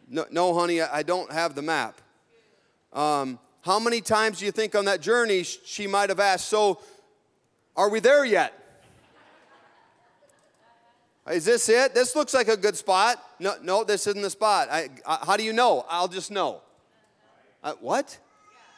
No, 0.09 0.27
no 0.31 0.55
honey, 0.55 0.81
I 0.81 1.03
don't 1.03 1.33
have 1.33 1.55
the 1.55 1.63
map. 1.63 2.01
Um, 2.93 3.41
how 3.63 3.81
many 3.81 4.01
times 4.01 4.39
do 4.39 4.45
you 4.45 4.53
think 4.53 4.75
on 4.77 4.85
that 4.85 5.01
journey 5.01 5.43
she 5.43 5.87
might 5.87 6.11
have 6.11 6.21
asked, 6.21 6.49
So, 6.49 6.81
are 7.77 7.89
we 7.89 7.99
there 7.99 8.25
yet? 8.25 8.53
Is 11.33 11.47
this 11.47 11.69
it? 11.69 11.95
This 11.95 12.15
looks 12.15 12.35
like 12.35 12.49
a 12.49 12.57
good 12.57 12.77
spot. 12.77 13.21
No, 13.41 13.55
no, 13.63 13.83
this 13.83 14.07
isn't 14.07 14.21
the 14.21 14.31
spot. 14.31 14.69
I, 14.71 14.91
I, 15.07 15.25
how 15.25 15.37
do 15.37 15.43
you 15.43 15.55
know? 15.55 15.87
I'll 15.89 16.09
just 16.09 16.31
know. 16.31 16.61
Uh, 17.63 17.73
what? 17.81 18.19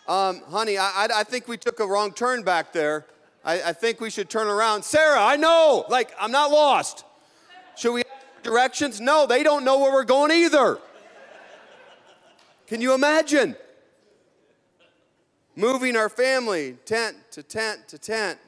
Um, 0.06 0.40
honey, 0.48 0.78
I, 0.78 1.08
I, 1.12 1.24
think 1.24 1.48
we 1.48 1.56
took 1.56 1.80
a 1.80 1.86
wrong 1.86 2.12
turn 2.12 2.44
back 2.44 2.72
there. 2.72 3.06
I, 3.46 3.62
I 3.70 3.72
think 3.72 4.00
we 4.00 4.10
should 4.10 4.28
turn 4.28 4.48
around. 4.48 4.84
Sarah, 4.84 5.20
I 5.22 5.36
know. 5.36 5.84
Like, 5.88 6.10
I'm 6.20 6.32
not 6.32 6.50
lost. 6.50 7.04
Should 7.76 7.92
we 7.92 8.02
directions? 8.42 9.00
No, 9.00 9.26
they 9.26 9.44
don't 9.44 9.64
know 9.64 9.78
where 9.78 9.92
we're 9.92 10.04
going 10.04 10.32
either. 10.32 10.78
Can 12.66 12.80
you 12.80 12.92
imagine? 12.92 13.54
Moving 15.54 15.96
our 15.96 16.08
family 16.08 16.76
tent 16.84 17.16
to 17.30 17.42
tent 17.42 17.88
to 17.88 17.98
tent. 17.98 18.38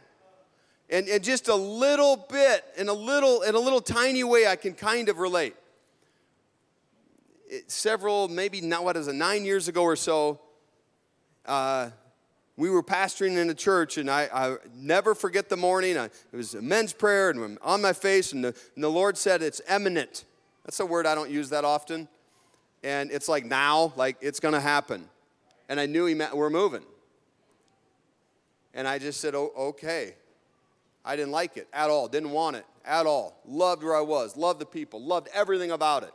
And, 0.91 1.07
and 1.09 1.23
just 1.23 1.49
a 1.49 1.55
little 1.55 2.17
bit, 2.17 2.65
in 2.77 2.89
a 2.89 2.93
little, 2.93 3.43
in 3.43 3.55
a 3.55 3.59
little 3.59 3.81
tiny 3.81 4.25
way, 4.25 4.47
I 4.47 4.57
can 4.57 4.75
kind 4.75 5.09
of 5.09 5.19
relate. 5.19 5.55
It, 7.47 7.71
several, 7.71 8.29
maybe 8.29 8.61
not 8.61 8.85
what 8.85 8.97
is 8.97 9.07
it, 9.07 9.15
nine 9.15 9.45
years 9.45 9.69
ago 9.69 9.83
or 9.83 9.97
so, 9.97 10.41
uh, 11.47 11.91
we 12.59 12.69
were 12.69 12.83
pastoring 12.83 13.39
in 13.39 13.49
a 13.49 13.55
church, 13.55 13.97
and 13.97 14.11
I, 14.11 14.29
I 14.35 14.57
never 14.75 15.15
forget 15.15 15.49
the 15.49 15.57
morning. 15.57 15.97
I, 15.97 16.07
it 16.07 16.13
was 16.33 16.55
a 16.55 16.61
men's 16.61 16.93
prayer, 16.93 17.31
and 17.31 17.41
I'm 17.41 17.59
on 17.63 17.81
my 17.81 17.93
face, 17.93 18.33
and 18.33 18.45
the, 18.45 18.49
and 18.75 18.83
the 18.83 18.91
Lord 18.91 19.17
said, 19.17 19.43
It's 19.43 19.63
imminent. 19.71 20.25
That's 20.65 20.81
a 20.81 20.85
word 20.85 21.07
I 21.07 21.15
don't 21.15 21.31
use 21.31 21.49
that 21.51 21.65
often. 21.65 22.09
And 22.83 23.11
it's 23.11 23.29
like 23.29 23.45
now, 23.47 23.93
like 23.97 24.17
it's 24.21 24.41
gonna 24.41 24.61
happen. 24.61 25.09
And 25.69 25.81
I 25.81 25.87
knew 25.87 26.05
he 26.07 26.15
meant 26.15 26.37
we're 26.37 26.51
moving. 26.51 26.85
And 28.75 28.87
I 28.87 28.99
just 28.99 29.21
said, 29.21 29.35
oh, 29.35 29.51
okay. 29.57 30.15
I 31.05 31.17
didn't 31.17 31.33
like 31.33 31.57
it 31.57 31.69
at 31.73 31.91
all, 31.91 32.07
didn't 32.07 32.31
want 32.31 32.57
it 32.57 32.67
at 32.85 33.07
all. 33.07 33.41
Loved 33.47 33.83
where 33.83 33.97
I 33.97 34.01
was, 34.01 34.37
loved 34.37 34.61
the 34.61 34.67
people, 34.67 35.03
loved 35.03 35.29
everything 35.33 35.71
about 35.71 36.03
it. 36.03 36.13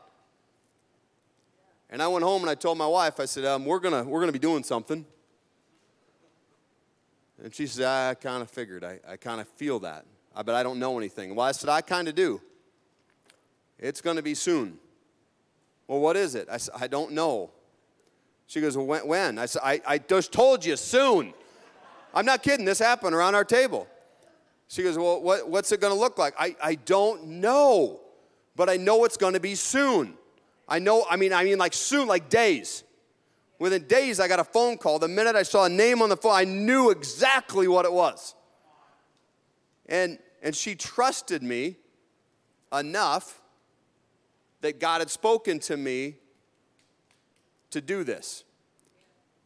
And 1.89 2.01
I 2.01 2.07
went 2.07 2.23
home 2.23 2.41
and 2.41 2.49
I 2.49 2.55
told 2.55 2.77
my 2.77 2.87
wife, 2.87 3.19
I 3.19 3.25
said, 3.25 3.45
um, 3.45 3.65
we're 3.65 3.79
gonna, 3.79 4.03
we're 4.03 4.19
gonna 4.19 4.31
be 4.31 4.39
doing 4.39 4.63
something. 4.63 5.05
And 7.41 7.53
she 7.53 7.67
said, 7.67 7.85
I 7.85 8.13
kind 8.15 8.41
of 8.41 8.49
figured. 8.49 8.83
I, 8.83 8.99
I 9.07 9.17
kind 9.17 9.41
of 9.41 9.47
feel 9.47 9.79
that. 9.79 10.05
I, 10.35 10.43
but 10.43 10.55
I 10.55 10.63
don't 10.63 10.79
know 10.79 10.97
anything. 10.97 11.35
Well, 11.35 11.45
I 11.45 11.51
said, 11.51 11.69
I 11.69 11.81
kind 11.81 12.07
of 12.07 12.15
do. 12.15 12.41
It's 13.79 14.01
going 14.01 14.17
to 14.17 14.23
be 14.23 14.33
soon. 14.33 14.77
Well, 15.87 15.99
what 15.99 16.15
is 16.15 16.35
it? 16.35 16.47
I 16.51 16.57
said, 16.57 16.75
I 16.79 16.87
don't 16.87 17.11
know. 17.11 17.51
She 18.47 18.61
goes, 18.61 18.77
well, 18.77 18.85
when? 18.85 19.07
when? 19.07 19.39
I 19.39 19.45
said, 19.45 19.61
I, 19.63 19.81
I 19.85 19.97
just 19.97 20.31
told 20.31 20.63
you, 20.65 20.75
soon. 20.75 21.33
I'm 22.13 22.25
not 22.25 22.43
kidding. 22.43 22.65
This 22.65 22.79
happened 22.79 23.15
around 23.15 23.35
our 23.35 23.43
table. 23.43 23.87
She 24.67 24.83
goes, 24.83 24.97
well, 24.97 25.21
what, 25.21 25.49
what's 25.49 25.71
it 25.71 25.81
going 25.81 25.93
to 25.93 25.99
look 25.99 26.17
like? 26.17 26.33
I, 26.37 26.55
I 26.61 26.75
don't 26.75 27.25
know, 27.25 28.01
but 28.55 28.69
I 28.69 28.77
know 28.77 29.05
it's 29.05 29.17
going 29.17 29.33
to 29.33 29.39
be 29.39 29.55
soon. 29.55 30.15
I 30.67 30.79
know, 30.79 31.05
I 31.09 31.17
mean, 31.17 31.33
I 31.33 31.43
mean 31.43 31.57
like 31.57 31.73
soon, 31.73 32.07
like 32.07 32.29
days. 32.29 32.83
Within 33.63 33.87
days, 33.87 34.19
I 34.19 34.27
got 34.27 34.41
a 34.41 34.43
phone 34.43 34.77
call. 34.77 34.99
The 34.99 35.07
minute 35.07 35.37
I 35.37 35.43
saw 35.43 35.63
a 35.63 35.69
name 35.69 36.01
on 36.01 36.09
the 36.09 36.17
phone, 36.17 36.33
I 36.33 36.43
knew 36.43 36.89
exactly 36.89 37.65
what 37.65 37.85
it 37.85 37.93
was. 37.93 38.35
And, 39.85 40.19
and 40.41 40.53
she 40.53 40.75
trusted 40.75 41.41
me 41.41 41.77
enough 42.77 43.41
that 44.59 44.81
God 44.81 44.99
had 44.99 45.09
spoken 45.09 45.59
to 45.59 45.77
me 45.77 46.17
to 47.69 47.79
do 47.79 48.03
this. 48.03 48.43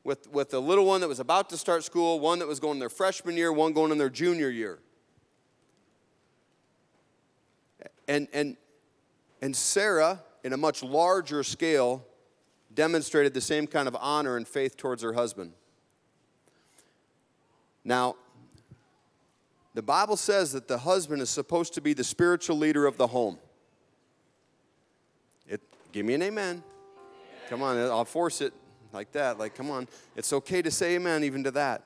With, 0.04 0.28
with 0.32 0.52
a 0.56 0.60
little 0.60 0.88
one 0.88 1.02
that 1.02 1.08
was 1.08 1.20
about 1.20 1.52
to 1.52 1.58
start 1.58 1.84
school, 1.84 2.20
one 2.20 2.40
that 2.40 2.48
was 2.48 2.60
going 2.60 2.78
in 2.78 2.80
their 2.80 2.90
freshman 2.90 3.38
year, 3.38 3.54
one 3.54 3.72
going 3.72 3.92
in 3.92 4.00
their 4.00 4.10
junior 4.10 4.50
year. 4.50 4.80
And, 8.08 8.28
and, 8.34 8.58
and 9.44 9.56
Sarah, 9.56 10.24
in 10.44 10.54
a 10.54 10.58
much 10.58 10.82
larger 10.82 11.44
scale, 11.44 12.04
demonstrated 12.78 13.34
the 13.34 13.42
same 13.42 13.66
kind 13.66 13.88
of 13.88 13.98
honor 14.00 14.38
and 14.38 14.48
faith 14.48 14.78
towards 14.78 15.02
her 15.02 15.14
husband. 15.14 15.52
Now, 17.84 18.16
the 19.74 19.82
Bible 19.82 20.16
says 20.16 20.52
that 20.54 20.68
the 20.68 20.78
husband 20.78 21.24
is 21.24 21.30
supposed 21.30 21.74
to 21.74 21.82
be 21.82 21.94
the 21.94 22.04
spiritual 22.04 22.56
leader 22.56 22.86
of 22.86 22.96
the 22.98 23.08
home. 23.08 23.40
It, 25.48 25.60
give 25.92 26.06
me 26.06 26.14
an 26.14 26.22
amen. 26.22 26.64
Come 27.50 27.64
on, 27.64 27.78
I'll 27.78 28.06
force 28.06 28.42
it 28.42 28.54
like 28.94 29.12
that. 29.14 29.40
Like, 29.40 29.56
come 29.56 29.72
on. 29.72 29.88
It's 30.16 30.32
okay 30.32 30.62
to 30.62 30.70
say 30.70 30.96
amen 30.96 31.24
even 31.24 31.44
to 31.46 31.52
that. 31.52 31.84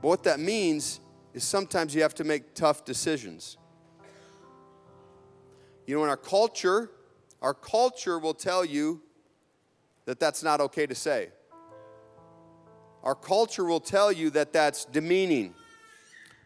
But 0.00 0.08
what 0.08 0.22
that 0.24 0.38
means 0.38 1.00
is 1.34 1.42
sometimes 1.42 1.92
you 1.92 2.02
have 2.02 2.14
to 2.14 2.24
make 2.24 2.54
tough 2.54 2.84
decisions. 2.84 3.56
You 5.86 5.96
know, 5.96 6.04
in 6.04 6.08
our 6.10 6.16
culture, 6.16 6.90
our 7.40 7.54
culture 7.54 8.18
will 8.18 8.34
tell 8.34 8.64
you 8.64 9.00
that 10.06 10.18
that's 10.18 10.42
not 10.42 10.60
okay 10.60 10.86
to 10.86 10.94
say. 10.94 11.28
Our 13.04 13.14
culture 13.14 13.64
will 13.64 13.80
tell 13.80 14.10
you 14.10 14.30
that 14.30 14.52
that's 14.52 14.84
demeaning. 14.84 15.54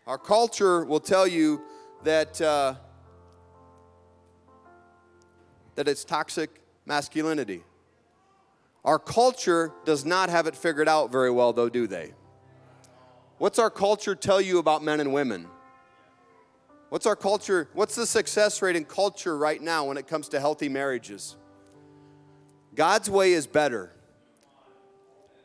Our 0.07 0.19
culture 0.19 0.85
will 0.85 1.01
tell 1.01 1.27
you 1.27 1.63
that, 2.05 2.41
uh, 2.41 2.75
that 5.77 5.89
it's 5.89 6.05
toxic 6.05 6.61
masculinity. 6.85 7.63
Our 8.85 8.99
culture 8.99 9.73
does 9.85 10.05
not 10.05 10.29
have 10.29 10.47
it 10.47 10.57
figured 10.57 10.89
out 10.89 11.13
very 11.13 11.31
well, 11.31 11.53
though, 11.53 11.69
do 11.69 11.87
they? 11.87 12.13
What's 13.39 13.59
our 13.59 13.71
culture 13.71 14.15
tell 14.15 14.41
you 14.41 14.59
about 14.59 14.83
men 14.83 15.01
and 15.01 15.13
women? 15.13 15.47
What's 16.93 17.07
our 17.07 17.17
culture? 17.17 17.71
What's 17.73 17.95
the 17.95 18.05
success 18.05 18.61
rate 18.61 18.77
in 18.77 18.85
culture 18.85 19.35
right 19.35 19.63
now 19.63 19.87
when 19.87 19.97
it 19.97 20.07
comes 20.07 20.29
to 20.29 20.39
healthy 20.39 20.69
marriages? 20.69 21.37
God's 22.75 23.09
way 23.09 23.33
is 23.33 23.47
better. 23.47 23.91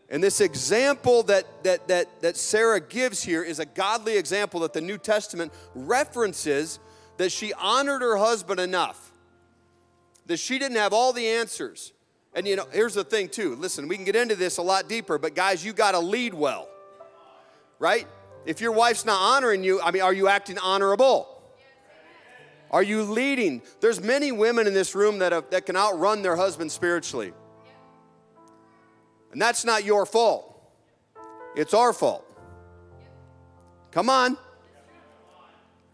And 0.09 0.21
this 0.21 0.41
example 0.41 1.23
that, 1.23 1.45
that, 1.63 1.87
that, 1.87 2.19
that 2.19 2.35
Sarah 2.35 2.81
gives 2.81 3.23
here 3.23 3.43
is 3.43 3.59
a 3.59 3.65
godly 3.65 4.17
example 4.17 4.59
that 4.59 4.73
the 4.73 4.81
New 4.81 4.97
Testament 4.97 5.53
references 5.73 6.79
that 7.15 7.31
she 7.31 7.53
honored 7.53 8.01
her 8.01 8.17
husband 8.17 8.59
enough, 8.59 9.13
that 10.25 10.39
she 10.39 10.59
didn't 10.59 10.75
have 10.75 10.91
all 10.91 11.13
the 11.13 11.27
answers. 11.29 11.93
And 12.33 12.45
you 12.45 12.57
know, 12.57 12.67
here's 12.73 12.95
the 12.95 13.05
thing, 13.05 13.29
too. 13.29 13.55
Listen, 13.55 13.87
we 13.87 13.95
can 13.95 14.03
get 14.03 14.17
into 14.17 14.35
this 14.35 14.57
a 14.57 14.61
lot 14.61 14.89
deeper, 14.89 15.17
but 15.17 15.33
guys, 15.33 15.63
you 15.63 15.71
got 15.71 15.93
to 15.93 15.99
lead 15.99 16.33
well, 16.33 16.67
right? 17.79 18.05
If 18.45 18.59
your 18.59 18.73
wife's 18.73 19.05
not 19.05 19.21
honoring 19.21 19.63
you, 19.63 19.79
I 19.81 19.91
mean, 19.91 20.01
are 20.01 20.13
you 20.13 20.27
acting 20.27 20.57
honorable? 20.57 21.35
Are 22.71 22.83
you 22.83 23.03
leading? 23.03 23.61
There's 23.79 24.01
many 24.01 24.31
women 24.31 24.67
in 24.67 24.73
this 24.73 24.93
room 24.93 25.19
that, 25.19 25.31
have, 25.31 25.49
that 25.51 25.65
can 25.65 25.75
outrun 25.75 26.21
their 26.21 26.35
husband 26.35 26.71
spiritually. 26.71 27.33
And 29.31 29.41
that's 29.41 29.63
not 29.63 29.83
your 29.83 30.05
fault. 30.05 30.53
It's 31.55 31.73
our 31.73 31.93
fault. 31.93 32.25
Come 33.91 34.09
on. 34.09 34.37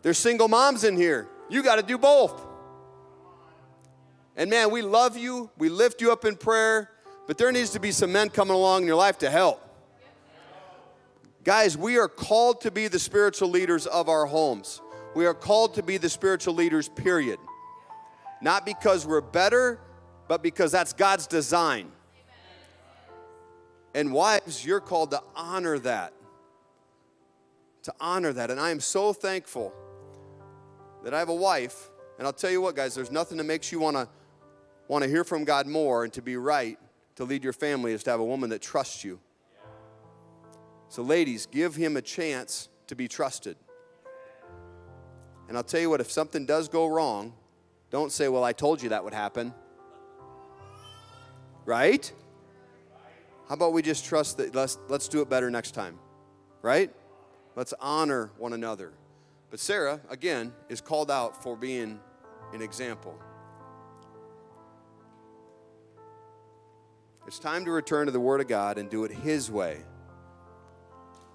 There's 0.02 0.18
single 0.18 0.48
moms 0.48 0.84
in 0.84 0.98
here. 0.98 1.28
You 1.50 1.64
got 1.64 1.76
to 1.76 1.84
do 1.84 1.98
both. 1.98 2.46
And 4.36 4.50
man, 4.50 4.72
we 4.72 4.82
love 4.82 5.16
you. 5.16 5.50
We 5.58 5.70
lift 5.70 6.02
you 6.02 6.12
up 6.12 6.26
in 6.26 6.36
prayer. 6.36 6.90
But 7.28 7.38
there 7.38 7.52
needs 7.52 7.70
to 7.72 7.80
be 7.80 7.92
some 7.92 8.12
men 8.12 8.30
coming 8.30 8.56
along 8.56 8.82
in 8.82 8.88
your 8.88 8.98
life 8.98 9.20
to 9.20 9.30
help. 9.30 9.62
Guys, 11.44 11.78
we 11.78 11.98
are 11.98 12.08
called 12.08 12.62
to 12.62 12.72
be 12.72 12.88
the 12.88 13.00
spiritual 13.00 13.50
leaders 13.50 13.86
of 13.86 14.10
our 14.10 14.26
homes. 14.26 14.82
We 15.16 15.26
are 15.26 15.34
called 15.34 15.76
to 15.76 15.84
be 15.84 15.98
the 15.98 16.10
spiritual 16.10 16.54
leaders, 16.54 16.90
period. 16.90 17.40
Not 18.42 18.66
because 18.66 19.06
we're 19.06 19.22
better, 19.22 19.80
but 20.28 20.42
because 20.42 20.72
that's 20.72 20.94
God's 20.94 21.28
design. 21.28 21.92
And 23.94 24.12
wives, 24.12 24.66
you're 24.66 24.80
called 24.80 25.12
to 25.12 25.22
honor 25.36 25.78
that. 25.80 26.14
To 27.84 27.94
honor 28.00 28.34
that. 28.34 28.50
And 28.50 28.60
I 28.60 28.72
am 28.72 28.80
so 28.80 29.14
thankful 29.14 29.74
that 31.04 31.14
I 31.14 31.20
have 31.20 31.30
a 31.30 31.36
wife. 31.36 31.90
And 32.18 32.26
I'll 32.26 32.34
tell 32.34 32.52
you 32.52 32.62
what, 32.62 32.76
guys, 32.76 32.96
there's 32.96 33.12
nothing 33.12 33.38
that 33.38 33.44
makes 33.44 33.72
you 33.72 33.80
want 33.80 33.98
to 33.98 34.08
want 34.88 35.04
to 35.04 35.10
hear 35.10 35.24
from 35.24 35.44
God 35.44 35.66
more 35.66 36.04
and 36.04 36.12
to 36.14 36.22
be 36.22 36.36
right 36.36 36.78
to 37.16 37.24
lead 37.24 37.44
your 37.44 37.54
family 37.54 37.94
is 37.94 38.04
to 38.04 38.12
have 38.12 38.20
a 38.20 38.26
woman 38.26 38.50
that 38.50 38.62
trusts 38.62 39.04
you. 39.04 39.20
So, 40.90 41.02
ladies, 41.02 41.46
give 41.46 41.76
him 41.76 41.98
a 41.98 42.02
chance 42.02 42.70
to 42.88 42.96
be 42.96 43.08
trusted. 43.08 43.56
And 45.54 45.58
I'll 45.60 45.64
tell 45.64 45.82
you 45.82 45.92
what, 45.92 46.02
if 46.02 46.12
something 46.12 46.48
does 46.48 46.68
go 46.68 46.88
wrong, 46.88 47.32
don't 47.92 48.12
say, 48.12 48.28
Well, 48.28 48.44
I 48.44 48.54
told 48.54 48.82
you 48.82 48.90
that 48.90 49.04
would 49.04 49.14
happen. 49.14 49.54
Right? 51.64 52.12
How 53.48 53.54
about 53.54 53.72
we 53.72 53.84
just 53.84 54.04
trust 54.04 54.38
that 54.38 54.56
let's, 54.56 54.80
let's 54.88 55.08
do 55.08 55.22
it 55.22 55.30
better 55.30 55.52
next 55.52 55.76
time? 55.76 56.00
Right? 56.64 56.92
Let's 57.56 57.72
honor 57.80 58.32
one 58.40 58.54
another. 58.54 58.94
But 59.52 59.60
Sarah, 59.60 60.02
again, 60.10 60.54
is 60.70 60.82
called 60.82 61.12
out 61.12 61.44
for 61.44 61.56
being 61.56 62.00
an 62.52 62.64
example. 62.64 63.16
It's 67.28 67.38
time 67.38 67.64
to 67.66 67.72
return 67.72 68.08
to 68.08 68.12
the 68.12 68.20
Word 68.20 68.42
of 68.42 68.48
God 68.48 68.80
and 68.80 68.90
do 68.90 69.04
it 69.04 69.12
His 69.12 69.52
way. 69.52 69.82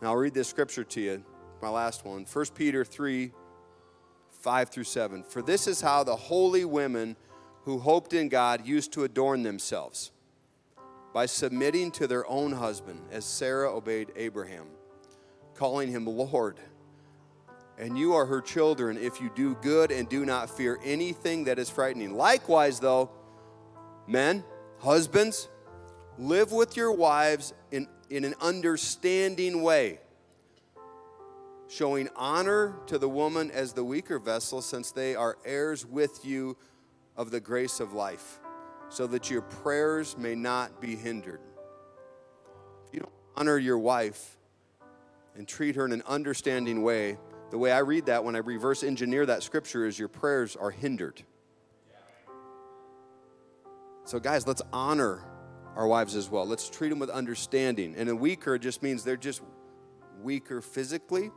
Now, 0.03 0.09
I'll 0.09 0.16
read 0.16 0.35
this 0.35 0.49
scripture 0.49 0.83
to 0.83 1.01
you, 1.01 1.25
my 1.62 1.69
last 1.69 2.05
one 2.05 2.25
1 2.25 2.47
Peter 2.57 2.85
3 2.85 3.31
5 4.39 4.70
through 4.70 4.84
7. 4.84 5.22
For 5.24 5.43
this 5.43 5.66
is 5.66 5.80
how 5.80 6.05
the 6.05 6.16
holy 6.16 6.64
women 6.64 7.16
who 7.64 7.78
hoped 7.78 8.12
in 8.12 8.28
God 8.28 8.66
used 8.66 8.93
to 8.93 9.05
adorn 9.05 9.43
themselves 9.43 10.12
by 11.12 11.26
submitting 11.26 11.91
to 11.93 12.07
their 12.07 12.26
own 12.28 12.53
husband, 12.53 13.01
as 13.11 13.24
Sarah 13.24 13.74
obeyed 13.74 14.12
Abraham, 14.16 14.66
calling 15.55 15.91
him 15.91 16.07
Lord. 16.07 16.59
And 17.78 17.99
you 17.99 18.14
are 18.14 18.26
her 18.26 18.41
children 18.41 18.97
if 18.99 19.20
you 19.20 19.30
do 19.34 19.55
good 19.57 19.91
and 19.91 20.09
do 20.09 20.24
not 20.24 20.51
fear 20.51 20.78
anything 20.84 21.45
that 21.45 21.59
is 21.59 21.70
frightening. 21.70 22.14
Likewise, 22.14 22.80
though, 22.80 23.11
men, 24.07 24.45
husbands, 24.78 25.49
live 26.18 26.53
with 26.53 26.76
your 26.76 26.93
wives 26.93 27.55
in, 27.70 27.89
in 28.11 28.24
an 28.24 28.34
understanding 28.41 29.62
way 29.62 30.01
showing 31.69 32.09
honor 32.16 32.75
to 32.87 32.99
the 32.99 33.09
woman 33.09 33.51
as 33.51 33.73
the 33.73 33.85
weaker 33.85 34.19
vessel, 34.19 34.62
since 34.62 34.91
they 34.91 35.14
are 35.14 35.37
heirs 35.45 35.85
with 35.87 36.25
you 36.25 36.57
of 37.16 37.31
the 37.31 37.41
grace 37.41 37.79
of 37.79 37.93
life, 37.93 38.41
so 38.89 39.07
that 39.07 39.31
your 39.31 39.43
prayers 39.43 40.16
may 40.16 40.35
not 40.35 40.81
be 40.81 40.97
hindered. 40.97 41.41
If 42.87 42.95
you 42.95 43.01
don't 43.01 43.12
honor 43.37 43.59
your 43.59 43.79
wife 43.79 44.39
and 45.37 45.47
treat 45.47 45.77
her 45.77 45.85
in 45.85 45.93
an 45.93 46.03
understanding 46.07 46.83
way, 46.83 47.19
the 47.51 47.59
way 47.59 47.71
I 47.71 47.79
read 47.79 48.07
that 48.07 48.25
when 48.25 48.35
I 48.35 48.39
reverse 48.39 48.83
engineer 48.83 49.27
that 49.27 49.43
scripture 49.43 49.87
is 49.87 49.99
your 49.99 50.09
prayers 50.09 50.57
are 50.57 50.71
hindered. 50.71 51.23
So, 54.05 54.19
guys, 54.19 54.47
let's 54.47 54.62
honor 54.73 55.23
our 55.77 55.87
wives 55.87 56.14
as 56.14 56.31
well. 56.31 56.47
Let's 56.47 56.71
treat 56.71 56.89
them 56.89 56.99
with 56.99 57.11
understanding. 57.11 57.95
And 57.97 58.09
a 58.09 58.16
weaker 58.16 58.59
just 58.59 58.83
means 58.83 59.05
they're 59.05 59.19
just 59.19 59.43
weaker 60.23 60.62
physically. 60.62 61.31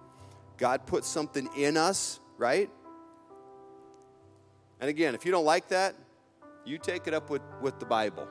God 0.62 0.86
put 0.86 1.04
something 1.04 1.50
in 1.58 1.76
us, 1.76 2.20
right? 2.38 2.70
And 4.80 4.92
again, 4.92 5.16
if 5.16 5.26
you 5.26 5.32
don't 5.32 5.44
like 5.44 5.70
that, 5.70 5.96
you 6.66 6.78
take 6.78 7.08
it 7.08 7.16
up 7.16 7.32
with, 7.32 7.42
with 7.64 7.80
the 7.80 7.88
Bible. 7.88 8.28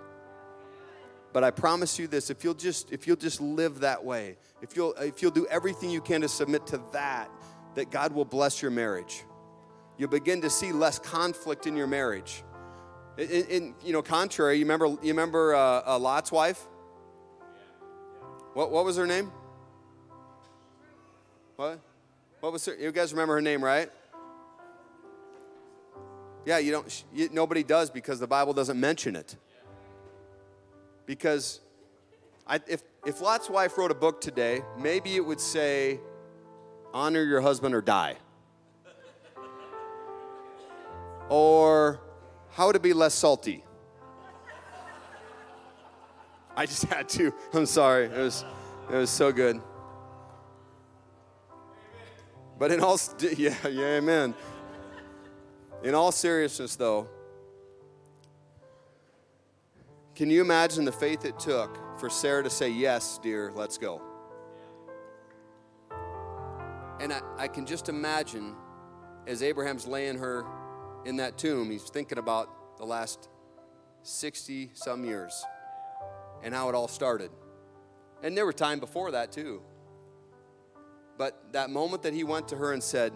But 1.32 1.42
I 1.42 1.50
promise 1.50 1.98
you 1.98 2.06
this, 2.06 2.30
if 2.30 2.44
you'll 2.44 2.54
just 2.54 2.92
if 2.92 3.08
you'll 3.08 3.16
just 3.16 3.40
live 3.40 3.80
that 3.80 4.04
way, 4.04 4.36
if 4.62 4.76
you'll 4.76 4.92
if 4.94 5.22
you'll 5.22 5.32
do 5.32 5.46
everything 5.46 5.90
you 5.90 6.00
can 6.00 6.20
to 6.20 6.28
submit 6.28 6.68
to 6.68 6.80
that, 6.92 7.28
that 7.74 7.90
God 7.90 8.12
will 8.12 8.24
bless 8.24 8.62
your 8.62 8.70
marriage. 8.70 9.24
You'll 9.98 10.08
begin 10.08 10.40
to 10.42 10.50
see 10.50 10.70
less 10.70 11.00
conflict 11.00 11.66
in 11.66 11.76
your 11.76 11.88
marriage. 11.88 12.44
In, 13.18 13.28
in 13.28 13.74
you 13.84 13.92
know, 13.92 14.02
contrary, 14.02 14.56
you 14.56 14.64
remember 14.64 14.86
you 14.86 15.12
remember 15.12 15.54
uh, 15.54 15.82
uh, 15.84 15.98
Lot's 15.98 16.30
wife? 16.30 16.60
What 18.54 18.70
what 18.70 18.84
was 18.84 18.96
her 18.96 19.06
name? 19.06 19.32
What? 21.56 21.80
What 22.40 22.52
was 22.52 22.64
her? 22.66 22.74
You 22.74 22.90
guys 22.90 23.12
remember 23.12 23.34
her 23.34 23.42
name, 23.42 23.62
right? 23.62 23.90
Yeah, 26.46 26.58
you 26.58 26.72
don't. 26.72 27.04
You, 27.12 27.28
nobody 27.32 27.62
does 27.62 27.90
because 27.90 28.18
the 28.18 28.26
Bible 28.26 28.54
doesn't 28.54 28.80
mention 28.80 29.14
it. 29.14 29.36
Because 31.04 31.60
I, 32.46 32.60
if 32.66 32.82
if 33.04 33.20
Lot's 33.20 33.50
wife 33.50 33.76
wrote 33.76 33.90
a 33.90 33.94
book 33.94 34.20
today, 34.20 34.62
maybe 34.78 35.16
it 35.16 35.24
would 35.24 35.40
say, 35.40 36.00
"Honor 36.94 37.22
your 37.22 37.42
husband 37.42 37.74
or 37.74 37.82
die," 37.82 38.16
or 41.28 42.00
"How 42.52 42.72
to 42.72 42.80
be 42.80 42.94
less 42.94 43.14
salty." 43.14 43.64
I 46.56 46.64
just 46.64 46.84
had 46.84 47.08
to. 47.10 47.34
I'm 47.52 47.66
sorry. 47.66 48.06
It 48.06 48.16
was 48.16 48.44
it 48.90 48.96
was 48.96 49.10
so 49.10 49.30
good. 49.30 49.60
But 52.60 52.70
in 52.72 52.80
all, 52.80 53.00
yeah, 53.38 53.56
yeah, 53.66 53.96
amen. 53.96 54.34
In 55.82 55.94
all 55.94 56.12
seriousness, 56.12 56.76
though, 56.76 57.08
can 60.14 60.28
you 60.28 60.42
imagine 60.42 60.84
the 60.84 60.92
faith 60.92 61.24
it 61.24 61.38
took 61.38 61.98
for 61.98 62.10
Sarah 62.10 62.42
to 62.42 62.50
say, 62.50 62.68
Yes, 62.68 63.18
dear, 63.22 63.50
let's 63.54 63.78
go? 63.78 64.02
And 67.00 67.14
I, 67.14 67.22
I 67.38 67.48
can 67.48 67.64
just 67.64 67.88
imagine 67.88 68.54
as 69.26 69.42
Abraham's 69.42 69.86
laying 69.86 70.18
her 70.18 70.44
in 71.06 71.16
that 71.16 71.38
tomb, 71.38 71.70
he's 71.70 71.84
thinking 71.84 72.18
about 72.18 72.76
the 72.76 72.84
last 72.84 73.30
60 74.02 74.72
some 74.74 75.06
years 75.06 75.46
and 76.42 76.52
how 76.54 76.68
it 76.68 76.74
all 76.74 76.88
started. 76.88 77.30
And 78.22 78.36
there 78.36 78.44
were 78.44 78.52
time 78.52 78.80
before 78.80 79.12
that 79.12 79.32
too. 79.32 79.62
But 81.20 81.52
that 81.52 81.68
moment 81.68 82.02
that 82.04 82.14
he 82.14 82.24
went 82.24 82.48
to 82.48 82.56
her 82.56 82.72
and 82.72 82.82
said, 82.82 83.12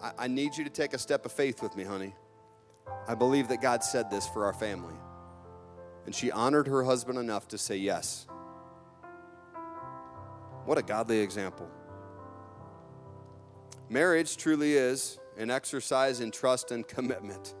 I, 0.00 0.12
I 0.16 0.28
need 0.28 0.56
you 0.56 0.62
to 0.62 0.70
take 0.70 0.94
a 0.94 0.98
step 0.98 1.26
of 1.26 1.32
faith 1.32 1.60
with 1.60 1.74
me, 1.74 1.82
honey. 1.82 2.14
I 3.08 3.16
believe 3.16 3.48
that 3.48 3.60
God 3.60 3.82
said 3.82 4.12
this 4.12 4.28
for 4.28 4.44
our 4.44 4.52
family. 4.52 4.94
And 6.06 6.14
she 6.14 6.30
honored 6.30 6.68
her 6.68 6.84
husband 6.84 7.18
enough 7.18 7.48
to 7.48 7.58
say 7.58 7.76
yes. 7.76 8.28
What 10.66 10.78
a 10.78 10.82
godly 10.82 11.18
example. 11.18 11.68
Marriage 13.88 14.36
truly 14.36 14.74
is 14.74 15.18
an 15.36 15.50
exercise 15.50 16.20
in 16.20 16.30
trust 16.30 16.70
and 16.70 16.86
commitment. 16.86 17.56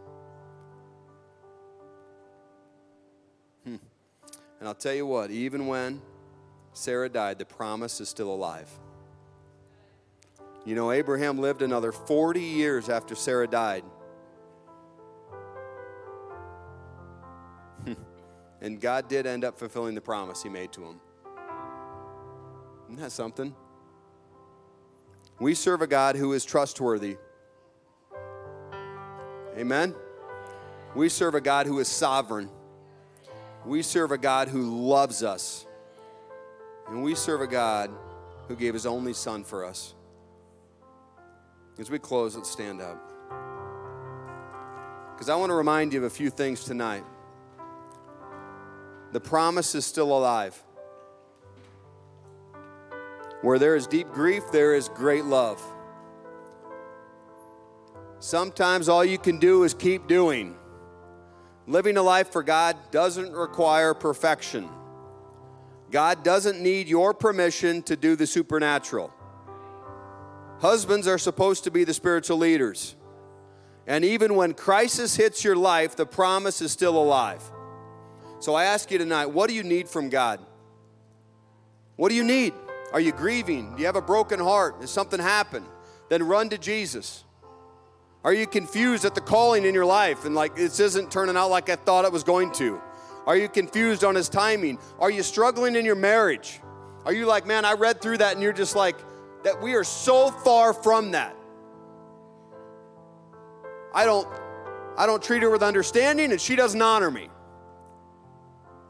Hmm. 3.64 3.78
And 4.60 4.68
I'll 4.68 4.74
tell 4.74 4.94
you 4.94 5.08
what, 5.08 5.32
even 5.32 5.66
when 5.66 6.00
Sarah 6.72 7.08
died, 7.08 7.40
the 7.40 7.46
promise 7.46 8.00
is 8.00 8.08
still 8.08 8.32
alive. 8.32 8.70
You 10.64 10.74
know, 10.74 10.90
Abraham 10.92 11.38
lived 11.38 11.62
another 11.62 11.92
40 11.92 12.40
years 12.40 12.88
after 12.88 13.14
Sarah 13.14 13.46
died. 13.46 13.84
and 18.60 18.80
God 18.80 19.08
did 19.08 19.26
end 19.26 19.44
up 19.44 19.58
fulfilling 19.58 19.94
the 19.94 20.00
promise 20.00 20.42
he 20.42 20.48
made 20.48 20.72
to 20.72 20.84
him. 20.84 21.00
Isn't 22.88 23.00
that 23.00 23.12
something? 23.12 23.54
We 25.40 25.54
serve 25.54 25.82
a 25.82 25.86
God 25.86 26.16
who 26.16 26.32
is 26.32 26.44
trustworthy. 26.44 27.16
Amen? 29.56 29.94
We 30.94 31.08
serve 31.08 31.34
a 31.34 31.40
God 31.40 31.66
who 31.66 31.78
is 31.78 31.88
sovereign. 31.88 32.48
We 33.64 33.82
serve 33.82 34.10
a 34.10 34.18
God 34.18 34.48
who 34.48 34.88
loves 34.88 35.22
us. 35.22 35.66
And 36.88 37.02
we 37.02 37.14
serve 37.14 37.40
a 37.40 37.46
God 37.46 37.90
who 38.48 38.56
gave 38.56 38.74
his 38.74 38.86
only 38.86 39.12
son 39.12 39.44
for 39.44 39.64
us. 39.64 39.94
As 41.78 41.90
we 41.90 41.98
close, 41.98 42.34
let's 42.34 42.50
stand 42.50 42.80
up. 42.80 43.00
Because 45.14 45.28
I 45.28 45.36
want 45.36 45.50
to 45.50 45.54
remind 45.54 45.92
you 45.92 46.00
of 46.00 46.04
a 46.04 46.10
few 46.10 46.30
things 46.30 46.64
tonight. 46.64 47.04
The 49.12 49.20
promise 49.20 49.74
is 49.74 49.86
still 49.86 50.16
alive. 50.16 50.60
Where 53.42 53.58
there 53.58 53.76
is 53.76 53.86
deep 53.86 54.10
grief, 54.10 54.42
there 54.52 54.74
is 54.74 54.88
great 54.88 55.24
love. 55.24 55.62
Sometimes 58.18 58.88
all 58.88 59.04
you 59.04 59.18
can 59.18 59.38
do 59.38 59.62
is 59.62 59.74
keep 59.74 60.08
doing. 60.08 60.56
Living 61.68 61.96
a 61.96 62.02
life 62.02 62.32
for 62.32 62.42
God 62.42 62.76
doesn't 62.90 63.32
require 63.32 63.94
perfection. 63.94 64.68
God 65.90 66.24
doesn't 66.24 66.60
need 66.60 66.88
your 66.88 67.14
permission 67.14 67.82
to 67.82 67.96
do 67.96 68.16
the 68.16 68.26
supernatural. 68.26 69.12
Husbands 70.60 71.06
are 71.06 71.18
supposed 71.18 71.64
to 71.64 71.70
be 71.70 71.84
the 71.84 71.94
spiritual 71.94 72.38
leaders. 72.38 72.96
And 73.86 74.04
even 74.04 74.34
when 74.34 74.54
crisis 74.54 75.16
hits 75.16 75.44
your 75.44 75.56
life, 75.56 75.96
the 75.96 76.06
promise 76.06 76.60
is 76.60 76.72
still 76.72 76.96
alive. 76.96 77.42
So 78.40 78.54
I 78.54 78.64
ask 78.64 78.90
you 78.90 78.98
tonight, 78.98 79.26
what 79.26 79.48
do 79.48 79.54
you 79.54 79.62
need 79.62 79.88
from 79.88 80.10
God? 80.10 80.40
What 81.96 82.10
do 82.10 82.14
you 82.14 82.24
need? 82.24 82.52
Are 82.92 83.00
you 83.00 83.12
grieving? 83.12 83.74
Do 83.74 83.80
you 83.80 83.86
have 83.86 83.96
a 83.96 84.02
broken 84.02 84.40
heart? 84.40 84.76
Has 84.80 84.90
something 84.90 85.20
happened? 85.20 85.66
Then 86.08 86.22
run 86.22 86.48
to 86.50 86.58
Jesus. 86.58 87.24
Are 88.24 88.32
you 88.32 88.46
confused 88.46 89.04
at 89.04 89.14
the 89.14 89.20
calling 89.20 89.64
in 89.64 89.74
your 89.74 89.86
life 89.86 90.24
and 90.24 90.34
like 90.34 90.56
this 90.56 90.80
isn't 90.80 91.10
turning 91.10 91.36
out 91.36 91.50
like 91.50 91.68
I 91.70 91.76
thought 91.76 92.04
it 92.04 92.12
was 92.12 92.24
going 92.24 92.52
to? 92.52 92.80
Are 93.26 93.36
you 93.36 93.48
confused 93.48 94.04
on 94.04 94.14
his 94.14 94.28
timing? 94.28 94.78
Are 94.98 95.10
you 95.10 95.22
struggling 95.22 95.76
in 95.76 95.84
your 95.84 95.94
marriage? 95.94 96.60
Are 97.04 97.12
you 97.12 97.26
like, 97.26 97.46
man, 97.46 97.64
I 97.64 97.74
read 97.74 98.00
through 98.00 98.18
that 98.18 98.34
and 98.34 98.42
you're 98.42 98.52
just 98.52 98.74
like, 98.74 98.96
that 99.44 99.60
we 99.60 99.74
are 99.74 99.84
so 99.84 100.30
far 100.30 100.72
from 100.72 101.12
that. 101.12 101.36
I 103.94 104.04
don't 104.04 104.28
I 104.96 105.06
don't 105.06 105.22
treat 105.22 105.42
her 105.42 105.50
with 105.50 105.62
understanding 105.62 106.32
and 106.32 106.40
she 106.40 106.56
doesn't 106.56 106.80
honor 106.80 107.10
me. 107.10 107.28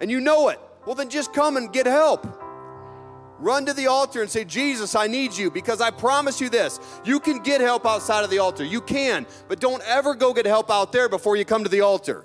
And 0.00 0.10
you 0.10 0.20
know 0.20 0.48
it. 0.48 0.60
Well 0.86 0.94
then 0.94 1.10
just 1.10 1.32
come 1.32 1.56
and 1.56 1.72
get 1.72 1.86
help. 1.86 2.26
Run 3.38 3.66
to 3.66 3.72
the 3.72 3.86
altar 3.86 4.20
and 4.20 4.28
say, 4.28 4.44
Jesus, 4.44 4.96
I 4.96 5.06
need 5.06 5.36
you 5.36 5.50
because 5.50 5.80
I 5.80 5.90
promise 5.90 6.40
you 6.40 6.48
this. 6.48 6.80
You 7.04 7.20
can 7.20 7.38
get 7.38 7.60
help 7.60 7.86
outside 7.86 8.24
of 8.24 8.30
the 8.30 8.38
altar. 8.38 8.64
You 8.64 8.80
can, 8.80 9.26
but 9.46 9.60
don't 9.60 9.82
ever 9.86 10.14
go 10.14 10.34
get 10.34 10.44
help 10.44 10.70
out 10.70 10.90
there 10.90 11.08
before 11.08 11.36
you 11.36 11.44
come 11.44 11.62
to 11.62 11.70
the 11.70 11.82
altar. 11.82 12.24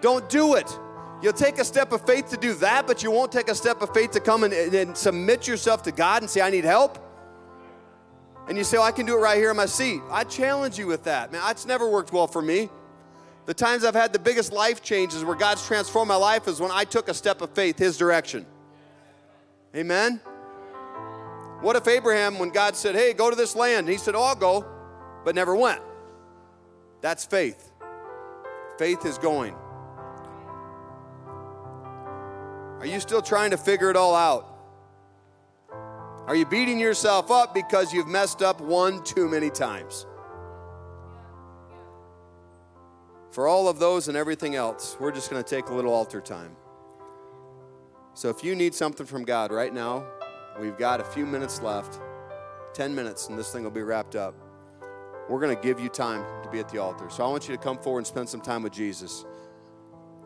Don't 0.00 0.28
do 0.28 0.54
it. 0.54 0.78
You'll 1.22 1.32
take 1.32 1.58
a 1.58 1.64
step 1.64 1.92
of 1.92 2.06
faith 2.06 2.28
to 2.30 2.36
do 2.36 2.54
that, 2.54 2.86
but 2.86 3.02
you 3.02 3.10
won't 3.10 3.32
take 3.32 3.48
a 3.48 3.54
step 3.54 3.80
of 3.80 3.92
faith 3.94 4.10
to 4.12 4.20
come 4.20 4.44
and, 4.44 4.52
and 4.52 4.96
submit 4.96 5.48
yourself 5.48 5.82
to 5.84 5.92
God 5.92 6.22
and 6.22 6.30
say, 6.30 6.40
I 6.40 6.50
need 6.50 6.64
help. 6.64 6.98
And 8.48 8.56
you 8.56 8.64
say, 8.64 8.76
oh, 8.76 8.82
I 8.82 8.92
can 8.92 9.06
do 9.06 9.16
it 9.16 9.20
right 9.20 9.38
here 9.38 9.50
in 9.50 9.56
my 9.56 9.66
seat. 9.66 10.00
I 10.10 10.24
challenge 10.24 10.78
you 10.78 10.86
with 10.86 11.04
that. 11.04 11.32
Man, 11.32 11.42
it's 11.50 11.66
never 11.66 11.88
worked 11.88 12.12
well 12.12 12.26
for 12.26 12.42
me. 12.42 12.68
The 13.46 13.54
times 13.54 13.84
I've 13.84 13.94
had 13.94 14.12
the 14.12 14.18
biggest 14.18 14.52
life 14.52 14.82
changes 14.82 15.24
where 15.24 15.36
God's 15.36 15.66
transformed 15.66 16.08
my 16.08 16.16
life 16.16 16.46
is 16.48 16.60
when 16.60 16.70
I 16.70 16.84
took 16.84 17.08
a 17.08 17.14
step 17.14 17.40
of 17.40 17.50
faith 17.50 17.78
His 17.78 17.96
direction. 17.96 18.44
Amen? 19.74 20.20
What 21.60 21.76
if 21.76 21.88
Abraham, 21.88 22.38
when 22.38 22.50
God 22.50 22.76
said, 22.76 22.94
hey, 22.94 23.12
go 23.14 23.30
to 23.30 23.36
this 23.36 23.56
land, 23.56 23.88
he 23.88 23.96
said, 23.96 24.14
oh, 24.14 24.22
I'll 24.22 24.34
go, 24.36 24.66
but 25.24 25.34
never 25.34 25.56
went? 25.56 25.80
That's 27.00 27.24
faith. 27.24 27.72
Faith 28.78 29.06
is 29.06 29.18
going. 29.18 29.54
Are 32.86 32.88
you 32.88 33.00
still 33.00 33.20
trying 33.20 33.50
to 33.50 33.56
figure 33.56 33.90
it 33.90 33.96
all 33.96 34.14
out? 34.14 34.46
Are 36.28 36.36
you 36.36 36.46
beating 36.46 36.78
yourself 36.78 37.32
up 37.32 37.52
because 37.52 37.92
you've 37.92 38.06
messed 38.06 38.42
up 38.42 38.60
one 38.60 39.02
too 39.02 39.28
many 39.28 39.50
times? 39.50 40.06
For 43.32 43.48
all 43.48 43.66
of 43.66 43.80
those 43.80 44.06
and 44.06 44.16
everything 44.16 44.54
else, 44.54 44.96
we're 45.00 45.10
just 45.10 45.30
going 45.30 45.42
to 45.42 45.50
take 45.50 45.68
a 45.68 45.74
little 45.74 45.92
altar 45.92 46.20
time. 46.20 46.54
So 48.14 48.28
if 48.28 48.44
you 48.44 48.54
need 48.54 48.72
something 48.72 49.04
from 49.04 49.24
God 49.24 49.50
right 49.50 49.74
now, 49.74 50.06
we've 50.60 50.78
got 50.78 51.00
a 51.00 51.04
few 51.04 51.26
minutes 51.26 51.60
left 51.60 51.98
10 52.74 52.94
minutes, 52.94 53.28
and 53.28 53.36
this 53.36 53.50
thing 53.50 53.64
will 53.64 53.72
be 53.72 53.82
wrapped 53.82 54.14
up. 54.14 54.36
We're 55.28 55.40
going 55.40 55.56
to 55.56 55.60
give 55.60 55.80
you 55.80 55.88
time 55.88 56.24
to 56.44 56.50
be 56.50 56.60
at 56.60 56.68
the 56.68 56.78
altar. 56.78 57.10
So 57.10 57.24
I 57.24 57.28
want 57.28 57.48
you 57.48 57.56
to 57.56 57.60
come 57.60 57.78
forward 57.78 58.00
and 58.00 58.06
spend 58.06 58.28
some 58.28 58.40
time 58.40 58.62
with 58.62 58.72
Jesus. 58.72 59.24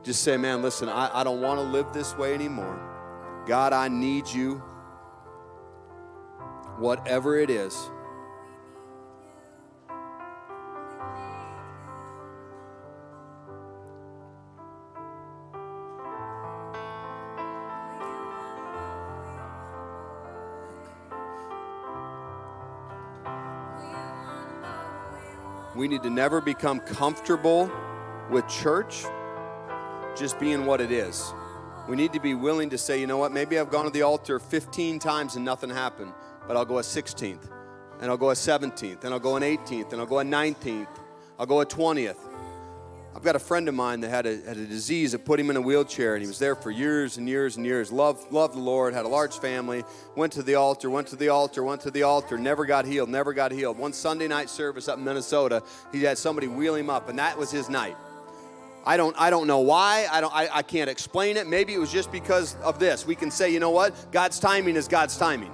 Just 0.03 0.23
say, 0.23 0.39
man, 0.39 0.63
listen, 0.63 0.89
I, 0.89 1.21
I 1.21 1.25
don't 1.25 1.43
want 1.43 1.61
to 1.61 1.65
live 1.65 1.93
this 1.93 2.17
way 2.17 2.33
anymore. 2.33 2.81
God, 3.47 3.73
I 3.75 3.89
need 3.89 4.27
you. 4.29 4.63
Whatever 6.79 7.37
it 7.39 7.51
is. 7.51 7.91
We 25.77 25.89
need 25.89 26.03
to 26.03 26.11
never 26.11 26.41
become 26.41 26.81
comfortable 26.81 27.71
with 28.31 28.47
church 28.49 29.05
just 30.21 30.39
being 30.39 30.67
what 30.67 30.83
it 30.83 30.93
is. 30.93 31.33
We 31.89 31.97
need 31.97 32.13
to 32.13 32.21
be 32.21 32.35
willing 32.35 32.69
to 32.71 32.79
say, 32.79 33.01
you 33.01 33.07
know 33.07 33.17
what, 33.17 33.33
maybe 33.33 33.59
I've 33.59 33.71
gone 33.71 33.87
to 33.87 33.91
the 33.91 34.03
altar 34.03 34.39
15 34.39 34.99
times 34.99 35.35
and 35.35 35.45
nothing 35.47 35.71
happened, 35.71 36.13
but 36.47 36.59
I'll 36.59 36.67
go 36.67 36.79
a 36.79 36.83
16th, 36.83 37.51
and 38.01 38.11
I'll 38.11 38.19
go 38.19 38.29
a 38.29 38.35
17th, 38.35 39.05
and 39.05 39.15
I'll 39.15 39.19
go 39.19 39.37
an 39.37 39.43
18th, 39.43 39.93
and 39.93 40.01
I'll 40.01 40.07
go 40.07 40.19
a 40.19 40.25
19th, 40.25 40.89
I'll 41.39 41.47
go 41.47 41.63
a 41.63 41.67
20th. 41.67 42.19
I've 43.17 43.23
got 43.23 43.35
a 43.35 43.41
friend 43.41 43.67
of 43.67 43.75
mine 43.75 44.01
that 44.01 44.11
had 44.11 44.27
a, 44.27 44.37
had 44.43 44.59
a 44.59 44.67
disease 44.67 45.13
that 45.13 45.25
put 45.25 45.41
him 45.41 45.49
in 45.49 45.57
a 45.57 45.61
wheelchair, 45.61 46.15
and 46.15 46.23
he 46.23 46.29
was 46.29 46.39
there 46.39 46.55
for 46.55 46.71
years 46.71 47.17
and 47.17 47.27
years 47.27 47.57
and 47.57 47.65
years. 47.65 47.91
Loved, 47.91 48.31
loved 48.31 48.55
the 48.55 48.61
Lord, 48.61 48.93
had 48.93 49.07
a 49.07 49.09
large 49.09 49.39
family, 49.39 49.85
went 50.17 50.35
to 50.35 50.43
the 50.43 50.55
altar, 50.57 50.91
went 50.91 51.09
to 51.09 51.17
the 51.17 51.31
altar, 51.31 51.65
went 51.65 51.81
to 51.81 51.91
the 51.91 52.03
altar, 52.03 52.37
never 52.37 52.67
got 52.67 52.85
healed, 52.85 53.09
never 53.09 53.33
got 53.33 53.53
healed. 53.53 53.79
One 53.79 53.95
Sunday 53.95 54.29
night 54.29 54.51
service 54.51 54.87
up 54.87 54.99
in 54.99 55.05
Minnesota, 55.05 55.63
he 55.93 56.03
had 56.03 56.19
somebody 56.19 56.47
wheel 56.47 56.75
him 56.75 56.91
up, 56.91 57.09
and 57.09 57.19
that 57.19 57.39
was 57.39 57.51
his 57.51 57.71
night. 57.71 57.97
I 58.85 58.97
don't, 58.97 59.15
I 59.19 59.31
don't 59.31 59.47
know 59.47 59.61
why. 59.61 60.07
I, 60.11 60.21
don't, 60.21 60.35
I, 60.35 60.49
I 60.53 60.63
can't 60.63 60.89
explain 60.89 61.37
it. 61.37 61.47
Maybe 61.47 61.75
it 61.75 61.79
was 61.79 61.93
just 61.93 62.11
because 62.11 62.57
of 62.63 62.79
this. 62.79 63.07
We 63.07 63.15
can 63.15 63.31
say, 63.31 63.53
you 63.53 63.61
know 63.61 63.71
what? 63.71 63.95
God's 64.11 64.39
timing 64.39 64.77
is 64.77 64.89
God's 64.89 65.17
timing. 65.17 65.53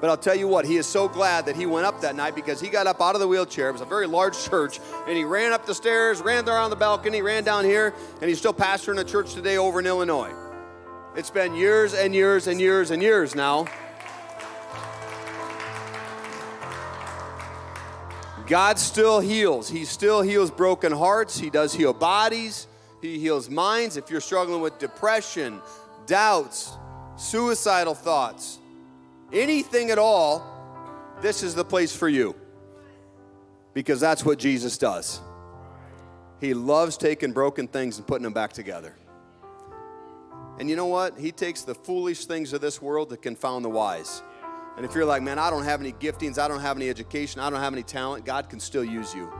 But 0.00 0.10
I'll 0.10 0.16
tell 0.16 0.34
you 0.34 0.48
what, 0.48 0.66
he 0.66 0.76
is 0.76 0.86
so 0.86 1.08
glad 1.08 1.46
that 1.46 1.56
he 1.56 1.66
went 1.66 1.86
up 1.86 2.00
that 2.02 2.14
night 2.14 2.34
because 2.34 2.60
he 2.60 2.68
got 2.68 2.86
up 2.86 3.00
out 3.00 3.14
of 3.14 3.20
the 3.20 3.28
wheelchair. 3.28 3.68
It 3.68 3.72
was 3.72 3.80
a 3.80 3.86
very 3.86 4.06
large 4.06 4.38
church, 4.50 4.80
and 5.06 5.16
he 5.16 5.24
ran 5.24 5.52
up 5.52 5.66
the 5.66 5.74
stairs, 5.74 6.20
ran 6.20 6.46
around 6.48 6.70
the 6.70 6.76
balcony, 6.76 7.22
ran 7.22 7.44
down 7.44 7.64
here, 7.64 7.94
and 8.20 8.28
he's 8.28 8.38
still 8.38 8.52
pastoring 8.52 9.00
a 9.00 9.04
church 9.04 9.34
today 9.34 9.56
over 9.56 9.80
in 9.80 9.86
Illinois. 9.86 10.32
It's 11.16 11.30
been 11.30 11.54
years 11.54 11.94
and 11.94 12.14
years 12.14 12.48
and 12.48 12.60
years 12.60 12.90
and 12.90 13.02
years 13.02 13.34
now. 13.34 13.66
God 18.46 18.78
still 18.78 19.20
heals. 19.20 19.70
He 19.70 19.84
still 19.84 20.20
heals 20.20 20.50
broken 20.50 20.92
hearts. 20.92 21.38
He 21.38 21.50
does 21.50 21.72
heal 21.72 21.92
bodies. 21.92 22.66
He 23.00 23.18
heals 23.18 23.48
minds. 23.48 23.96
If 23.96 24.10
you're 24.10 24.20
struggling 24.20 24.60
with 24.60 24.78
depression, 24.78 25.60
doubts, 26.06 26.72
suicidal 27.16 27.94
thoughts, 27.94 28.58
anything 29.32 29.90
at 29.90 29.98
all, 29.98 30.44
this 31.22 31.42
is 31.42 31.54
the 31.54 31.64
place 31.64 31.94
for 31.94 32.08
you. 32.08 32.34
Because 33.72 33.98
that's 34.00 34.24
what 34.24 34.38
Jesus 34.38 34.78
does. 34.78 35.20
He 36.40 36.54
loves 36.54 36.96
taking 36.96 37.32
broken 37.32 37.66
things 37.66 37.96
and 37.96 38.06
putting 38.06 38.24
them 38.24 38.34
back 38.34 38.52
together. 38.52 38.94
And 40.58 40.70
you 40.70 40.76
know 40.76 40.86
what? 40.86 41.18
He 41.18 41.32
takes 41.32 41.62
the 41.62 41.74
foolish 41.74 42.26
things 42.26 42.52
of 42.52 42.60
this 42.60 42.80
world 42.80 43.10
to 43.10 43.16
confound 43.16 43.64
the 43.64 43.70
wise. 43.70 44.22
And 44.76 44.84
if 44.84 44.94
you're 44.94 45.04
like, 45.04 45.22
man, 45.22 45.38
I 45.38 45.50
don't 45.50 45.64
have 45.64 45.80
any 45.80 45.92
giftings, 45.92 46.38
I 46.38 46.48
don't 46.48 46.60
have 46.60 46.76
any 46.76 46.88
education, 46.88 47.40
I 47.40 47.48
don't 47.48 47.60
have 47.60 47.72
any 47.72 47.82
talent, 47.82 48.24
God 48.24 48.48
can 48.48 48.58
still 48.58 48.84
use 48.84 49.14
you. 49.14 49.32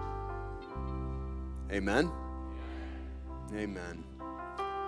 Amen? 1.73 2.11
Amen. 3.55 4.05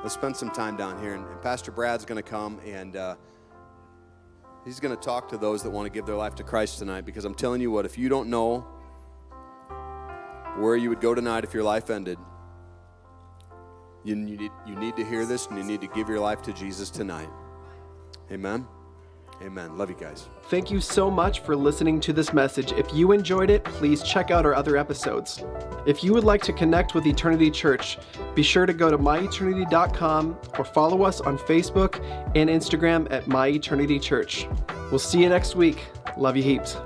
Let's 0.03 0.15
spend 0.15 0.37
some 0.37 0.51
time 0.51 0.77
down 0.77 1.01
here. 1.01 1.15
And, 1.15 1.25
Pastor 1.43 1.73
Brad's 1.73 2.05
going 2.05 2.23
to 2.23 2.29
come 2.29 2.61
and. 2.65 2.97
Uh, 2.97 3.17
He's 4.67 4.81
going 4.81 4.95
to 4.95 5.01
talk 5.01 5.29
to 5.29 5.39
those 5.39 5.63
that 5.63 5.71
want 5.71 5.87
to 5.87 5.91
give 5.91 6.07
their 6.07 6.17
life 6.17 6.35
to 6.35 6.43
Christ 6.43 6.81
tonight 6.81 7.03
because 7.03 7.25
I'm 7.25 7.37
telling 7.37 7.61
you 7.61 7.71
what, 7.71 7.87
if 7.87 7.97
you 7.97 8.09
don't 8.09 8.29
know 8.29 8.67
where 10.59 10.75
you 10.75 10.89
would 10.89 11.01
go 11.01 11.15
tonight 11.15 11.45
if 11.45 11.55
your 11.55 11.63
life 11.63 11.89
ended, 11.89 12.19
you, 14.03 14.17
you, 14.17 14.37
need, 14.37 14.51
you 14.67 14.75
need 14.75 14.97
to 14.97 15.05
hear 15.05 15.25
this 15.25 15.47
and 15.47 15.57
you 15.57 15.63
need 15.63 15.81
to 15.83 15.87
give 15.87 16.09
your 16.09 16.19
life 16.19 16.43
to 16.43 16.53
Jesus 16.53 16.91
tonight. 16.91 17.29
Amen. 18.33 18.67
Amen. 19.43 19.77
Love 19.77 19.91
you 19.91 19.97
guys. 19.97 20.29
Thank 20.45 20.71
you 20.71 20.81
so 20.81 21.11
much 21.11 21.41
for 21.41 21.55
listening 21.55 22.01
to 22.01 22.13
this 22.13 22.33
message. 22.33 22.73
If 22.73 22.93
you 22.95 23.13
enjoyed 23.13 23.51
it, 23.51 23.65
please 23.65 24.03
check 24.03 24.31
out 24.31 24.47
our 24.47 24.55
other 24.55 24.77
episodes. 24.77 25.45
If 25.87 26.03
you 26.03 26.15
would 26.15 26.25
like 26.25 26.43
to 26.43 26.53
connect 26.53 26.95
with 26.95 27.07
Eternity 27.07 27.51
Church, 27.51 27.99
be 28.35 28.43
sure 28.43 28.67
to 28.67 28.73
go 28.73 28.91
to 28.91 28.97
myeternity.com 28.97 30.39
or 30.59 30.65
follow 30.65 31.03
us 31.03 31.21
on 31.21 31.39
Facebook 31.39 32.03
and 32.35 32.49
Instagram 32.49 33.11
at 33.13 33.27
My 33.29 33.49
Eternity 33.49 33.99
Church. 33.99 34.49
We'll 34.91 34.99
see 34.99 35.23
you 35.23 35.29
next 35.29 35.55
week. 35.55 35.85
Love 36.17 36.37
you 36.37 36.43
heaps. 36.43 36.77